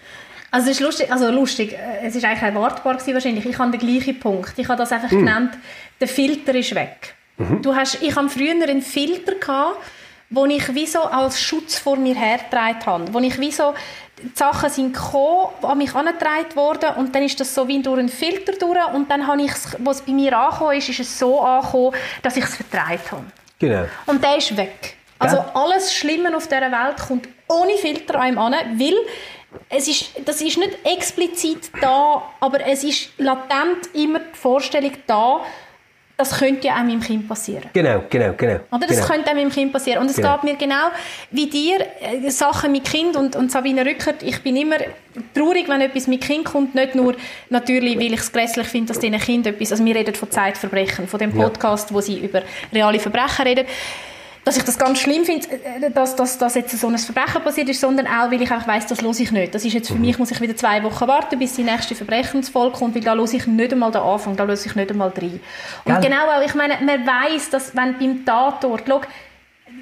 Also 0.51 0.69
es 0.69 0.77
ist 0.77 0.81
lustig, 0.81 1.11
also 1.11 1.29
lustig, 1.31 1.73
äh, 1.73 2.05
es 2.05 2.15
ist 2.15 2.23
eigentlich 2.23 2.43
erwartbar 2.43 2.95
gewesen 2.95 3.13
wahrscheinlich. 3.13 3.45
Ich 3.45 3.57
habe 3.57 3.77
den 3.77 3.79
gleichen 3.79 4.19
Punkt. 4.19 4.53
Ich 4.57 4.67
habe 4.67 4.77
das 4.77 4.91
einfach 4.91 5.11
mhm. 5.11 5.19
genannt, 5.19 5.57
der 5.99 6.07
Filter 6.07 6.55
ist 6.55 6.73
weg. 6.75 7.15
Mhm. 7.37 7.61
Du 7.61 7.75
hast, 7.75 8.01
ich 8.01 8.15
habe 8.15 8.29
früher 8.29 8.51
einen 8.51 8.81
Filter 8.81 9.35
gehabt, 9.35 9.77
wo 10.29 10.45
ich 10.45 10.73
wie 10.73 10.87
so 10.87 11.01
als 11.01 11.41
Schutz 11.41 11.77
vor 11.77 11.97
mir 11.97 12.15
hergetragen 12.15 12.85
habe. 12.85 13.13
Wo 13.13 13.19
ich 13.19 13.39
wie 13.39 13.51
so, 13.51 13.73
die 14.21 14.31
Sachen 14.33 14.69
sind 14.69 14.93
gekommen, 14.93 15.49
an 15.61 15.77
mich 15.77 15.93
herangetragen 15.93 16.55
worden 16.55 16.89
und 16.97 17.13
dann 17.13 17.23
ist 17.23 17.39
das 17.39 17.53
so 17.53 17.67
wie 17.67 17.81
durch 17.81 17.99
einen 17.99 18.09
Filter 18.09 18.53
durch 18.53 18.93
und 18.93 19.09
dann 19.11 19.27
habe 19.27 19.41
ich 19.41 19.51
was 19.79 20.01
bei 20.01 20.13
mir 20.13 20.37
angekommen 20.37 20.77
ist, 20.77 20.89
ist 20.89 20.99
es 21.01 21.19
so 21.19 21.41
angekommen, 21.41 21.93
dass 22.23 22.37
ich 22.37 22.43
es 22.43 22.55
vertragen 22.55 22.99
habe. 23.11 23.25
Genau. 23.59 23.85
Und 24.05 24.23
der 24.23 24.37
ist 24.37 24.55
weg. 24.55 24.95
Also 25.17 25.43
alles 25.53 25.93
Schlimme 25.93 26.35
auf 26.35 26.47
dieser 26.47 26.71
Welt 26.71 26.97
kommt 27.07 27.29
ohne 27.47 27.77
Filter 27.77 28.19
an 28.19 28.33
ihm 28.33 28.37
an, 28.37 28.53
weil 28.53 28.95
es 29.69 29.87
ist, 29.87 30.09
das 30.25 30.41
ist 30.41 30.57
nicht 30.57 30.77
explizit 30.83 31.71
da, 31.81 32.23
aber 32.39 32.65
es 32.65 32.83
ist 32.83 33.09
latent 33.17 33.89
immer 33.93 34.19
die 34.19 34.37
Vorstellung 34.37 34.91
da, 35.07 35.41
das 36.17 36.39
könnte 36.39 36.67
ja 36.67 36.75
auch 36.75 36.83
meinem 36.83 37.01
Kind 37.01 37.27
passieren. 37.27 37.69
Genau, 37.73 38.03
genau, 38.09 38.33
genau. 38.37 38.61
Oder 38.71 38.87
das 38.87 38.97
genau. 38.97 39.07
könnte 39.07 39.29
auch 39.31 39.35
meinem 39.35 39.51
Kind 39.51 39.73
passieren. 39.73 39.99
Und 40.01 40.09
es 40.09 40.15
Genau. 40.15 40.35
geht 40.35 40.43
mir 40.45 40.55
genau 40.55 40.87
wie 41.31 41.47
dir, 41.49 41.85
äh, 41.99 42.29
Sachen 42.29 42.71
mit 42.71 42.85
Kind 42.85 43.17
und, 43.17 43.35
und 43.35 43.51
Sabine 43.51 43.85
Rückert, 43.85 44.23
ich 44.23 44.41
bin 44.41 44.55
immer 44.55 44.77
traurig, 45.33 45.67
wenn 45.67 45.81
etwas 45.81 46.07
mit 46.07 46.21
Kind 46.21 46.45
kommt, 46.45 46.73
nicht 46.73 46.95
nur 46.95 47.15
natürlich, 47.49 47.97
weil 47.97 48.13
ich 48.13 48.21
es 48.21 48.31
grässlich 48.31 48.67
finde, 48.67 48.93
dass 48.93 48.99
diesen 48.99 49.19
Kind 49.19 49.45
etwas, 49.47 49.73
also 49.73 49.83
wir 49.83 49.93
reden 49.93 50.15
von 50.15 50.31
Zeitverbrechen, 50.31 51.05
von 51.09 51.19
dem 51.19 51.37
Ja. 51.37 51.43
Podcast, 51.49 51.93
wo 51.93 51.99
sie 51.99 52.19
über 52.19 52.43
reale 52.71 52.99
Verbrechen 52.99 53.45
reden, 53.45 53.65
dass 54.45 54.57
ich 54.57 54.63
das 54.63 54.77
ganz 54.77 54.99
schlimm 54.99 55.25
finde, 55.25 55.47
äh, 55.51 55.91
dass, 55.91 56.15
dass, 56.15 56.37
dass 56.37 56.53
jetzt 56.53 56.79
so 56.79 56.87
ein 56.87 56.97
Verbrechen 56.97 57.41
passiert 57.41 57.67
ist, 57.67 57.81
sondern 57.81 58.05
auch, 58.05 58.31
weil 58.31 58.41
ich 58.41 58.51
einfach 58.51 58.67
weiss, 58.67 58.85
das 58.85 59.01
höre 59.01 59.19
ich 59.19 59.31
nicht. 59.31 59.55
Das 59.55 59.65
ist 59.65 59.73
jetzt 59.73 59.89
für 59.89 59.95
mich, 59.95 60.19
muss 60.19 60.31
ich 60.31 60.39
wieder 60.39 60.55
zwei 60.55 60.83
Wochen 60.83 61.07
warten, 61.07 61.39
bis 61.39 61.55
die 61.55 61.63
nächste 61.63 61.95
Verbrechensfolge 61.95 62.77
kommt, 62.77 62.95
weil 62.95 63.01
da 63.01 63.15
höre 63.15 63.23
ich 63.25 63.47
nicht 63.47 63.73
einmal 63.73 63.91
den 63.91 64.01
Anfang, 64.01 64.37
da 64.37 64.45
höre 64.45 64.53
ich 64.53 64.75
nicht 64.75 64.91
einmal 64.91 65.09
rein. 65.09 65.39
Und 65.83 65.93
Gell? 65.93 66.09
genau 66.09 66.27
auch, 66.27 66.45
ich 66.45 66.53
meine, 66.53 66.75
man 66.85 67.05
weiss, 67.07 67.49
dass 67.49 67.75
wenn 67.75 67.97
beim 67.97 68.23
Tatort, 68.23 68.83
schau, 68.87 69.01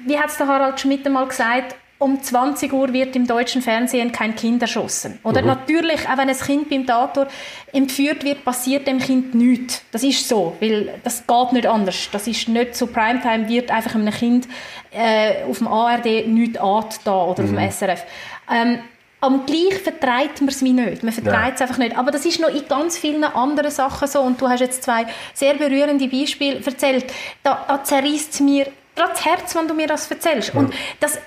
wie 0.06 0.18
hat 0.18 0.30
es 0.30 0.38
der 0.38 0.48
Harald 0.48 0.80
Schmidt 0.80 1.06
einmal 1.06 1.28
gesagt, 1.28 1.76
um 1.98 2.22
20 2.22 2.72
Uhr 2.72 2.92
wird 2.92 3.14
im 3.16 3.26
deutschen 3.26 3.62
Fernsehen 3.62 4.12
kein 4.12 4.34
Kind 4.34 4.60
erschossen. 4.60 5.18
Oder 5.22 5.42
natürlich, 5.42 6.08
auch 6.08 6.18
wenn 6.18 6.28
ein 6.28 6.36
Kind 6.36 6.68
beim 6.68 6.86
Tatort 6.86 7.30
entführt 7.72 8.24
wird, 8.24 8.44
passiert 8.44 8.86
dem 8.86 8.98
Kind 8.98 9.34
nichts. 9.34 9.82
Das 9.92 10.02
ist 10.02 10.28
so, 10.28 10.56
weil 10.60 10.94
das 11.04 11.26
geht 11.26 11.52
nicht 11.52 11.66
anders. 11.66 12.08
Das 12.10 12.26
ist 12.26 12.48
nicht 12.48 12.74
so 12.74 12.88
Primetime, 12.88 13.48
wird 13.48 13.70
einfach 13.70 13.94
einem 13.94 14.12
Kind 14.12 14.48
äh, 14.90 15.44
auf 15.48 15.58
dem 15.58 15.68
ARD 15.68 16.26
nichts 16.26 16.58
da 17.04 17.24
oder 17.24 17.44
auf 17.44 17.50
dem 17.50 17.70
SRF. 17.70 18.04
Ähm, 18.50 18.80
am 19.24 19.46
gleich 19.46 19.80
vertreibt 19.82 20.40
man 20.42 20.48
es 20.48 20.62
wie 20.62 20.72
nicht. 20.72 21.02
Man 21.02 21.12
vertreibt 21.12 21.54
es 21.54 21.62
einfach 21.62 21.78
nicht. 21.78 21.96
Aber 21.96 22.10
das 22.10 22.26
ist 22.26 22.40
noch 22.40 22.50
in 22.50 22.68
ganz 22.68 22.98
vielen 22.98 23.24
anderen 23.24 23.70
Sachen 23.70 24.06
so. 24.06 24.20
Und 24.20 24.40
du 24.40 24.48
hast 24.48 24.60
jetzt 24.60 24.82
zwei 24.82 25.06
sehr 25.32 25.54
berührende 25.54 26.08
Beispiele 26.08 26.60
erzählt. 26.64 27.06
Da, 27.42 27.64
da 27.66 27.82
zerreißt 27.82 28.34
es 28.34 28.40
mir 28.40 28.66
gerade 28.94 29.12
das 29.12 29.24
Herz, 29.24 29.54
wenn 29.56 29.66
du 29.66 29.74
mir 29.74 29.86
das 29.86 30.10
erzählst. 30.10 30.54
Und 30.54 30.74
das 31.00 31.18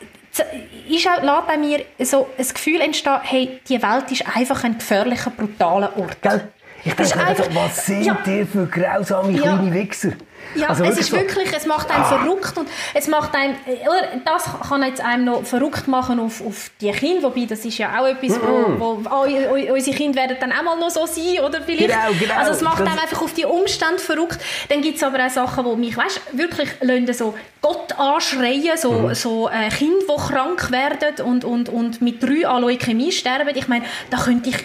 ist 0.89 1.07
auch, 1.07 1.21
lässt 1.21 1.47
bei 1.47 1.57
mir 1.57 1.85
so 1.99 2.29
ein 2.37 2.47
Gefühl 2.47 2.81
entstehen, 2.81 3.19
hey, 3.23 3.59
die 3.67 3.81
Welt 3.81 4.11
ist 4.11 4.25
einfach 4.35 4.63
ein 4.63 4.77
gefährlicher, 4.77 5.31
brutaler 5.31 5.97
Ort. 5.97 6.21
Gell? 6.21 6.49
Ich 6.83 6.93
Das 6.93 7.07
ist 7.07 7.15
denke 7.15 7.27
einfach, 7.27 7.47
was 7.53 7.85
sind 7.85 8.03
Ja. 8.05 8.17
ihr 8.27 8.45
für 8.47 8.65
grausame 8.67 9.31
Ja. 9.33 9.41
kleine 9.41 9.73
Wichser? 9.73 10.11
Ja, 10.55 10.69
Also 10.69 10.85
es 10.85 10.97
ist 10.97 11.11
wirklich, 11.11 11.51
es 11.53 11.65
macht 11.65 11.91
einen 11.91 12.05
verrückt 12.05 12.57
und 12.57 12.69
es 12.93 13.07
macht 13.07 13.35
einen, 13.35 13.55
oder 13.65 14.21
das 14.23 14.45
kann 14.69 14.81
jetzt 14.83 15.01
einem 15.01 15.25
noch 15.25 15.43
verrückt 15.43 15.87
machen 15.89 16.19
auf, 16.21 16.45
auf 16.45 16.71
die 16.79 16.89
Kinder, 16.91 17.23
wobei 17.23 17.45
das 17.45 17.65
ist 17.65 17.77
ja 17.79 17.99
auch 17.99 18.05
etwas, 18.07 18.39
wo, 18.39 18.79
wo 18.79 19.01
oh, 19.09 19.25
oh, 19.27 19.73
unsere 19.73 19.97
Kinder 19.97 20.21
werden 20.21 20.37
dann 20.39 20.53
auch 20.53 20.63
mal 20.63 20.79
noch 20.79 20.89
so 20.89 21.05
sein, 21.05 21.43
oder 21.43 21.61
vielleicht. 21.61 21.89
Genau, 21.89 22.17
genau. 22.17 22.33
Also 22.35 22.51
es 22.51 22.61
macht 22.61 22.79
Das- 22.79 22.87
einem 22.87 22.99
einfach 22.99 23.21
auf 23.21 23.33
die 23.33 23.45
Umstände 23.45 23.99
verrückt. 23.99 24.39
Dann 24.69 24.81
gibt 24.81 24.97
es 24.97 25.03
aber 25.03 25.25
auch 25.25 25.29
Sachen, 25.29 25.65
die 25.69 25.75
mich, 25.75 25.97
weißt, 25.97 26.21
wirklich 26.33 26.69
lassen 26.81 27.13
so 27.13 27.33
Gott 27.61 27.99
anschreien, 27.99 28.77
so, 28.77 28.91
Mhm. 28.93 29.15
so 29.15 29.49
äh, 29.49 29.67
Kinder, 29.69 29.95
die 30.07 30.33
krank 30.33 30.71
werden 30.71 31.25
und, 31.25 31.43
und, 31.43 31.67
und 31.69 32.01
mit 32.01 32.23
drei 32.23 32.47
an 32.47 32.61
Leukämie 32.61 33.11
sterben. 33.11 33.49
Ich 33.55 33.67
meine, 33.67 33.83
da 34.09 34.17
könnte 34.17 34.49
ich 34.49 34.57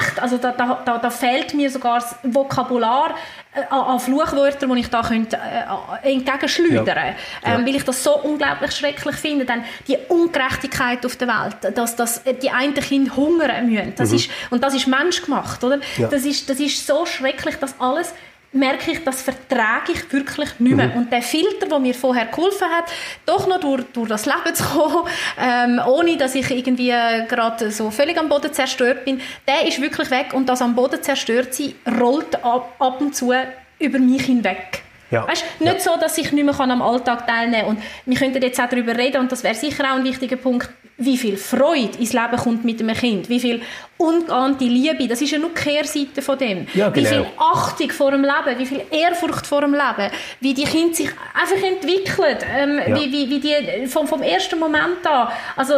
echt, 0.00 0.20
also 0.20 0.38
da, 0.38 0.52
da, 0.52 0.82
da, 0.84 0.98
da 0.98 1.10
fehlt 1.10 1.54
mir 1.54 1.70
sogar 1.70 2.00
das 2.00 2.16
Vokabular 2.22 3.14
äh, 3.54 3.60
an, 3.70 3.80
an 3.80 4.00
Fluchwörtern, 4.00 4.72
die 4.74 4.80
ich 4.80 4.88
da 4.88 5.02
könnte, 5.02 5.36
äh, 5.36 6.12
entgegenschleudern 6.12 6.86
Ja. 6.86 7.14
ähm. 7.44 7.66
Weil 7.66 7.76
ich 7.76 7.84
das 7.84 8.02
so 8.02 8.16
unglaublich 8.18 8.72
schrecklich 8.72 9.16
finde. 9.16 9.44
Dann 9.44 9.64
die 9.86 9.98
Ungerechtigkeit 10.08 11.04
auf 11.04 11.16
der 11.16 11.28
Welt, 11.28 11.76
dass, 11.76 11.96
dass 11.96 12.22
die 12.24 12.50
einen 12.50 12.74
Kinder 12.74 13.14
hungern 13.16 13.66
müssen. 13.66 13.94
Das 13.96 14.12
ist, 14.12 14.30
und 14.50 14.62
das 14.62 14.74
ist 14.74 14.86
menschgemacht, 14.86 15.62
oder? 15.64 15.76
Mhm. 15.76 15.82
Ja. 15.98 16.08
Das, 16.08 16.24
ist, 16.24 16.48
das 16.48 16.60
ist 16.60 16.86
so 16.86 17.06
schrecklich, 17.06 17.56
dass 17.56 17.74
alles 17.78 18.14
merke 18.52 18.90
ich, 18.90 19.04
das 19.04 19.22
vertrage 19.22 19.92
ich 19.92 20.12
wirklich 20.12 20.48
nicht 20.58 20.70
Mhm. 20.72 20.76
mehr. 20.76 20.96
Und 20.96 21.12
der 21.12 21.22
Filter, 21.22 21.66
der 21.66 21.78
mir 21.78 21.94
vorher 21.94 22.26
geholfen 22.26 22.68
hat, 22.68 22.84
doch 23.26 23.46
noch 23.46 23.60
durch, 23.60 23.84
durch 23.92 24.08
das 24.08 24.26
Leben 24.26 24.54
zu 24.54 24.64
kommen, 24.64 25.06
ähm, 25.40 25.80
ohne 25.86 26.16
dass 26.16 26.34
ich 26.34 26.50
irgendwie 26.50 26.90
äh, 26.90 27.26
gerade 27.26 27.70
so 27.70 27.90
völlig 27.90 28.18
am 28.18 28.28
Boden 28.28 28.52
zerstört 28.52 29.04
bin, 29.04 29.20
der 29.46 29.66
ist 29.68 29.80
wirklich 29.80 30.10
weg. 30.10 30.34
Und 30.34 30.48
das 30.48 30.62
am 30.62 30.74
Boden 30.74 31.02
zerstört 31.02 31.54
sein, 31.54 31.74
rollt 32.00 32.44
ab, 32.44 32.74
ab 32.78 33.00
und 33.00 33.14
zu 33.14 33.32
über 33.78 33.98
mich 33.98 34.22
hinweg. 34.22 34.82
Ja. 35.10 35.26
Weißt, 35.26 35.44
nicht 35.60 35.80
so, 35.80 35.96
dass 35.96 36.16
ich 36.18 36.30
nicht 36.30 36.44
mehr 36.44 36.54
kann 36.54 36.70
am 36.70 36.82
Alltag 36.82 37.26
teilnehmen 37.26 37.66
kann. 37.66 37.76
Und 37.76 37.82
wir 38.06 38.16
könnten 38.16 38.42
jetzt 38.42 38.60
auch 38.60 38.68
darüber 38.68 38.96
reden, 38.96 39.20
und 39.20 39.32
das 39.32 39.42
wäre 39.42 39.54
sicher 39.54 39.84
auch 39.84 39.96
ein 39.96 40.04
wichtiger 40.04 40.36
Punkt, 40.36 40.68
wie 41.00 41.16
viel 41.16 41.36
Freude 41.36 41.98
ins 41.98 42.12
Leben 42.12 42.36
kommt 42.36 42.64
mit 42.64 42.80
einem 42.80 42.94
Kind, 42.94 43.28
wie 43.28 43.40
viel 43.40 43.62
ungeahnte 43.96 44.64
Liebe, 44.64 45.06
das 45.08 45.20
ist 45.20 45.30
ja 45.30 45.38
nur 45.38 45.50
die 45.50 45.60
Kehrseite 45.60 46.22
von 46.22 46.38
dem. 46.38 46.66
Ja, 46.72 46.94
Wie 46.94 47.02
genau. 47.02 47.10
viel 47.10 47.26
Achtung 47.36 47.90
vor 47.90 48.10
dem 48.10 48.22
Leben, 48.22 48.58
wie 48.58 48.64
viel 48.64 48.82
Ehrfurcht 48.90 49.46
vor 49.46 49.60
dem 49.60 49.72
Leben, 49.74 50.10
wie 50.40 50.54
die 50.54 50.64
Kinder 50.64 50.94
sich 50.94 51.10
einfach 51.34 51.62
entwickeln, 51.62 52.38
ähm, 52.54 52.80
Ja. 52.86 52.96
wie, 52.96 53.12
wie, 53.12 53.28
wie 53.30 53.40
die 53.40 53.86
vom, 53.86 54.06
vom 54.06 54.22
ersten 54.22 54.58
Moment 54.58 55.06
an, 55.06 55.28
also 55.56 55.74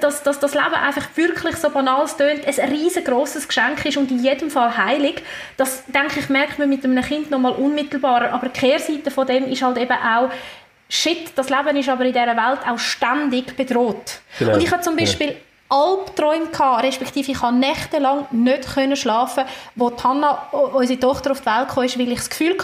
dass, 0.00 0.22
dass 0.22 0.38
das 0.38 0.54
Leben 0.54 0.74
einfach 0.74 1.06
wirklich 1.14 1.56
so 1.56 1.68
banal 1.70 2.04
es 2.04 2.16
tönt, 2.16 2.46
ein 2.46 2.68
riesengroßes 2.70 3.46
Geschenk 3.48 3.84
ist 3.84 3.96
und 3.98 4.10
in 4.10 4.22
jedem 4.22 4.50
Fall 4.50 4.74
heilig, 4.76 5.22
das 5.58 5.84
denke 5.86 6.20
ich 6.20 6.28
merkt 6.30 6.58
man 6.58 6.68
mit 6.70 6.84
einem 6.84 7.02
Kind 7.02 7.30
noch 7.30 7.38
mal 7.38 7.52
unmittelbarer, 7.52 8.32
aber 8.32 8.48
die 8.48 8.60
Kehrseite 8.60 9.10
von 9.10 9.26
dem 9.26 9.44
ist 9.50 9.62
halt 9.62 9.76
eben 9.76 9.92
auch 9.92 10.30
Shit, 10.88 11.32
das 11.36 11.50
Leben 11.50 11.76
ist 11.76 11.88
aber 11.88 12.04
in 12.04 12.12
dieser 12.12 12.26
Welt 12.28 12.60
auch 12.66 12.78
ständig 12.78 13.56
bedroht. 13.56 14.20
Genau. 14.38 14.54
Und 14.54 14.62
ich 14.62 14.70
habe 14.70 14.82
zum 14.82 14.96
Ja. 14.98 15.04
Beispiel 15.04 15.36
Albträume 15.68 16.46
gehabt, 16.46 16.82
respektive 16.82 17.32
ich 17.32 17.38
konnte 17.38 17.60
nächtelang 17.60 18.26
nicht 18.30 18.72
können 18.72 18.96
schlafen, 18.96 19.44
wo 19.74 19.92
Hanna, 20.02 20.48
unsere 20.50 20.98
Tochter, 20.98 21.32
auf 21.32 21.40
die 21.40 21.46
Welt 21.46 21.68
kam, 21.68 21.76
weil 21.76 22.12
ich 22.12 22.18
das 22.18 22.30
Gefühl 22.30 22.52
hatte, 22.52 22.62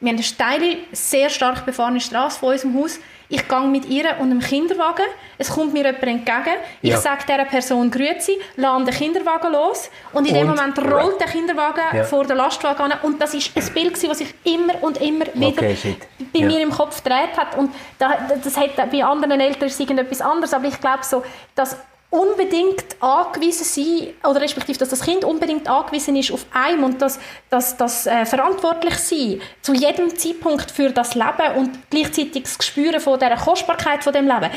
wir 0.00 0.10
haben 0.10 0.16
eine 0.16 0.22
steile, 0.22 0.78
sehr 0.90 1.30
stark 1.30 1.64
befahrene 1.64 2.00
Straße 2.00 2.40
vor 2.40 2.50
unserem 2.50 2.76
Haus. 2.82 2.98
Ich 3.28 3.48
gehe 3.48 3.60
mit 3.62 3.86
ihr 3.86 4.04
und 4.20 4.30
einem 4.30 4.40
Kinderwagen. 4.40 5.06
Es 5.38 5.48
kommt 5.50 5.72
mir 5.72 5.84
jemand 5.84 6.02
entgegen. 6.02 6.56
Ich 6.82 6.90
Ja. 6.90 6.98
sage 6.98 7.22
dieser 7.26 7.44
Person 7.46 7.90
Grüezi, 7.90 8.38
lasse 8.56 8.84
den 8.84 8.94
Kinderwagen 8.94 9.52
los 9.52 9.90
und 10.12 10.26
in 10.28 10.34
dem 10.34 10.48
Und- 10.50 10.56
Moment 10.56 10.78
rollt 10.78 11.18
der 11.20 11.28
Kinderwagen 11.28 11.96
Ja. 11.96 12.04
vor 12.04 12.24
den 12.24 12.36
Lastwagen 12.36 12.92
an 12.92 12.98
und 13.02 13.20
das 13.20 13.34
ist 13.34 13.56
ein 13.56 13.74
Bild, 13.74 14.08
was 14.08 14.18
sich 14.18 14.34
immer 14.44 14.74
und 14.82 15.00
immer 15.00 15.24
wieder 15.34 15.62
Okay, 15.62 15.96
bei 16.32 16.38
Ja. 16.40 16.46
mir 16.46 16.60
im 16.60 16.70
Kopf 16.70 17.02
gedreht 17.02 17.36
hat. 17.36 17.56
Und 17.56 17.72
da, 17.98 18.16
das 18.42 18.56
hat 18.56 18.76
bei 18.90 19.04
anderen 19.04 19.40
Eltern 19.40 19.70
irgendetwas 19.78 20.20
anderes, 20.20 20.52
aber 20.54 20.66
ich 20.66 20.80
glaube 20.80 21.02
so, 21.02 21.22
dass 21.54 21.76
unbedingt 22.14 22.84
angewiesen 23.00 23.64
sein, 23.64 24.14
oder 24.22 24.40
respektive, 24.40 24.78
dass 24.78 24.90
das 24.90 25.00
Kind 25.00 25.24
unbedingt 25.24 25.68
angewiesen 25.68 26.14
ist 26.14 26.30
auf 26.30 26.46
einem 26.52 26.84
und 26.84 27.02
dass 27.02 27.18
das, 27.50 27.76
das 27.76 28.06
äh, 28.06 28.24
verantwortlich 28.24 28.96
sein 28.98 29.40
zu 29.62 29.74
jedem 29.74 30.16
Zeitpunkt 30.16 30.70
für 30.70 30.90
das 30.90 31.16
Leben 31.16 31.56
und 31.56 31.90
gleichzeitig 31.90 32.44
das 32.44 32.56
Gespüren 32.56 33.00
von 33.00 33.18
dieser 33.18 33.36
Kostbarkeit 33.36 34.04
von 34.04 34.12
dem 34.12 34.28
Leben, 34.28 34.50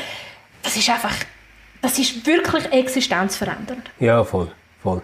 das 0.62 0.76
ist 0.76 0.88
einfach, 0.88 1.14
das 1.82 1.98
ist 1.98 2.24
wirklich 2.24 2.64
existenzverändernd. 2.72 3.90
Ja, 3.98 4.22
voll, 4.22 4.52
voll. 4.80 5.02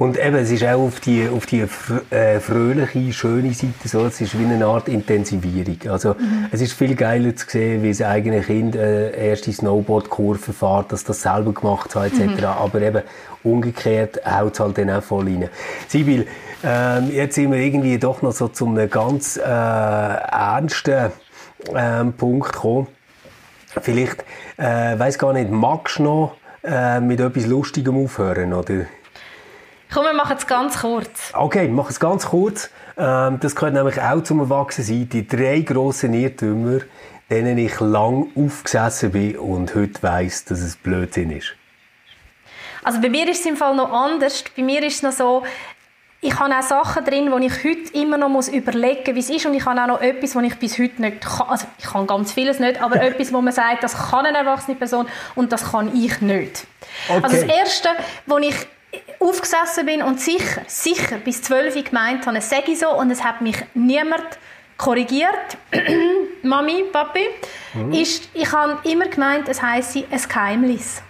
Und 0.00 0.18
eben, 0.18 0.36
es 0.36 0.50
ist 0.50 0.64
auch 0.64 0.80
auf 0.80 0.98
die, 0.98 1.28
auf 1.28 1.44
die 1.44 1.60
äh, 1.60 2.40
fröhliche, 2.40 3.12
schöne 3.12 3.52
Seite 3.52 3.86
so, 3.86 4.06
es 4.06 4.18
ist 4.22 4.38
wie 4.38 4.46
eine 4.46 4.64
Art 4.64 4.88
Intensivierung. 4.88 5.76
Also, 5.90 6.16
es 6.50 6.62
ist 6.62 6.72
viel 6.72 6.94
geiler 6.94 7.36
zu 7.36 7.44
sehen, 7.46 7.82
wie 7.82 7.90
das 7.90 8.00
eigene 8.00 8.40
Kind 8.40 8.76
äh, 8.76 9.28
erste 9.28 9.52
Snowboard-Kurve 9.52 10.54
fährt, 10.54 10.90
dass 10.92 11.04
das 11.04 11.20
selber 11.20 11.52
gemacht 11.52 11.94
hat, 11.94 12.12
etc. 12.18 12.44
Aber 12.44 12.80
eben, 12.80 13.02
umgekehrt 13.42 14.22
haut 14.24 14.54
es 14.54 14.60
halt 14.60 14.78
dann 14.78 14.88
auch 14.88 15.02
voll 15.02 15.26
rein. 15.26 15.50
Sibyl, 15.86 16.26
ähm, 16.64 17.10
jetzt 17.12 17.34
sind 17.34 17.52
wir 17.52 17.58
irgendwie 17.58 17.98
doch 17.98 18.22
noch 18.22 18.32
so 18.32 18.48
zu 18.48 18.68
einem 18.68 18.88
ganz 18.88 19.36
äh, 19.36 19.42
ernsten 19.42 21.12
ähm, 21.76 22.14
Punkt 22.14 22.54
gekommen. 22.54 22.86
Vielleicht, 23.82 24.24
äh, 24.56 24.98
weiß 24.98 25.18
gar 25.18 25.34
nicht, 25.34 25.50
magst 25.50 25.98
du 25.98 26.04
noch 26.04 26.36
äh, 26.64 27.00
mit 27.00 27.20
etwas 27.20 27.44
Lustigem 27.44 28.02
aufhören, 28.02 28.54
oder? 28.54 28.86
Komm, 29.92 30.04
wir 30.04 30.12
machen 30.12 30.36
es 30.38 30.46
ganz 30.46 30.78
kurz. 30.78 31.32
Okay, 31.32 31.62
wir 31.62 31.74
machen 31.74 31.90
es 31.90 31.98
ganz 31.98 32.26
kurz. 32.26 32.70
Ähm, 32.96 33.40
das 33.40 33.56
gehört 33.56 33.74
nämlich 33.74 34.00
auch 34.00 34.22
zum 34.22 34.38
Erwachsensein. 34.38 35.08
Die 35.08 35.26
drei 35.26 35.60
grossen 35.60 36.14
Irrtümer, 36.14 36.80
denen 37.28 37.58
ich 37.58 37.80
lang 37.80 38.28
aufgesessen 38.36 39.10
bin 39.10 39.36
und 39.36 39.74
heute 39.74 40.00
weiss, 40.02 40.44
dass 40.44 40.60
es 40.60 40.76
Blödsinn 40.76 41.32
ist. 41.32 41.56
Also 42.84 43.00
bei 43.00 43.08
mir 43.08 43.28
ist 43.28 43.40
es 43.40 43.46
im 43.46 43.56
Fall 43.56 43.74
noch 43.74 43.92
anders. 43.92 44.44
Bei 44.56 44.62
mir 44.62 44.80
ist 44.84 44.96
es 44.96 45.02
noch 45.02 45.12
so, 45.12 45.42
ich 46.20 46.38
habe 46.38 46.54
auch 46.54 46.62
Sachen 46.62 47.04
drin, 47.04 47.32
wo 47.32 47.38
ich 47.38 47.64
heute 47.64 47.92
immer 47.94 48.16
noch 48.16 48.28
muss 48.28 48.46
überlegen 48.46 49.00
muss, 49.06 49.28
wie 49.28 49.34
es 49.34 49.42
ist. 49.42 49.46
Und 49.46 49.54
ich 49.54 49.64
habe 49.64 49.82
auch 49.82 49.88
noch 49.88 50.00
etwas, 50.00 50.36
was 50.36 50.44
ich 50.44 50.54
bis 50.56 50.78
heute 50.78 51.02
nicht 51.02 51.20
kann. 51.22 51.48
Also 51.48 51.66
ich 51.78 51.86
kann 51.86 52.06
ganz 52.06 52.32
vieles 52.32 52.60
nicht, 52.60 52.80
aber 52.80 52.96
etwas, 53.02 53.32
wo 53.32 53.40
man 53.40 53.52
sagt, 53.52 53.82
das 53.82 54.10
kann 54.10 54.24
eine 54.24 54.38
erwachsene 54.38 54.76
Person 54.76 55.08
und 55.34 55.50
das 55.50 55.72
kann 55.72 55.96
ich 55.96 56.20
nicht. 56.20 56.64
Okay. 57.08 57.20
Also 57.24 57.36
das 57.36 57.44
Erste, 57.44 57.88
wo 58.26 58.38
ich 58.38 58.54
aufgesessen 59.20 59.86
bin 59.86 60.02
und 60.02 60.20
sicher, 60.20 60.62
sicher 60.66 61.18
bis 61.18 61.42
12 61.42 61.76
Uhr 61.76 61.82
gemeint 61.82 62.26
habe, 62.26 62.38
es 62.38 62.50
sage 62.50 62.72
ich 62.72 62.78
so 62.78 62.88
und 62.90 63.10
es 63.10 63.22
hat 63.22 63.40
mich 63.40 63.56
niemand 63.74 64.24
korrigiert, 64.76 65.58
Mami, 66.42 66.84
Papi, 66.90 67.26
ist, 67.92 68.30
ich 68.32 68.50
habe 68.50 68.78
immer 68.88 69.06
gemeint, 69.06 69.48
es 69.48 69.60
heisse 69.62 70.04
ein 70.10 70.22
Geheimnis. 70.26 71.02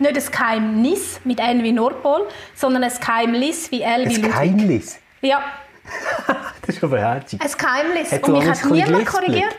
Nicht 0.00 0.16
ein 0.16 0.32
Geheimnis 0.32 1.20
mit 1.22 1.38
N 1.38 1.62
wie 1.62 1.70
Nordpol, 1.70 2.26
sondern 2.54 2.82
ein 2.82 2.92
Geheimnis 3.00 3.70
wie 3.70 3.82
L 3.82 4.00
wie 4.00 4.06
Ein 4.06 4.08
Ludwig. 4.16 4.22
Geheimnis? 4.24 4.98
Ja, 5.22 5.44
Das 6.66 6.76
ist 6.76 6.82
aber 6.82 6.98
herzig. 6.98 7.40
ein 7.40 7.50
Geheimnis. 7.56 8.10
Hat 8.12 8.22
Und 8.24 8.32
mich 8.38 8.48
hat 8.48 8.64
niemand 8.70 9.06
korrigiert. 9.06 9.56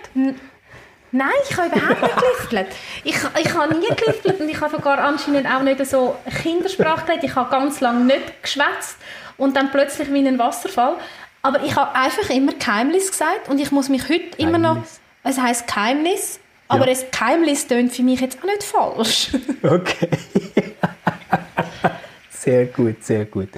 Nein, 1.15 1.30
ich 1.49 1.56
habe 1.56 1.67
überhaupt 1.67 2.01
nicht 2.01 2.17
gelispelt. 2.17 2.67
Ich, 3.06 3.15
ich 3.41 3.54
habe 3.54 3.73
nie 3.75 3.88
gelispelt 3.88 4.41
und 4.41 4.49
ich 4.49 4.60
habe 4.60 4.75
sogar 4.75 4.99
anscheinend 4.99 5.47
auch 5.47 5.61
nicht 5.61 5.86
so 5.86 6.18
Kindersprache 6.41 7.05
geredet. 7.05 7.24
Ich 7.24 7.36
habe 7.36 7.49
ganz 7.49 7.80
lange 7.80 8.03
nicht 8.03 8.43
geschwätzt 8.43 8.97
und 9.38 9.55
dann 9.55 9.72
plötzlich 9.72 10.11
wie 10.11 10.28
ein 10.28 10.38
Wasserfall. 10.38 10.95
Aber 11.41 11.63
ich 11.63 11.74
habe 11.76 11.95
einfach 11.95 12.30
immer 12.30 12.51
Geheimnis 12.51 13.11
gesagt 13.11 13.47
und 13.47 13.59
ich 13.61 13.72
muss 13.72 13.88
mich 13.88 14.09
heute 14.09 14.36
immer 14.38 14.57
noch... 14.57 14.78
Es 15.24 15.39
heisst 15.39 15.68
Geheimnis, 15.68 16.39
aber 16.68 16.86
Ja. 16.88 16.97
ein 16.97 17.05
Geheimnis 17.11 17.66
tönt 17.66 17.93
für 17.93 18.03
mich 18.03 18.20
jetzt 18.20 18.38
auch 18.39 18.45
nicht 18.45 18.63
falsch. 18.63 19.30
Okay. 19.63 20.09
sehr 22.30 22.66
gut, 22.66 23.03
sehr 23.03 23.24
gut. 23.26 23.49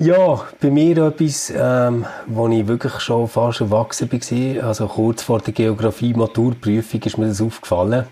Ja, 0.00 0.46
bei 0.60 0.70
mir 0.70 0.96
etwas, 0.98 1.52
ähm, 1.52 2.06
wo 2.26 2.46
ich 2.46 2.68
wirklich 2.68 3.00
schon 3.00 3.26
fast 3.26 3.60
erwachsen 3.60 4.08
war, 4.12 4.68
also 4.68 4.86
kurz 4.86 5.24
vor 5.24 5.40
der 5.40 5.52
Geografie-Maturprüfung 5.52 7.02
ist 7.02 7.18
mir 7.18 7.26
das 7.26 7.42
aufgefallen. 7.42 8.06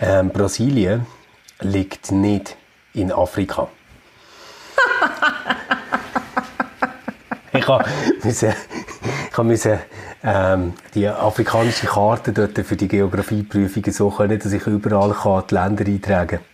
Ähm, 0.00 0.30
Brasilien 0.30 1.06
liegt 1.60 2.10
nicht 2.10 2.56
in 2.94 3.12
Afrika. 3.12 3.68
ich 7.52 7.68
habe 7.68 7.84
müssen, 8.24 8.52
ich 9.30 9.38
müssen, 9.38 9.78
ähm, 10.24 10.72
die 10.96 11.06
afrikanische 11.06 11.86
Karte 11.86 12.32
dort 12.32 12.58
für 12.58 12.74
die 12.74 12.88
Geografieprüfungen 12.88 13.92
so 13.92 14.10
können, 14.10 14.36
dass 14.36 14.52
ich 14.52 14.66
überall 14.66 15.12
kann 15.12 15.44
die 15.48 15.54
Länder 15.54 15.86
eintragen 15.86 16.40
kann. 16.40 16.49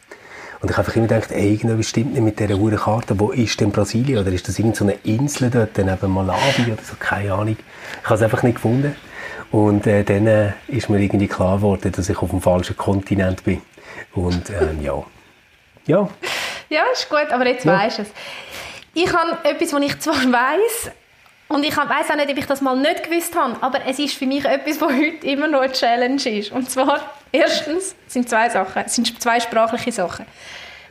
Und 0.60 0.70
ich 0.70 0.76
habe 0.76 0.86
einfach 0.86 0.96
immer 0.96 1.06
gedacht, 1.06 1.30
ey, 1.32 1.52
irgendwas 1.54 1.88
stimmt 1.88 2.12
nicht 2.14 2.22
mit 2.22 2.38
dieser 2.40 2.58
hohen 2.58 2.76
Karte. 2.76 3.18
Wo 3.20 3.30
ist 3.30 3.60
denn 3.60 3.70
Brasilien? 3.72 4.18
Oder 4.18 4.32
ist 4.32 4.48
das 4.48 4.58
irgendeine 4.58 4.92
so 4.92 4.98
Insel 5.10 5.50
dort 5.50 5.76
neben 5.76 6.12
Malawi 6.12 6.72
oder 6.72 6.82
so? 6.82 6.94
Keine 6.98 7.32
Ahnung. 7.34 7.56
Ich 8.02 8.04
habe 8.04 8.14
es 8.14 8.22
einfach 8.22 8.42
nicht 8.42 8.54
gefunden. 8.56 8.96
Und 9.50 9.86
äh, 9.86 10.02
dann 10.02 10.26
äh, 10.26 10.52
ist 10.68 10.88
mir 10.88 10.98
irgendwie 10.98 11.28
klar 11.28 11.56
geworden, 11.56 11.92
dass 11.92 12.08
ich 12.08 12.18
auf 12.18 12.30
dem 12.30 12.40
falschen 12.40 12.76
Kontinent 12.76 13.44
bin. 13.44 13.62
Und 14.14 14.50
ähm, 14.50 14.80
ja. 14.82 15.02
Ja, 15.86 16.08
Ja, 16.68 16.82
ist 16.92 17.08
gut, 17.08 17.30
aber 17.30 17.46
jetzt 17.46 17.64
Ja. 17.64 17.78
weisst 17.78 17.98
du 17.98 18.02
es. 18.02 18.08
Ich 18.94 19.12
habe 19.12 19.36
etwas, 19.44 19.72
was 19.72 19.82
ich 19.82 19.98
zwar 20.00 20.14
weiss, 20.14 20.90
und 21.48 21.64
ich 21.64 21.76
weiß 21.76 22.10
auch 22.10 22.16
nicht, 22.16 22.28
ob 22.30 22.38
ich 22.38 22.46
das 22.46 22.60
mal 22.60 22.76
nicht 22.76 23.04
gewusst 23.08 23.36
habe, 23.36 23.54
aber 23.60 23.78
es 23.86 24.00
ist 24.00 24.14
für 24.14 24.26
mich 24.26 24.44
etwas, 24.44 24.80
was 24.80 24.90
heute 24.92 25.24
immer 25.26 25.46
noch 25.46 25.60
eine 25.60 25.72
Challenge 25.72 26.20
ist. 26.28 26.50
Und 26.50 26.68
zwar, 26.68 27.00
erstens, 27.36 27.94
sind 28.06 28.28
zwei 28.28 28.48
Sachen, 28.48 28.88
sind 28.88 29.20
zwei 29.20 29.40
sprachliche 29.40 29.92
Sachen. 29.92 30.26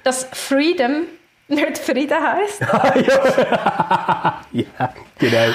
Dass 0.04 0.28
Freedom 0.32 1.04
nicht 1.48 1.78
Frieden 1.78 2.18
heisst. 2.22 2.62
ja, 4.52 4.94
genau. 5.18 5.54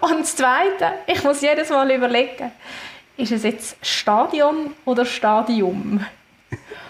Und 0.00 0.20
das 0.20 0.36
Zweite, 0.36 0.92
ich 1.06 1.22
muss 1.22 1.40
jedes 1.40 1.70
Mal 1.70 1.90
überlegen, 1.90 2.52
ist 3.16 3.32
es 3.32 3.42
jetzt 3.42 3.76
Stadion 3.82 4.74
oder 4.84 5.04
Stadium? 5.04 6.04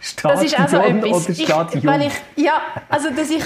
Stadion 0.01 0.37
Das 0.37 0.45
ist 0.45 0.61
auch 0.61 0.69
so 0.69 0.79
etwas. 0.79 1.29
Ich, 1.29 1.49
wenn 1.85 2.03
ich, 2.03 2.13
ja, 2.37 2.63
also 2.89 3.11
dass 3.11 3.31
ich, 3.31 3.43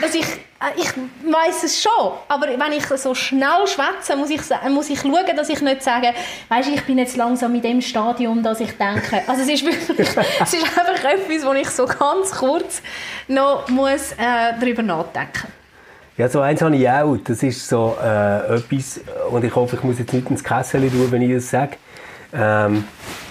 dass 0.00 0.14
ich, 0.14 0.24
äh, 0.24 0.76
ich 0.76 0.88
weiß 1.32 1.64
es 1.64 1.82
schon, 1.82 2.12
aber 2.28 2.46
wenn 2.46 2.72
ich 2.72 2.86
so 2.86 3.14
schnell 3.14 3.66
schwätze, 3.66 4.16
muss 4.16 4.30
ich, 4.30 4.40
muss 4.68 4.90
ich 4.90 5.00
schauen, 5.00 5.36
dass 5.36 5.48
ich 5.48 5.60
nicht 5.60 5.82
sage, 5.82 6.08
weißt, 6.48 6.68
ich 6.68 6.82
bin 6.84 6.98
jetzt 6.98 7.16
langsam 7.16 7.54
in 7.54 7.62
dem 7.62 7.80
Stadium, 7.80 8.42
dass 8.42 8.60
ich 8.60 8.76
denke. 8.76 9.22
Also 9.26 9.42
es 9.42 9.48
ist 9.48 9.64
wirklich, 9.64 10.08
es 10.40 10.52
ist 10.52 10.64
einfach 10.64 11.04
etwas, 11.04 11.46
wo 11.46 11.52
ich 11.52 11.68
so 11.70 11.86
ganz 11.86 12.30
kurz 12.32 12.82
noch 13.28 13.68
muss 13.68 14.12
äh, 14.12 14.52
darüber 14.60 14.82
nachdenken. 14.82 15.48
Ja, 16.16 16.28
so 16.28 16.40
eins 16.40 16.62
habe 16.62 16.76
ich 16.76 16.88
auch. 16.88 17.16
Das 17.24 17.42
ist 17.42 17.68
so 17.68 17.96
äh, 18.00 18.56
etwas, 18.56 19.00
und 19.30 19.44
ich 19.44 19.54
hoffe, 19.54 19.74
ich 19.76 19.82
muss 19.82 19.98
jetzt 19.98 20.12
nicht 20.12 20.30
ins 20.30 20.44
Kessel 20.44 20.88
tun, 20.88 21.10
wenn 21.10 21.22
ich 21.22 21.34
das 21.34 21.50
sage. 21.50 21.76
Ähm, 22.34 22.84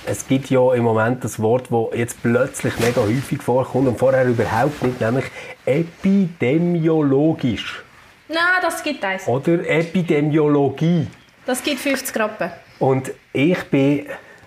es 0.05 0.27
gibt 0.27 0.49
ja 0.49 0.73
im 0.73 0.83
Moment 0.83 1.23
das 1.23 1.41
Wort, 1.41 1.67
das 1.69 1.97
jetzt 1.97 2.21
plötzlich 2.21 2.77
mega 2.79 3.01
häufig 3.01 3.41
vorkommt 3.41 3.87
und 3.87 3.97
vorher 3.97 4.25
überhaupt 4.25 4.83
nicht, 4.83 4.99
nämlich 5.01 5.25
epidemiologisch 5.65 7.83
Nein, 8.27 8.39
das 8.61 8.83
gibt 8.83 9.03
eins. 9.03 9.27
oder 9.27 9.67
Epidemiologie. 9.67 11.07
Das 11.45 11.61
gibt 11.61 11.79
50 11.79 12.15
Rappen. 12.17 12.51
Und 12.79 13.11
ich 13.31 13.61
bin 13.65 14.05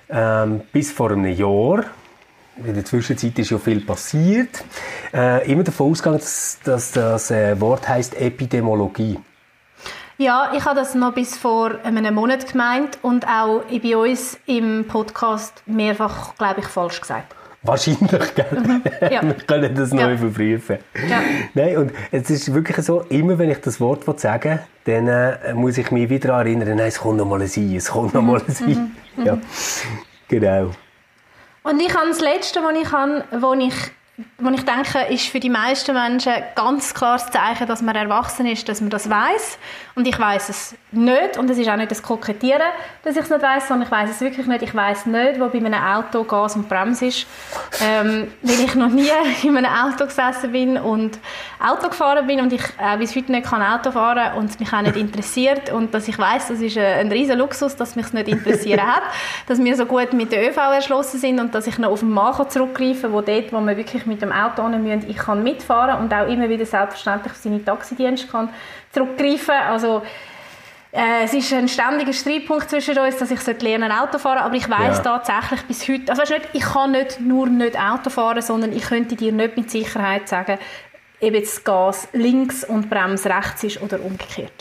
ähm, 0.08 0.62
bis 0.72 0.92
vor 0.92 1.10
einem 1.10 1.26
Jahr, 1.26 1.84
in 2.64 2.74
der 2.74 2.84
Zwischenzeit 2.84 3.38
ist 3.38 3.50
ja 3.50 3.58
viel 3.58 3.82
passiert, 3.82 4.64
äh, 5.12 5.50
immer 5.50 5.62
davon 5.62 5.92
ausgegangen, 5.92 6.18
dass, 6.18 6.58
dass 6.64 6.92
das 6.92 7.30
äh, 7.30 7.60
Wort 7.60 7.88
heißt 7.88 8.18
Epidemiologie. 8.18 9.18
Ja, 10.18 10.52
ich 10.56 10.64
habe 10.64 10.76
das 10.76 10.94
noch 10.94 11.12
bis 11.12 11.36
vor 11.36 11.72
einem 11.84 12.14
Monat 12.14 12.50
gemeint 12.50 12.98
und 13.02 13.26
auch 13.26 13.62
bei 13.70 13.96
uns 13.96 14.38
im 14.46 14.86
Podcast 14.88 15.62
mehrfach, 15.66 16.34
glaube 16.36 16.60
ich, 16.60 16.66
falsch 16.66 17.00
gesagt. 17.02 17.34
Wahrscheinlich, 17.62 18.34
gell? 18.34 18.80
Ja. 19.10 19.22
Wir 19.22 19.34
können 19.34 19.74
das 19.74 19.92
noch 19.92 20.00
Ja. 20.02 20.12
überprüfen. 20.12 20.78
Ja. 21.08 21.20
Nein, 21.54 21.76
und 21.78 21.92
es 22.12 22.30
ist 22.30 22.54
wirklich 22.54 22.76
so, 22.86 23.00
immer 23.08 23.38
wenn 23.38 23.50
ich 23.50 23.60
das 23.60 23.80
Wort 23.80 24.06
will 24.06 24.18
sagen 24.18 24.60
dann 24.84 25.08
äh, 25.08 25.52
muss 25.52 25.76
ich 25.78 25.90
mich 25.90 26.08
wieder 26.08 26.34
erinnern, 26.34 26.68
nein, 26.76 26.86
es 26.86 27.00
kommt 27.00 27.16
noch 27.18 27.24
mal 27.26 27.42
ein 27.42 27.48
Sein, 27.48 27.74
es 27.74 27.90
kommt 27.90 28.14
noch 28.14 28.22
Mhm. 28.22 28.26
mal 28.28 28.40
ein 28.46 28.54
Sein. 28.54 28.96
Ja, 29.24 29.36
genau. 30.28 30.70
Und 31.64 31.80
ich 31.80 31.92
habe 31.92 32.06
das 32.08 32.20
Letzte, 32.20 32.60
was 32.62 32.74
ich 32.80 32.92
habe, 32.92 33.24
wo 33.40 33.52
ich, 33.54 33.74
wo 34.38 34.48
ich 34.48 34.64
denke, 34.64 35.12
ist 35.12 35.26
für 35.26 35.40
die 35.40 35.50
meisten 35.50 35.92
Menschen 35.92 36.32
ganz 36.54 36.94
klares 36.94 37.26
Zeichen, 37.30 37.66
dass 37.66 37.82
man 37.82 37.94
erwachsen 37.94 38.46
ist, 38.46 38.66
dass 38.66 38.80
man 38.80 38.88
das 38.88 39.10
weiß. 39.10 39.58
Und 39.94 40.08
ich 40.08 40.18
weiß 40.18 40.48
es 40.48 40.74
nicht. 40.90 41.36
Und 41.36 41.50
es 41.50 41.58
ist 41.58 41.68
auch 41.68 41.76
nicht 41.76 41.90
das 41.90 42.02
Kokettieren, 42.02 42.66
dass 43.02 43.16
ich 43.16 43.22
es 43.22 43.30
nicht 43.30 43.42
weiß, 43.42 43.68
sondern 43.68 43.86
ich 43.86 43.92
weiß 43.92 44.10
es 44.10 44.20
wirklich 44.22 44.46
nicht. 44.46 44.62
Ich 44.62 44.74
weiß 44.74 45.06
nicht, 45.06 45.38
wo 45.38 45.48
bei 45.48 45.58
einem 45.58 45.74
Auto 45.74 46.24
Gas 46.24 46.56
und 46.56 46.66
Bremse 46.68 47.06
ist, 47.06 47.26
ähm, 47.82 48.32
weil 48.42 48.60
ich 48.60 48.74
noch 48.74 48.88
nie 48.88 49.10
in 49.42 49.56
einem 49.56 49.70
Auto 49.70 50.06
gesessen 50.06 50.52
bin 50.52 50.78
und 50.78 51.18
Auto 51.60 51.88
gefahren 51.88 52.26
bin 52.26 52.40
und 52.40 52.52
ich 52.52 52.62
äh, 52.78 52.96
bis 52.96 53.14
heute 53.16 53.32
nicht 53.32 53.46
kann 53.46 53.62
Auto 53.62 53.90
fahren 53.90 54.36
und 54.38 54.50
es 54.50 54.58
mich 54.58 54.72
auch 54.72 54.82
nicht 54.82 54.96
interessiert 54.96 55.70
und 55.70 55.92
dass 55.92 56.08
ich 56.08 56.18
weiß, 56.18 56.48
das 56.48 56.60
ist 56.60 56.76
äh, 56.76 57.00
ein 57.00 57.10
riesen 57.10 57.38
Luxus, 57.38 57.76
dass 57.76 57.96
mich 57.96 58.06
es 58.06 58.12
nicht 58.12 58.28
interessieren 58.28 58.86
hat, 58.86 59.02
dass 59.46 59.62
wir 59.62 59.76
so 59.76 59.86
gut 59.86 60.12
mit 60.12 60.32
der 60.32 60.50
ÖV 60.50 60.56
erschlossen 60.56 61.20
sind 61.20 61.40
und 61.40 61.54
dass 61.54 61.66
ich 61.66 61.78
noch 61.78 61.90
auf 61.90 62.00
den 62.00 62.16
zurückgreifen 62.48 63.02
kann, 63.02 63.12
wo 63.12 63.20
dort, 63.20 63.52
wo 63.52 63.60
wir 63.60 63.76
wirklich 63.76 64.05
mit 64.06 64.22
dem 64.22 64.32
Auto 64.32 64.68
hin 64.68 64.82
müssen, 64.82 65.08
ich 65.08 65.16
kann 65.16 65.42
mitfahren 65.42 66.00
und 66.00 66.12
auch 66.12 66.28
immer 66.28 66.48
wieder 66.48 66.66
selbstverständlich 66.66 67.32
auf 67.32 67.38
seine 67.38 67.64
Taxidienste 67.64 68.28
kann 68.28 68.48
zurückgreifen. 68.92 69.54
Also 69.54 70.02
äh, 70.92 71.24
es 71.24 71.34
ist 71.34 71.52
ein 71.52 71.68
ständiger 71.68 72.12
Streitpunkt 72.12 72.70
zwischen 72.70 72.98
uns, 72.98 73.18
dass 73.18 73.30
ich 73.30 73.62
lernen 73.62 73.92
Auto 73.92 74.18
fahren 74.18 74.38
aber 74.38 74.54
ich 74.54 74.68
weiß 74.68 74.98
Ja. 75.04 75.18
tatsächlich 75.18 75.62
bis 75.62 75.88
heute, 75.88 76.10
also 76.10 76.22
weißt 76.22 76.30
nicht, 76.32 76.48
ich 76.54 76.62
kann 76.62 76.92
nicht 76.92 77.20
nur 77.20 77.46
nicht 77.48 77.78
Auto 77.78 78.08
fahren, 78.08 78.40
sondern 78.40 78.72
ich 78.72 78.84
könnte 78.84 79.14
dir 79.14 79.32
nicht 79.32 79.56
mit 79.56 79.70
Sicherheit 79.70 80.28
sagen, 80.28 80.58
ob 81.20 81.34
jetzt 81.34 81.64
Gas 81.64 82.08
links 82.12 82.64
und 82.64 82.88
Bremse 82.88 83.28
rechts 83.28 83.64
ist 83.64 83.82
oder 83.82 84.00
umgekehrt. 84.02 84.55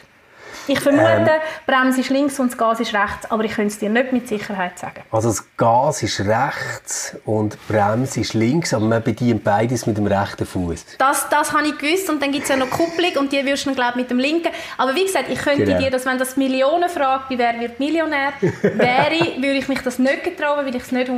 Ich 0.67 0.79
vermute, 0.79 1.05
Ähm. 1.05 1.27
Bremse 1.67 2.01
ist 2.01 2.09
links 2.09 2.39
und 2.39 2.51
das 2.51 2.57
Gas 2.57 2.79
ist 2.79 2.93
rechts, 2.93 3.29
aber 3.29 3.43
ich 3.43 3.51
könnte 3.53 3.73
es 3.73 3.79
dir 3.79 3.89
nicht 3.89 4.11
mit 4.11 4.27
Sicherheit 4.27 4.77
sagen. 4.79 5.01
Also 5.11 5.29
das 5.29 5.43
Gas 5.57 6.01
ist 6.03 6.19
rechts 6.21 7.15
und 7.25 7.57
Bremse 7.67 8.21
ist 8.21 8.33
links, 8.33 8.73
aber 8.73 8.85
man 8.85 9.03
bedient 9.03 9.43
beides 9.43 9.85
mit 9.85 9.97
dem 9.97 10.07
rechten 10.07 10.45
Fuß. 10.45 10.97
Das, 10.97 11.27
das 11.29 11.53
habe 11.53 11.67
ich 11.67 11.77
gewusst 11.77 12.09
und 12.09 12.21
dann 12.21 12.31
gibt 12.31 12.43
es 12.43 12.49
ja 12.49 12.55
noch 12.55 12.69
Kupplung 12.69 13.11
und 13.19 13.31
die 13.31 13.45
wirst 13.45 13.65
du 13.65 13.73
glaube 13.75 13.97
mit 13.97 14.09
dem 14.09 14.19
linken. 14.19 14.49
Aber 14.77 14.95
wie 14.95 15.05
gesagt, 15.05 15.25
ich 15.29 15.39
könnte 15.39 15.65
Genau. 15.65 15.79
dir 15.79 15.91
das, 15.91 16.05
wenn 16.05 16.17
das 16.17 16.35
Millionenfrage 16.37 17.23
bei 17.29 17.37
«Wer 17.37 17.59
wird 17.59 17.79
Millionär» 17.79 18.33
wäre, 18.41 19.35
würde 19.37 19.57
ich 19.57 19.67
mich 19.67 19.81
das 19.81 19.99
nicht 19.99 20.23
getrauen, 20.23 20.65
weil 20.65 20.75
ich 20.75 20.81
es 20.83 20.91
nicht 20.91 21.09
100% 21.09 21.15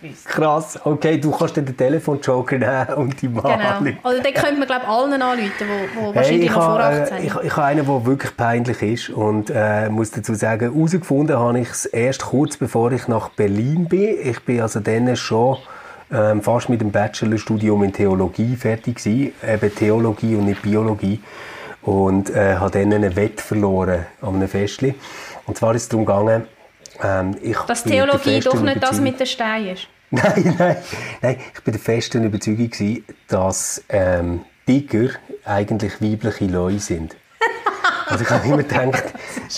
wüsste. 0.00 0.28
Krass, 0.28 0.78
okay, 0.84 1.18
du 1.18 1.30
kannst 1.30 1.56
dann 1.56 1.66
den 1.66 1.76
Telefonjoker 1.76 2.58
nehmen 2.58 2.94
und 2.96 3.20
die 3.20 3.28
Mann 3.28 3.42
Genau. 3.44 3.68
anrufen. 3.68 3.98
Oder 4.02 4.20
dann 4.20 4.34
könnte 4.34 4.56
man 4.58 4.66
glaube 4.66 4.82
ich 4.84 4.88
allen 4.88 5.22
anrufen, 5.22 5.52
die, 5.58 5.64
die 5.64 6.00
Hey, 6.04 6.14
wahrscheinlich 6.14 6.44
ich 6.44 6.50
noch 6.50 6.64
vor 6.64 6.78
habe 6.82 7.02
18 7.02 7.16
äh, 7.16 7.20
ich, 7.26 7.34
ich 7.44 7.56
habe 7.56 7.64
einen, 7.66 7.86
der 7.86 8.06
wirklich 8.06 8.36
peinlich 8.36 8.77
ist 8.82 9.10
und 9.10 9.50
äh, 9.54 9.88
muss 9.88 10.10
dazu 10.10 10.34
sagen, 10.34 10.72
herausgefunden 10.72 11.38
habe 11.38 11.60
ich 11.60 11.70
es 11.70 11.86
erst 11.86 12.22
kurz 12.22 12.56
bevor 12.56 12.92
ich 12.92 13.08
nach 13.08 13.30
Berlin 13.30 13.86
bin. 13.88 14.16
Ich 14.22 14.40
bin 14.40 14.60
also 14.60 14.80
dann 14.80 15.14
schon 15.16 15.58
ähm, 16.12 16.42
fast 16.42 16.68
mit 16.68 16.80
dem 16.80 16.90
Bachelorstudium 16.90 17.82
in 17.84 17.92
Theologie 17.92 18.56
fertig 18.56 18.96
gewesen, 18.96 19.32
eben 19.46 19.74
Theologie 19.74 20.36
und 20.36 20.46
nicht 20.46 20.62
Biologie 20.62 21.20
und 21.82 22.30
äh, 22.30 22.56
habe 22.56 22.70
dann 22.78 22.92
einen 22.92 23.16
Wett 23.16 23.40
verloren 23.40 24.06
an 24.20 24.36
einem 24.36 24.48
Festli. 24.48 24.94
Und 25.46 25.56
zwar 25.56 25.74
ist 25.74 25.82
es 25.82 25.88
darum 25.88 26.06
gegangen, 26.06 26.44
ähm, 27.02 27.36
ich 27.42 27.56
Dass 27.58 27.84
Theologie 27.84 28.40
doch 28.40 28.60
nicht 28.60 28.82
das 28.82 29.00
mit 29.00 29.18
den 29.18 29.26
Steinen 29.26 29.68
ist. 29.68 29.88
Nein, 30.10 30.54
nein, 30.58 30.76
nein. 31.20 31.36
Ich 31.54 31.62
bin 31.62 31.72
der 31.72 31.82
festen 31.82 32.24
Überzeugung, 32.24 32.70
gewesen, 32.70 33.04
dass 33.26 33.84
ähm, 33.90 34.40
Tiger 34.64 35.10
eigentlich 35.44 36.00
weibliche 36.00 36.46
Leute 36.46 36.78
sind. 36.78 37.16
Also 38.10 38.24
ich 38.24 38.30
habe 38.30 38.46
immer 38.46 38.56
gedacht, 38.58 39.04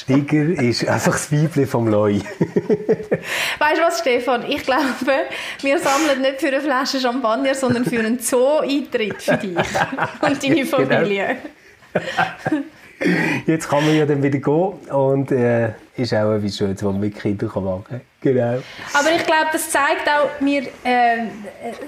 Tiger 0.07 0.63
ist 0.63 0.87
einfach 0.87 1.13
das 1.13 1.31
Weibchen 1.33 1.67
vom 1.67 1.89
Leu. 1.89 2.15
weißt 3.59 3.79
du 3.79 3.83
was, 3.83 4.01
Stefan? 4.01 4.45
Ich 4.49 4.65
glaube, 4.65 4.85
wir 5.61 5.79
sammeln 5.79 6.21
nicht 6.21 6.41
für 6.41 6.49
eine 6.49 6.61
Flasche 6.61 7.01
Champagner, 7.01 7.55
sondern 7.55 7.85
für 7.85 8.01
einen 8.01 8.19
Zoo-Eintritt 8.19 9.23
für 9.23 9.37
dich 9.37 9.57
und 10.21 10.43
deine 10.43 10.55
genau. 10.55 10.77
Familie. 10.77 11.37
Genau. 11.93 12.63
Jetzt 13.47 13.69
kann 13.69 13.85
man 13.87 13.97
ja 13.97 14.05
dann 14.05 14.23
wieder 14.23 14.39
gehen 14.39 14.73
und 14.93 15.33
äh, 15.33 15.71
ist 15.97 16.13
auch 16.13 16.35
etwas 16.35 16.57
Schönes, 16.57 16.85
was 16.85 16.93
man 16.93 17.01
mit 17.01 17.19
Kindern 17.19 17.51
machen 17.65 17.85
kann. 17.89 18.01
Genau. 18.21 18.63
Aber 18.93 19.11
ich 19.17 19.25
glaube, 19.25 19.47
das 19.53 19.71
zeigt 19.71 20.07
auch, 20.07 20.29
wir, 20.41 20.63
äh, 20.85 21.29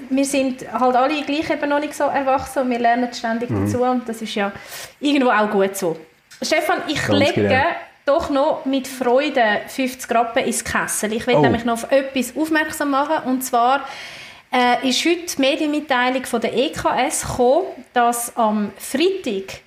wir 0.09 0.25
sind 0.25 0.65
halt 0.73 0.95
alle 0.95 1.21
gleich 1.21 1.49
eben 1.51 1.69
noch 1.69 1.79
nicht 1.79 1.93
so 1.93 2.05
erwachsen 2.05 2.63
und 2.63 2.71
wir 2.71 2.79
lernen 2.79 3.13
ständig 3.13 3.51
mhm. 3.51 3.65
dazu 3.65 3.83
und 3.83 4.09
das 4.09 4.23
ist 4.23 4.33
ja 4.33 4.51
irgendwo 4.99 5.29
auch 5.29 5.51
gut 5.51 5.77
so. 5.77 5.95
Stefan, 6.41 6.81
ich 6.87 7.05
Ganz 7.05 7.19
lege 7.19 7.41
genau. 7.41 7.63
doch 8.05 8.29
noch 8.29 8.65
mit 8.65 8.87
Freude 8.87 9.61
50 9.67 10.11
Rappen 10.11 10.43
ins 10.43 10.63
Kessel. 10.63 11.13
Ich 11.13 11.25
will 11.27 11.35
oh. 11.35 11.41
nämlich 11.41 11.65
noch 11.65 11.73
auf 11.73 11.91
etwas 11.91 12.35
aufmerksam 12.35 12.91
machen 12.91 13.25
und 13.25 13.43
zwar 13.43 13.87
äh, 14.51 14.87
ist 14.87 15.03
heute 15.05 15.35
die 15.35 15.41
Medienmitteilung 15.41 16.25
von 16.25 16.41
der 16.41 16.55
EKS 16.55 17.21
gekommen, 17.21 17.67
dass 17.93 18.35
am 18.37 18.71
Freitag 18.77 19.61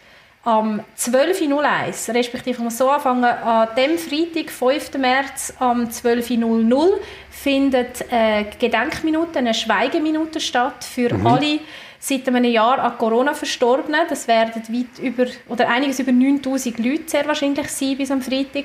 am 0.46 0.80
12.01, 0.96 2.14
respektive 2.14 2.50
ich 2.50 2.58
muss 2.60 2.78
so 2.78 2.88
anfangen, 2.88 3.24
an 3.24 3.68
dem 3.76 3.98
Freitag, 3.98 4.52
5. 4.52 4.94
März, 4.94 5.52
am 5.58 5.86
12.00 5.86 6.92
findet 7.42 8.10
eine 8.10 8.46
Gedenkminute, 8.58 9.38
eine 9.38 9.54
Schweigeminute 9.54 10.40
statt 10.40 10.84
für 10.84 11.14
mhm. 11.14 11.26
alle 11.26 11.60
seit 11.98 12.26
einem 12.28 12.44
Jahr 12.44 12.78
an 12.78 12.96
Corona 12.98 13.34
Verstorbenen. 13.34 14.02
Das 14.08 14.26
werden 14.26 14.62
weit 14.68 14.98
über, 15.02 15.26
oder 15.48 15.68
einiges 15.68 15.98
über 15.98 16.12
9000 16.12 16.78
Leute 16.78 17.02
sehr 17.06 17.26
wahrscheinlich 17.26 17.68
sein 17.68 17.96
bis 17.96 18.10
am 18.10 18.22
Freitag. 18.22 18.64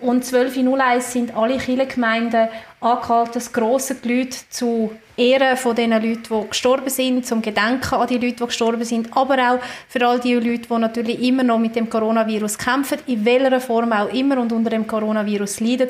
Und 0.00 0.24
12.01 0.24 1.00
sind 1.00 1.36
alle 1.36 1.58
Kirchengemeinden 1.58 2.48
angehalten, 2.80 3.32
das 3.34 3.52
grosse 3.52 3.96
Gelüt 3.96 4.32
zu 4.32 4.92
Ehren 5.16 5.56
von 5.58 5.76
den 5.76 5.90
Leuten, 5.90 6.22
die 6.22 6.48
gestorben 6.48 6.88
sind, 6.88 7.26
zum 7.26 7.42
Gedenken 7.42 7.94
an 7.94 8.06
die 8.06 8.14
Leute, 8.14 8.36
die 8.36 8.46
gestorben 8.46 8.84
sind, 8.84 9.14
aber 9.14 9.34
auch 9.34 9.58
für 9.88 10.06
all 10.06 10.18
die 10.18 10.34
Leute, 10.34 10.68
die 10.68 10.78
natürlich 10.78 11.22
immer 11.22 11.42
noch 11.42 11.58
mit 11.58 11.76
dem 11.76 11.90
Coronavirus 11.90 12.56
kämpfen, 12.56 12.98
in 13.06 13.24
welcher 13.26 13.60
Form 13.60 13.92
auch 13.92 14.10
immer 14.14 14.38
und 14.38 14.52
unter 14.52 14.70
dem 14.70 14.86
Coronavirus 14.86 15.60
leiden. 15.60 15.88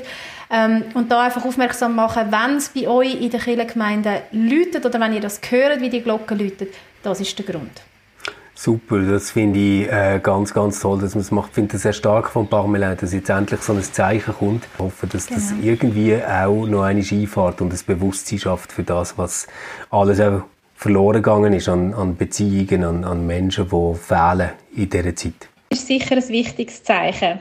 Ähm, 0.50 0.84
und 0.94 1.12
da 1.12 1.22
einfach 1.22 1.44
aufmerksam 1.44 1.94
machen, 1.94 2.26
wenn 2.30 2.56
es 2.56 2.70
bei 2.70 2.88
euch 2.88 3.20
in 3.20 3.30
der 3.30 3.38
Kirchengemeinde 3.38 4.22
läutet 4.32 4.84
oder 4.84 4.98
wenn 4.98 5.12
ihr 5.12 5.20
das 5.20 5.40
hört, 5.48 5.80
wie 5.80 5.90
die 5.90 6.02
Glocke 6.02 6.34
läutet, 6.34 6.74
das 7.04 7.20
ist 7.20 7.38
der 7.38 7.46
Grund. 7.46 7.89
Super, 8.62 8.98
das 8.98 9.30
finde 9.30 9.58
ich 9.58 9.90
äh, 9.90 10.20
ganz, 10.22 10.52
ganz 10.52 10.80
toll, 10.80 11.00
dass 11.00 11.14
man 11.14 11.22
es 11.22 11.30
macht. 11.30 11.48
Ich 11.48 11.54
finde 11.54 11.76
es 11.76 11.82
sehr 11.82 11.94
stark 11.94 12.28
von 12.28 12.46
Parmelin, 12.46 12.94
dass 13.00 13.14
jetzt 13.14 13.30
endlich 13.30 13.62
so 13.62 13.72
ein 13.72 13.82
Zeichen 13.82 14.34
kommt. 14.34 14.68
Ich 14.74 14.78
hoffe, 14.78 15.06
dass 15.06 15.28
genau. 15.28 15.40
das 15.40 15.54
irgendwie 15.62 16.16
auch 16.22 16.66
noch 16.66 16.82
eine 16.82 17.02
Skifahrt 17.02 17.62
und 17.62 17.72
ein 17.72 17.78
Bewusstsein 17.86 18.38
schafft 18.38 18.70
für 18.72 18.82
das, 18.82 19.16
was 19.16 19.46
alles 19.88 20.20
auch 20.20 20.42
verloren 20.76 21.22
gegangen 21.22 21.54
ist 21.54 21.70
an, 21.70 21.94
an 21.94 22.16
Beziehungen, 22.16 22.84
an, 22.84 23.04
an 23.04 23.26
Menschen, 23.26 23.66
die 23.70 23.94
fehlen 23.94 24.50
in 24.76 24.90
dieser 24.90 25.16
Zeit. 25.16 25.48
Das 25.70 25.78
ist 25.78 25.86
sicher 25.88 26.16
ein 26.16 26.28
wichtiges 26.28 26.82
Zeichen. 26.82 27.38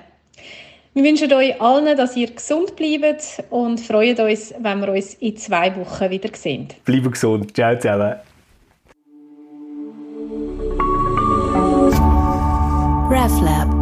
Wir 0.94 1.04
wünschen 1.04 1.34
euch 1.34 1.60
allen, 1.60 1.98
dass 1.98 2.16
ihr 2.16 2.32
gesund 2.32 2.78
bleibt 2.78 3.44
und 3.50 3.82
freuen 3.82 4.18
uns, 4.22 4.54
wenn 4.58 4.80
wir 4.80 4.94
uns 4.94 5.16
in 5.16 5.36
zwei 5.36 5.76
Wochen 5.76 6.12
wieder 6.12 6.30
sehen. 6.32 6.70
Bleibt 6.86 7.12
gesund. 7.12 7.54
Ciao 7.54 7.76
zusammen. 7.76 8.16
RefLab. 13.10 13.79